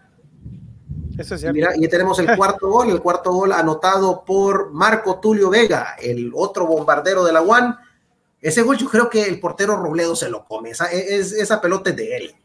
Eso 1.17 1.35
es 1.35 1.43
Mira, 1.53 1.73
y 1.75 1.87
tenemos 1.87 2.17
el 2.19 2.35
cuarto 2.35 2.69
gol, 2.69 2.89
el 2.89 3.01
cuarto 3.01 3.31
gol 3.31 3.51
anotado 3.51 4.23
por 4.25 4.71
Marco 4.71 5.19
Tulio 5.19 5.49
Vega, 5.49 5.95
el 6.01 6.31
otro 6.33 6.65
bombardero 6.65 7.23
de 7.23 7.33
la 7.33 7.41
UAN 7.41 7.77
ese 8.41 8.63
gol 8.63 8.77
yo 8.77 8.89
creo 8.89 9.09
que 9.09 9.23
el 9.23 9.39
portero 9.39 9.77
Robledo 9.77 10.15
se 10.15 10.29
lo 10.29 10.43
come. 10.43 10.71
Esa, 10.71 10.85
es, 10.91 11.31
esa 11.31 11.61
pelota 11.61 11.91
es 11.91 11.95
de 11.95 12.17
él. 12.17 12.35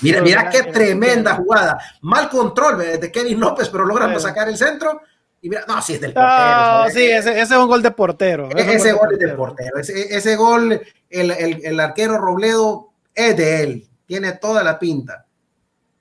mira, 0.00 0.22
mira 0.22 0.48
qué 0.48 0.62
tremenda 0.64 1.34
jugada. 1.34 1.78
Mal 2.02 2.28
control 2.28 2.78
de 2.78 3.10
Kevin 3.10 3.40
López, 3.40 3.68
pero 3.68 3.84
logran 3.84 4.18
sacar 4.20 4.48
el 4.48 4.56
centro. 4.56 5.00
Y 5.44 5.48
mira, 5.48 5.64
no, 5.66 5.82
sí 5.82 5.94
es 5.94 6.00
del 6.00 6.12
portero. 6.12 6.32
Ah, 6.32 6.86
sí, 6.88 7.02
ese, 7.02 7.32
ese, 7.32 7.54
es 7.54 7.60
un 7.60 7.66
gol 7.66 7.82
de 7.82 7.90
portero. 7.90 8.48
Ese, 8.50 8.92
gol, 8.92 9.12
es 9.12 9.18
del 9.18 9.34
portero. 9.34 9.76
Ese, 9.76 10.16
ese 10.16 10.36
gol, 10.36 10.80
el, 11.10 11.30
el, 11.32 11.60
el, 11.64 11.80
arquero 11.80 12.16
Robledo 12.16 12.92
es 13.12 13.36
de 13.36 13.62
él. 13.64 13.88
Tiene 14.06 14.32
toda 14.34 14.62
la 14.62 14.78
pinta. 14.78 15.26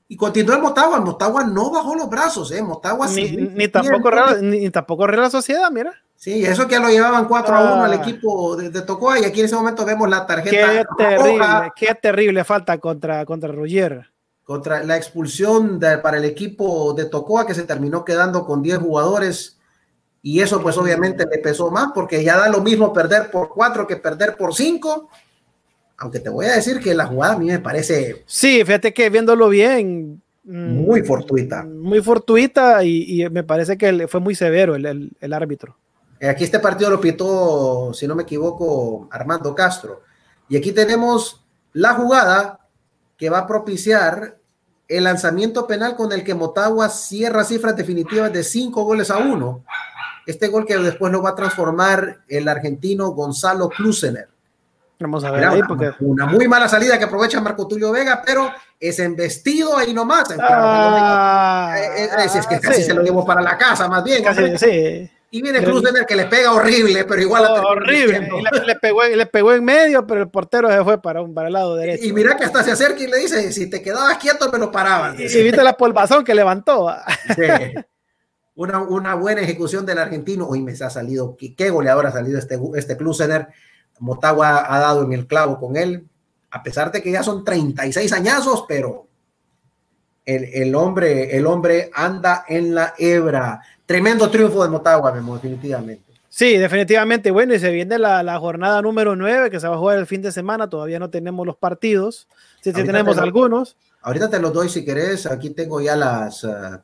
Y 0.07 0.15
continúa 0.15 0.59
Motagua. 0.59 0.99
Motagua 0.99 1.43
no 1.43 1.71
bajó 1.71 1.95
los 1.95 2.07
brazos, 2.07 2.51
¿eh? 2.51 2.61
Motagua 2.61 3.07
ni, 3.07 3.31
ni, 3.31 3.67
tampoco, 3.67 4.11
ni, 4.41 4.69
tampoco 4.69 5.07
Real 5.07 5.31
Sociedad, 5.31 5.71
mira. 5.71 5.91
Sí, 6.22 6.45
eso 6.45 6.67
que 6.67 6.76
ya 6.76 6.80
lo 6.80 6.89
llevaban 6.89 7.28
4 7.28 7.55
a 7.55 7.74
1 7.74 7.84
al 7.84 7.93
ah. 7.93 7.95
equipo 7.95 8.55
de, 8.55 8.69
de, 8.69 8.84
Tocoa 8.84 9.19
y 9.19 9.26
aquí 9.26 9.39
en 9.39 9.47
ese 9.47 9.55
momento 9.55 9.84
vemos 9.84 10.07
la 10.07 10.24
tarjeta. 10.28 10.51
Qué 10.51 10.86
terrible, 10.95 11.45
qué 11.76 11.95
terrible 11.95 12.43
falta 12.43 12.78
contra, 12.78 13.26
contra 13.26 13.51
Roger. 13.51 14.05
Contra 14.43 14.84
la 14.84 14.97
expulsión 14.97 15.80
para 15.80 16.17
el 16.17 16.26
equipo 16.26 16.93
de 16.93 17.05
Tocoa 17.05 17.47
que 17.47 17.55
se 17.55 17.63
terminó 17.63 18.05
quedando 18.05 18.45
con 18.45 18.61
10 18.61 18.78
jugadores 18.78 19.57
y 20.22 20.41
eso 20.41 20.61
pues 20.61 20.78
obviamente 20.78 21.26
le 21.26 21.39
pesó 21.39 21.72
más 21.72 21.88
porque 21.91 22.24
ya 22.24 22.38
da 22.38 22.49
lo 22.49 22.61
mismo 22.61 22.93
perder 22.93 23.32
por 23.32 23.49
4 23.49 23.88
que 23.88 23.95
perder 23.95 24.38
por 24.38 24.53
5. 24.53 25.09
Aunque 25.97 26.19
te 26.19 26.30
voy 26.30 26.45
a 26.45 26.53
decir 26.53 26.80
que 26.82 26.93
la 26.93 27.07
jugada 27.07 27.34
a 27.34 27.39
mí 27.39 27.47
me 27.47 27.59
parece... 27.59 28.22
Sí, 28.28 28.63
fíjate 28.63 28.93
que 28.93 29.09
viéndolo 29.09 29.49
bien... 29.49 30.22
Muy 30.43 31.01
fortuita. 31.01 31.63
Muy 31.63 32.01
fortuita 32.01 32.84
y, 32.84 33.28
me 33.32 33.43
parece 33.43 33.76
que 33.76 34.07
fue 34.07 34.19
muy 34.19 34.36
severo 34.36 34.76
el, 34.76 35.11
el 35.19 35.34
árbitro. 35.34 35.78
Eh, 36.22 36.30
aquí 36.30 36.43
este 36.43 36.59
partido 36.59 36.91
lo 36.91 37.01
pitó, 37.01 37.91
si 37.95 38.07
no 38.07 38.13
me 38.13 38.22
equivoco, 38.22 39.07
Armando 39.09 39.55
Castro. 39.55 40.03
Y 40.47 40.55
aquí 40.55 40.72
tenemos 40.72 41.43
la 41.74 41.95
jugada 41.95 42.59
que 43.17 43.32
va 43.32 43.39
a 43.39 43.47
propiciar 43.47 44.38
el 44.88 45.03
lanzamiento 45.05 45.65
penal 45.65 45.95
con 45.95 46.11
el 46.11 46.24
que 46.24 46.36
Motagua 46.36 46.89
cierra 46.89 47.43
cifras 47.43 47.76
definitivas 47.76 48.32
de 48.32 48.43
cinco 48.43 48.84
goles 48.84 49.09
a 49.09 49.17
uno. 49.17 49.63
Este 50.28 50.47
gol 50.47 50.67
que 50.67 50.78
después 50.78 51.11
lo 51.11 51.24
va 51.24 51.32
a 51.32 51.36
transformar 51.36 52.19
el 52.28 52.47
argentino 52.47 53.09
Gonzalo 53.09 53.67
Klusener. 53.69 54.30
Vamos 54.99 55.24
a 55.24 55.32
ver 55.32 55.45
ahí 55.45 55.61
porque... 55.67 55.91
una, 56.01 56.28
muy 56.28 56.47
mala 56.47 56.69
salida 56.69 56.99
que 56.99 57.05
aprovecha 57.05 57.41
Marco 57.41 57.67
Tulio 57.67 57.91
Vega, 57.91 58.22
pero 58.24 58.51
es 58.80 58.99
embestido 58.99 59.76
ahí 59.76 59.91
nomás. 59.91 60.26
Ah, 60.39 61.74
eh, 61.80 62.09
eh, 62.15 62.26
es, 62.26 62.45
que 62.45 62.59
casi 62.59 62.84
se 62.84 62.93
lo 62.93 63.01
llevo 63.01 63.26
para 63.26 63.41
la 63.41 63.57
casa, 63.57 63.88
más 63.88 64.03
bien. 64.03 64.24
Casi, 64.24 64.55
sí. 64.59 65.09
Y 65.34 65.41
viene 65.41 65.63
Cruz 65.63 65.82
el 65.86 66.05
que 66.05 66.15
le 66.17 66.25
pega 66.25 66.51
horrible, 66.51 67.05
pero 67.05 67.21
igual. 67.21 67.45
horrible. 67.45 68.29
le, 68.65 68.75
pegó, 68.75 69.03
le 69.03 69.25
pegó 69.25 69.53
en 69.53 69.63
medio, 69.63 70.05
pero 70.05 70.21
el 70.21 70.29
portero 70.29 70.69
se 70.69 70.84
fue 70.84 71.01
para, 71.01 71.21
un, 71.21 71.34
para 71.34 71.47
el 71.47 71.53
lado 71.53 71.77
derecho. 71.77 72.03
Y 72.03 72.11
mira 72.11 72.36
que 72.36 72.43
hasta 72.43 72.61
se 72.63 72.71
acerca 72.71 73.01
y 73.01 73.07
le 73.07 73.17
dice: 73.17 73.53
si 73.53 73.69
te 73.69 73.82
quedabas 73.82 74.17
quieto, 74.17 74.51
me 74.51 74.59
lo 74.59 74.69
paraban. 74.69 75.15
Y, 75.17 75.23
viste 75.23 75.63
la 75.63 75.77
polvazón 75.77 76.25
que 76.25 76.36
levantó. 76.36 76.93
Sí. 77.36 77.43
Una, 78.55 78.79
una, 78.82 79.15
buena 79.15 79.41
ejecución 79.41 79.86
del 79.86 79.99
argentino. 79.99 80.45
Hoy 80.45 80.61
me 80.61 80.73
ha 80.73 80.89
salido, 80.89 81.38
qué, 81.38 81.55
qué 81.55 81.69
goleador 81.69 82.05
ha 82.05 82.11
salido 82.11 82.38
este, 82.38 82.59
este 82.75 82.97
Klusener. 82.97 83.47
Motagua 83.99 84.65
ha 84.67 84.79
dado 84.79 85.03
en 85.03 85.13
el 85.13 85.27
clavo 85.27 85.57
con 85.57 85.77
él, 85.77 86.09
a 86.49 86.61
pesar 86.61 86.91
de 86.91 87.01
que 87.01 87.11
ya 87.11 87.23
son 87.23 87.45
36 87.45 88.11
añazos, 88.11 88.65
pero 88.67 89.07
el, 90.26 90.43
el, 90.45 90.76
hombre, 90.76 91.36
el 91.36 91.45
hombre 91.45 91.89
anda 91.93 92.45
en 92.47 92.76
la 92.76 92.93
hebra. 92.97 93.61
Tremendo 93.86 94.30
triunfo 94.30 94.63
de 94.63 94.69
Motagua, 94.69 95.11
definitivamente. 95.11 96.11
Sí, 96.30 96.57
definitivamente. 96.57 97.30
Bueno, 97.30 97.53
y 97.53 97.59
se 97.59 97.72
viene 97.72 97.99
la, 97.99 98.39
jornada 98.39 98.82
número 98.82 99.17
9 99.17 99.49
que 99.49 99.59
se 99.59 99.67
va 99.67 99.76
a 99.76 99.78
jugar 99.78 99.97
el 99.97 100.07
fin 100.07 100.22
de 100.22 100.32
semana. 100.32 100.69
Todavía 100.69 100.97
no 100.97 101.09
tenemos 101.09 101.45
los 101.45 101.57
partidos. 101.57 102.30
Sí, 102.61 102.72
sí 102.72 102.84
tenemos 102.86 103.17
algunos. 103.17 103.76
Ahorita 104.01 104.30
te 104.30 104.39
los 104.39 104.53
doy 104.53 104.69
si 104.69 104.86
querés. 104.86 105.26
Aquí 105.26 105.49
tengo 105.49 105.82
ya 105.82 105.97
las, 105.97 106.45
uh, 106.45 106.80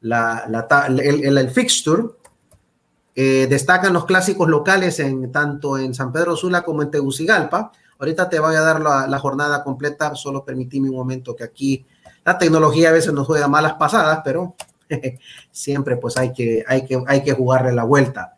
la, 0.00 0.44
el, 0.88 1.38
el, 1.38 1.50
fixture. 1.50 2.08
Eh, 3.14 3.46
destacan 3.48 3.92
los 3.92 4.04
clásicos 4.04 4.48
locales 4.48 4.98
en 4.98 5.30
tanto 5.30 5.78
en 5.78 5.94
San 5.94 6.10
Pedro 6.10 6.34
Sula 6.34 6.62
como 6.62 6.82
en 6.82 6.90
Tegucigalpa. 6.90 7.70
Ahorita 8.00 8.28
te 8.28 8.40
voy 8.40 8.56
a 8.56 8.62
dar 8.62 8.80
la, 8.80 9.06
la 9.06 9.18
jornada 9.20 9.62
completa. 9.62 10.16
Solo 10.16 10.44
permitime 10.44 10.90
un 10.90 10.96
momento 10.96 11.36
que 11.36 11.44
aquí 11.44 11.86
la 12.24 12.38
tecnología 12.38 12.90
a 12.90 12.92
veces 12.92 13.12
nos 13.12 13.26
juega 13.26 13.48
malas 13.48 13.74
pasadas, 13.74 14.20
pero 14.24 14.54
siempre 15.50 15.96
pues 15.96 16.16
hay 16.16 16.32
que, 16.32 16.64
hay, 16.66 16.84
que, 16.84 17.02
hay 17.06 17.22
que 17.22 17.32
jugarle 17.32 17.72
la 17.72 17.84
vuelta. 17.84 18.36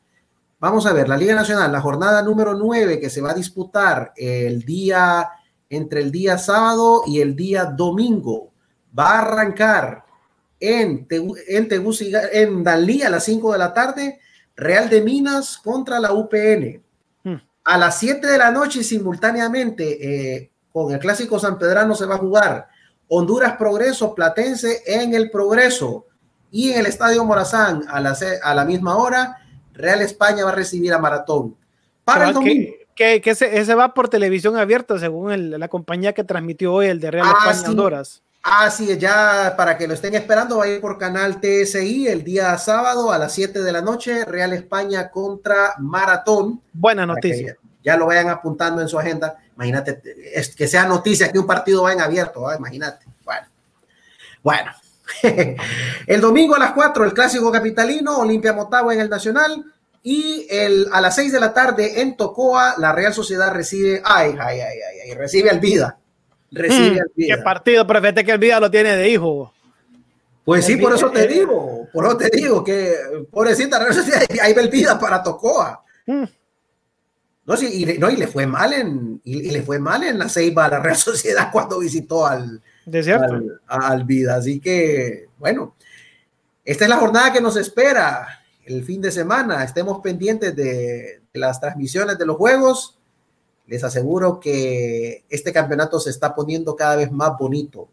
Vamos 0.59 0.85
a 0.87 0.93
ver, 0.93 1.09
la 1.09 1.17
Liga 1.17 1.35
Nacional, 1.35 1.73
la 1.73 1.81
jornada 1.81 2.23
número 2.23 2.55
9 2.55 3.01
que 3.01 3.09
se 3.09 3.23
va 3.23 3.31
a 3.31 3.35
disputar 3.35 4.13
el 4.17 4.63
día, 4.63 5.29
entre 5.71 6.01
el 6.01 6.13
día 6.13 6.37
sábado 6.37 7.03
y 7.07 7.21
el 7.21 7.35
día 7.35 7.65
domingo, 7.65 8.51
va 8.97 9.13
a 9.13 9.19
arrancar 9.21 10.05
en, 10.61 11.07
en, 11.09 11.69
en 12.33 12.63
Dalí 12.63 13.03
a 13.03 13.09
las 13.09 13.25
5 13.25 13.53
de 13.53 13.59
la 13.59 13.73
tarde, 13.73 14.21
Real 14.55 14.91
de 14.91 15.01
Minas 15.01 15.57
contra 15.57 15.99
la 15.99 16.13
UPN. 16.13 16.83
Hmm. 17.25 17.37
A 17.65 17.79
las 17.79 17.99
7 17.99 18.27
de 18.27 18.39
la 18.39 18.51
noche 18.51 18.85
simultáneamente 18.85 20.35
eh, 20.37 20.51
con 20.71 20.93
el 20.93 21.01
clásico 21.01 21.39
San 21.39 21.59
Pedrano 21.59 21.95
se 21.95 22.05
va 22.05 22.17
a 22.17 22.19
jugar 22.19 22.69
Honduras 23.13 23.57
Progreso 23.57 24.15
Platense 24.15 24.83
en 24.87 25.15
el 25.15 25.31
Progreso. 25.31 26.07
Y 26.53 26.73
en 26.73 26.81
el 26.81 26.87
Estadio 26.87 27.25
Morazán, 27.25 27.85
a 27.89 28.01
la, 28.01 28.17
a 28.43 28.55
la 28.55 28.65
misma 28.65 28.97
hora, 28.97 29.39
Real 29.75 30.01
España 30.01 30.45
va 30.45 30.51
a 30.51 30.55
recibir 30.55 30.93
a 30.93 30.99
Maratón. 30.99 31.57
Para 32.05 32.29
el 32.29 32.35
domingo. 32.35 32.73
Que, 32.95 33.21
que, 33.21 33.31
ese, 33.31 33.75
va 33.75 33.95
por 33.95 34.09
televisión 34.09 34.57
abierta, 34.57 34.99
según 34.99 35.59
la 35.59 35.69
compañía 35.69 36.13
que 36.13 36.23
transmitió 36.23 36.73
hoy 36.73 36.87
el 36.87 37.01
de 37.01 37.11
Real 37.11 37.27
ah, 37.29 37.51
España 37.51 37.71
Honduras. 37.71 38.23
Así 38.43 38.91
es, 38.91 38.99
ya 38.99 39.55
para 39.57 39.77
que 39.77 39.87
lo 39.87 39.95
estén 39.95 40.15
esperando, 40.15 40.59
va 40.59 40.65
a 40.65 40.69
ir 40.69 40.81
por 40.81 40.97
canal 40.97 41.41
TSI 41.41 42.09
el 42.09 42.25
día 42.25 42.57
sábado 42.59 43.13
a 43.13 43.19
las 43.19 43.33
7 43.33 43.61
de 43.61 43.73
la 43.73 43.83
noche, 43.83 44.25
Real 44.25 44.53
España 44.53 45.11
contra 45.11 45.75
Maratón. 45.79 46.61
Buena 46.73 47.07
noticia. 47.07 47.57
Ya, 47.83 47.97
lo 47.97 48.07
vayan 48.07 48.29
apuntando 48.29 48.81
en 48.83 48.89
su 48.89 48.99
agenda. 48.99 49.39
Imagínate, 49.61 50.01
es, 50.33 50.57
que 50.57 50.67
sea 50.67 50.87
noticia 50.87 51.31
que 51.31 51.39
un 51.39 51.47
partido 51.47 51.83
vaya 51.83 51.97
en 51.97 52.01
abierto, 52.01 52.47
imagínate. 52.57 53.07
Bueno, 53.25 53.47
bueno. 54.43 54.73
el 56.07 56.21
domingo 56.21 56.55
a 56.55 56.59
las 56.59 56.73
4, 56.73 57.05
el 57.05 57.13
clásico 57.13 57.53
capitalino, 57.53 58.19
Olimpia 58.19 58.53
Motagua 58.53 58.95
en 58.95 59.01
el 59.01 59.11
Nacional. 59.11 59.65
Y 60.03 60.47
el, 60.49 60.89
a 60.93 61.01
las 61.03 61.17
6 61.17 61.33
de 61.33 61.41
la 61.41 61.53
tarde 61.53 62.01
en 62.01 62.17
Tocoa, 62.17 62.77
la 62.79 62.93
Real 62.93 63.13
Sociedad 63.13 63.53
recibe, 63.53 64.01
ay, 64.03 64.35
ay, 64.41 64.61
ay, 64.61 64.79
ay, 65.05 65.15
recibe 65.15 65.51
al 65.51 65.61
Vida 65.61 66.01
recibe 66.51 67.03
mm, 67.03 67.27
¿Qué 67.27 67.37
partido? 67.39 67.87
Pero 67.87 68.01
fíjate 68.01 68.25
que 68.25 68.33
el 68.33 68.39
vida 68.39 68.61
lo 68.61 68.71
tiene 68.71 68.97
de 68.97 69.09
hijo. 69.09 69.53
Pues 70.45 70.65
sí, 70.65 70.77
por 70.77 70.95
eso 70.95 71.11
te 71.11 71.27
digo, 71.27 71.87
por 71.93 72.07
eso 72.07 72.17
te 72.17 72.31
digo 72.31 72.65
que 72.65 72.95
pobrecita, 73.31 73.79
ahí 74.43 74.53
va 74.53 74.61
el 74.63 74.69
vida 74.69 74.99
para 74.99 75.23
Tocoa. 75.23 75.85
Mm. 76.07 76.25
No, 77.51 77.57
sí, 77.57 77.83
y, 77.83 77.99
no, 77.99 78.09
y 78.11 78.17
le 78.17 78.29
fue 78.29 78.47
mal 78.47 78.73
en, 78.73 79.21
y, 79.25 79.51
le 79.51 79.63
fue 79.63 79.79
mal 79.79 80.05
en 80.05 80.19
la 80.19 80.29
Ceiba 80.29 80.67
a 80.67 80.71
la 80.71 80.81
Real 80.81 80.97
Sociedad 80.97 81.51
cuando 81.53 81.81
visitó 81.81 82.27
al, 82.27 82.63
al, 82.87 83.61
al, 83.67 84.05
Vida. 84.05 84.37
Así 84.37 84.61
que, 84.61 85.29
bueno, 85.39 85.75
esta 86.65 86.85
es 86.85 86.89
la 86.89 86.97
jornada 86.97 87.33
que 87.33 87.41
nos 87.41 87.57
espera 87.57 88.41
el 88.65 88.85
fin 88.85 89.01
de 89.01 89.11
semana. 89.11 89.65
Estemos 89.65 89.99
pendientes 90.01 90.55
de 90.55 91.23
las 91.33 91.61
transmisiones 91.61 92.17
de 92.17 92.27
los 92.27 92.37
juegos 92.37 93.01
les 93.71 93.85
aseguro 93.85 94.41
que 94.41 95.25
este 95.31 95.53
campeonato 95.53 96.01
se 96.01 96.11
está 96.11 96.35
poniendo 96.35 96.75
cada 96.75 96.97
vez 96.97 97.13
más 97.13 97.39
bonito. 97.39 97.89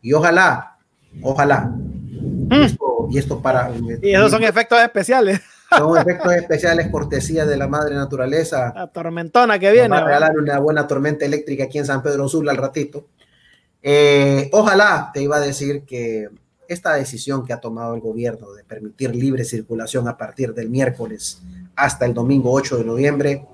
Y 0.00 0.14
ojalá, 0.14 0.78
ojalá. 1.20 1.66
Mm. 1.66 2.50
Y, 3.10 3.18
esto, 3.18 3.42
para... 3.42 3.70
Y 4.00 4.14
esos 4.14 4.30
son 4.30 4.42
efectos 4.44 4.80
especiales. 4.80 5.42
Son 5.70 5.96
efectos 5.98 6.32
especiales, 6.34 6.88
cortesía 6.88 7.46
de 7.46 7.56
la 7.56 7.66
madre 7.66 7.94
naturaleza. 7.94 8.72
La 8.74 8.86
tormentona 8.88 9.58
que 9.58 9.72
viene. 9.72 9.96
a 9.96 10.04
regalar 10.04 10.38
una 10.38 10.58
buena 10.58 10.86
tormenta 10.86 11.24
eléctrica 11.24 11.64
aquí 11.64 11.78
en 11.78 11.86
San 11.86 12.02
Pedro 12.02 12.28
Sur 12.28 12.48
al 12.48 12.56
ratito. 12.56 13.08
Eh, 13.82 14.48
ojalá 14.52 15.10
te 15.12 15.20
iba 15.20 15.36
a 15.36 15.40
decir 15.40 15.84
que 15.84 16.28
esta 16.68 16.94
decisión 16.94 17.44
que 17.44 17.52
ha 17.52 17.60
tomado 17.60 17.94
el 17.94 18.00
gobierno 18.00 18.52
de 18.52 18.64
permitir 18.64 19.14
libre 19.14 19.44
circulación 19.44 20.08
a 20.08 20.16
partir 20.16 20.54
del 20.54 20.70
miércoles 20.70 21.42
hasta 21.76 22.06
el 22.06 22.14
domingo 22.14 22.52
8 22.52 22.78
de 22.78 22.84
noviembre 22.84 23.46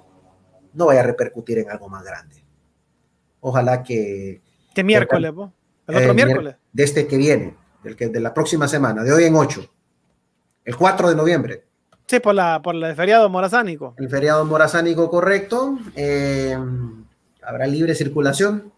no 0.72 0.86
vaya 0.86 1.00
a 1.00 1.04
repercutir 1.04 1.58
en 1.58 1.70
algo 1.70 1.88
más 1.88 2.04
grande. 2.04 2.44
Ojalá 3.40 3.82
que... 3.82 4.40
¿Qué 4.74 4.84
miércoles? 4.84 5.32
¿El 5.88 5.96
otro 5.96 6.14
miércoles? 6.14 6.56
De 6.72 6.84
este 6.84 7.06
que 7.06 7.16
viene, 7.16 7.56
del 7.82 7.96
que, 7.96 8.08
de 8.08 8.20
la 8.20 8.32
próxima 8.32 8.68
semana, 8.68 9.02
de 9.02 9.12
hoy 9.12 9.24
en 9.24 9.34
8, 9.34 9.68
el 10.64 10.76
4 10.76 11.08
de 11.08 11.16
noviembre. 11.16 11.64
Sí, 12.10 12.18
por, 12.18 12.34
la, 12.34 12.60
por 12.60 12.74
el 12.74 12.96
feriado 12.96 13.28
morazánico. 13.28 13.94
El 13.96 14.10
feriado 14.10 14.44
morazánico, 14.44 15.08
correcto. 15.08 15.78
Eh, 15.94 16.58
habrá 17.40 17.68
libre 17.68 17.94
circulación. 17.94 18.72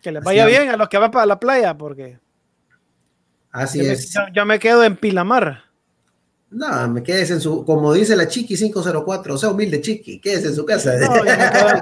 Que 0.00 0.10
les 0.10 0.24
vaya 0.24 0.46
bien 0.46 0.70
a 0.70 0.78
los 0.78 0.88
que 0.88 0.96
van 0.96 1.10
para 1.10 1.26
la 1.26 1.38
playa, 1.38 1.76
porque... 1.76 2.18
Así 3.52 3.80
es. 3.84 4.14
yo, 4.32 4.46
me 4.46 4.58
quedo 4.58 4.82
en 4.82 4.96
Pilamar. 4.96 5.64
No, 6.48 6.88
me 6.88 7.02
quedes 7.02 7.32
en 7.32 7.42
su, 7.42 7.66
como 7.66 7.92
dice 7.92 8.16
la 8.16 8.28
Chiqui 8.28 8.56
504, 8.56 9.34
o 9.34 9.36
sea, 9.36 9.50
humilde 9.50 9.82
Chiqui, 9.82 10.18
quédese 10.18 10.48
en 10.48 10.54
su 10.54 10.64
casa. 10.64 10.94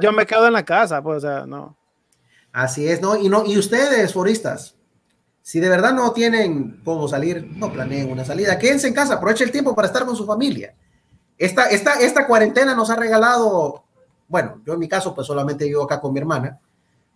yo, 0.00 0.10
me 0.10 0.26
quedo, 0.26 0.48
en 0.48 0.52
la 0.52 0.64
casa, 0.64 1.00
pues, 1.00 1.18
o 1.18 1.20
sea, 1.20 1.46
no. 1.46 1.76
Así 2.50 2.88
es, 2.88 3.00
¿no? 3.00 3.16
Y, 3.16 3.28
no, 3.28 3.46
y 3.46 3.56
ustedes, 3.56 4.12
foristas, 4.12 4.74
si 5.42 5.60
de 5.60 5.68
verdad 5.68 5.92
no 5.92 6.12
tienen 6.12 6.80
cómo 6.84 7.08
salir, 7.08 7.46
no 7.56 7.72
planeen 7.72 8.10
una 8.10 8.24
salida, 8.24 8.58
quédense 8.58 8.88
en 8.88 8.94
casa, 8.94 9.14
aprovechen 9.14 9.48
el 9.48 9.52
tiempo 9.52 9.74
para 9.74 9.88
estar 9.88 10.06
con 10.06 10.16
su 10.16 10.24
familia. 10.24 10.74
Esta, 11.36 11.66
esta, 11.66 11.94
esta 11.94 12.26
cuarentena 12.26 12.74
nos 12.74 12.90
ha 12.90 12.96
regalado, 12.96 13.84
bueno, 14.28 14.62
yo 14.64 14.74
en 14.74 14.78
mi 14.78 14.88
caso, 14.88 15.14
pues 15.14 15.26
solamente 15.26 15.64
vivo 15.64 15.82
acá 15.82 16.00
con 16.00 16.12
mi 16.12 16.20
hermana, 16.20 16.60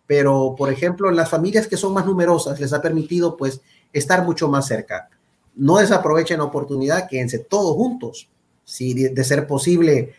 pero 0.07 0.55
por 0.57 0.71
ejemplo, 0.71 1.11
las 1.11 1.31
familias 1.31 1.67
que 1.67 1.77
son 1.77 1.95
más 1.95 2.07
numerosas 2.07 2.61
les 2.61 2.73
ha 2.73 2.83
permitido, 2.83 3.37
pues, 3.37 3.61
estar 3.93 4.25
mucho 4.25 4.49
más 4.49 4.67
cerca 4.67 5.09
no 5.57 5.79
desaprovechen 5.79 6.39
la 6.39 6.45
oportunidad, 6.45 7.09
quédense 7.09 7.39
todos 7.39 7.75
juntos. 7.75 8.29
Si 8.65 8.95
de, 8.95 9.25
ser 9.25 9.47
posible, 9.47 10.13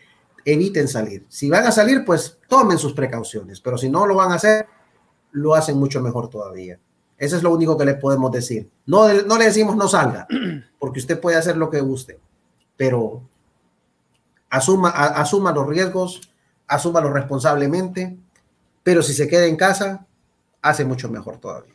eviten 0.44 0.88
salir. 0.88 1.24
Si 1.28 1.48
van 1.48 1.66
a 1.66 1.72
salir, 1.72 2.04
pues 2.04 2.38
tomen 2.48 2.78
sus 2.78 2.92
precauciones, 2.92 3.60
pero 3.60 3.78
si 3.78 3.88
no 3.88 4.06
lo 4.06 4.14
van 4.14 4.32
a 4.32 4.36
hacer, 4.36 4.66
lo 5.32 5.54
hacen 5.54 5.78
mucho 5.78 6.00
mejor 6.00 6.28
todavía. 6.28 6.78
Eso 7.18 7.36
es 7.36 7.42
lo 7.42 7.52
único 7.52 7.76
que 7.76 7.84
les 7.84 7.96
podemos 7.96 8.30
decir. 8.30 8.70
No, 8.86 9.12
no 9.24 9.38
le 9.38 9.46
decimos 9.46 9.76
no 9.76 9.88
salga, 9.88 10.26
porque 10.78 11.00
usted 11.00 11.20
puede 11.20 11.36
hacer 11.36 11.56
lo 11.56 11.68
que 11.68 11.80
guste, 11.80 12.18
pero 12.76 13.22
asuma, 14.48 14.90
asuma 14.90 15.52
los 15.52 15.66
riesgos, 15.66 16.30
asúmalo 16.66 17.12
responsablemente, 17.12 18.16
pero 18.84 19.02
si 19.02 19.12
se 19.12 19.28
queda 19.28 19.46
en 19.46 19.56
casa, 19.56 20.06
hace 20.62 20.84
mucho 20.84 21.10
mejor 21.10 21.38
todavía. 21.38 21.74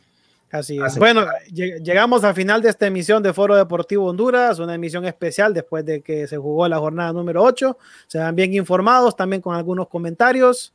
Así 0.50 0.78
es. 0.80 0.98
Bueno, 0.98 1.26
llegamos 1.52 2.22
al 2.22 2.34
final 2.34 2.62
de 2.62 2.70
esta 2.70 2.86
emisión 2.86 3.22
de 3.24 3.32
Foro 3.32 3.56
Deportivo 3.56 4.06
Honduras, 4.06 4.60
una 4.60 4.74
emisión 4.76 5.04
especial 5.04 5.52
después 5.52 5.84
de 5.84 6.00
que 6.00 6.28
se 6.28 6.36
jugó 6.36 6.68
la 6.68 6.78
jornada 6.78 7.12
número 7.12 7.42
8. 7.42 7.76
Se 8.06 8.18
van 8.18 8.36
bien 8.36 8.54
informados, 8.54 9.16
también 9.16 9.42
con 9.42 9.56
algunos 9.56 9.88
comentarios. 9.88 10.72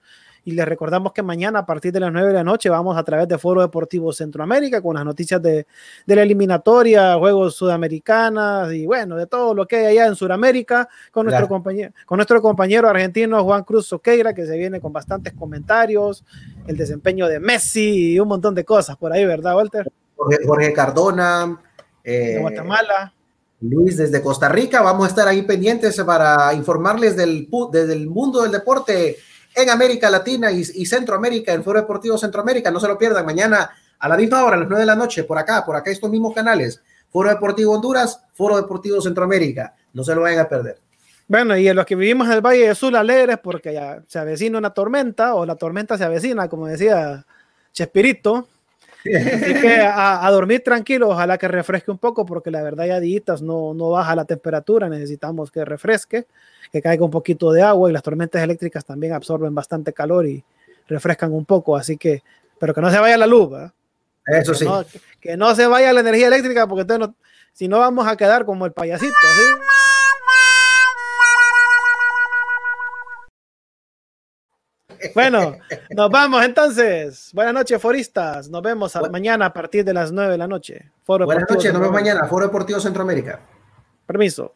Y 0.50 0.54
les 0.54 0.68
recordamos 0.68 1.14
que 1.14 1.22
mañana 1.22 1.60
a 1.60 1.66
partir 1.68 1.94
de 1.94 2.00
las 2.00 2.12
9 2.12 2.30
de 2.30 2.34
la 2.34 2.44
noche 2.44 2.70
vamos 2.70 2.98
a 2.98 3.04
través 3.04 3.28
de 3.28 3.38
Foro 3.38 3.62
Deportivo 3.62 4.12
Centroamérica 4.12 4.82
con 4.82 4.96
las 4.96 5.06
noticias 5.06 5.40
de, 5.40 5.68
la 6.08 6.24
eliminatoria, 6.24 7.16
Juegos 7.18 7.54
Sudamericanas 7.54 8.74
y 8.74 8.88
bueno, 8.88 9.16
de 9.16 9.28
todo 9.28 9.54
lo 9.54 9.68
que 9.68 9.76
hay 9.76 9.86
allá 9.86 10.08
en 10.08 10.16
Sudamérica 10.16 10.90
con 11.12 11.28
nuestro, 11.28 11.48
compañero, 11.48 11.94
con 12.08 12.18
nuestro 12.18 12.42
compañero 12.42 12.90
argentino 12.90 13.44
Juan 13.44 13.64
Cruz 13.64 13.86
Soqueira, 13.86 14.34
que 14.34 14.48
se 14.48 14.58
viene 14.58 14.82
con 14.82 14.92
bastantes 14.92 15.34
comentarios, 15.34 16.26
el 16.66 16.76
desempeño 16.76 17.28
de 17.28 17.40
Messi 17.40 18.14
y 18.14 18.20
un 18.20 18.30
montón 18.30 18.56
de 18.56 18.66
cosas 18.66 18.98
por 18.98 19.14
ahí, 19.14 19.26
¿verdad, 19.26 19.56
Walter? 19.56 19.88
Jorge, 20.16 20.74
Cardona. 20.74 21.62
de 22.04 22.38
eh, 22.38 22.40
Guatemala. 22.40 23.14
Luis 23.62 23.98
desde 23.98 24.20
Costa 24.24 24.50
Rica, 24.50 24.82
vamos 24.82 25.06
a 25.06 25.10
estar 25.10 25.28
ahí 25.28 25.44
pendientes 25.44 26.02
para 26.02 26.56
informarles 26.56 27.16
del, 27.16 27.48
desde 27.72 27.94
el 27.94 28.08
mundo 28.10 28.42
del 28.42 28.52
deporte 28.52 29.18
en 29.56 29.70
América 29.70 30.10
Latina 30.10 30.52
y, 30.52 30.64
Centroamérica, 30.86 31.54
en 31.54 31.64
Foro 31.64 31.80
Deportivo 31.80 32.18
Centroamérica. 32.18 32.72
No 32.72 32.80
se 32.80 32.88
lo 32.88 32.98
pierdan 32.98 33.26
mañana 33.26 33.70
a 34.00 34.08
la 34.08 34.18
misma 34.18 34.44
hora, 34.44 34.56
a 34.56 34.60
las 34.60 34.70
9 34.70 34.82
de 34.82 34.86
la 34.86 34.96
noche, 34.96 35.24
por 35.24 35.38
acá, 35.38 35.66
por 35.66 35.76
acá 35.76 35.92
estos 35.92 36.10
mismos 36.10 36.34
canales. 36.34 36.82
Foro 37.10 37.30
Deportivo 37.30 37.74
Honduras, 37.74 38.22
Foro 38.34 38.56
Deportivo 38.56 39.02
Centroamérica. 39.02 39.74
No 39.94 40.04
se 40.04 40.16
lo 40.16 40.22
vayan 40.22 40.40
a 40.40 40.50
perder. 40.50 40.80
Bueno, 41.28 41.58
y 41.58 41.68
en 41.68 41.76
los 41.76 41.86
que 41.86 41.96
vivimos 41.96 42.28
en 42.28 42.34
el 42.34 42.42
Valle 42.42 42.70
de 42.70 42.76
Sul 42.76 42.96
alegres 42.96 43.38
porque 43.38 43.74
ya 43.74 44.02
se 44.08 44.18
avecina 44.18 44.58
una 44.58 44.72
tormenta 44.72 45.36
o 45.36 45.46
la 45.46 45.56
tormenta 45.56 45.98
se 45.98 46.04
avecina, 46.04 46.48
como 46.48 46.68
decía 46.68 47.26
Chespirito. 47.72 48.48
Así 49.06 49.54
que 49.62 49.80
a, 49.94 50.28
dormir 50.32 50.64
tranquilo, 50.64 51.10
ojalá 51.10 51.38
que 51.38 51.48
refresque 51.48 51.92
un 51.92 52.00
poco 52.00 52.26
porque 52.26 52.50
la 52.52 52.64
verdad 52.64 52.86
ya 52.88 53.00
días 53.00 53.42
no, 53.42 53.74
no 53.74 53.92
baja 53.92 54.16
la 54.16 54.26
temperatura, 54.26 54.90
necesitamos 54.90 55.52
que 55.52 55.64
refresque 55.64 56.26
que 56.72 56.82
caiga 56.82 57.04
un 57.04 57.12
poquito 57.12 57.52
de 57.52 57.62
agua 57.62 57.90
y 57.90 57.94
las 57.94 58.04
tormentas 58.04 58.42
eléctricas 58.42 58.86
también 58.86 59.14
absorben 59.14 59.54
bastante 59.56 59.94
calor 59.94 60.26
y 60.26 60.44
refrescan 60.88 61.34
un 61.34 61.46
poco, 61.46 61.76
así 61.76 61.98
que, 61.98 62.24
pero 62.60 62.74
que 62.74 62.82
no 62.82 62.92
se 62.92 63.00
vaya 63.00 63.18
la 63.18 63.28
luz, 63.28 63.52
Eso 64.26 64.54
sí. 64.54 64.66
que 65.20 65.38
no 65.38 65.56
se 65.56 65.68
vaya 65.68 65.94
la 65.94 66.02
energía 66.02 66.28
eléctrica 66.28 66.68
porque 66.68 66.82
entonces 66.82 67.16
si 67.54 67.68
no 67.68 67.80
vamos 67.80 68.08
a 68.08 68.16
quedar 68.16 68.46
como 68.46 68.66
el 68.66 68.72
payasito, 68.72 69.14
Bueno, 75.16 75.58
nos 75.92 76.10
vamos 76.10 76.44
entonces. 76.44 77.32
Buenas 77.34 77.54
noches, 77.54 77.82
foristas. 77.82 78.50
Nos 78.50 78.62
vemos 78.62 78.98
mañana 79.10 79.46
a 79.46 79.54
partir 79.54 79.86
de 79.86 79.94
las 79.94 80.12
9 80.12 80.34
de 80.34 80.38
la 80.38 80.48
noche. 80.48 80.92
Buenas 81.06 81.50
noches, 81.50 81.72
nos 81.72 81.82
vemos 81.82 81.94
mañana. 81.94 82.28
Foro 82.28 82.46
Deportivo 82.46 82.80
Centroamérica. 82.80 83.40
Permiso. 84.06 84.54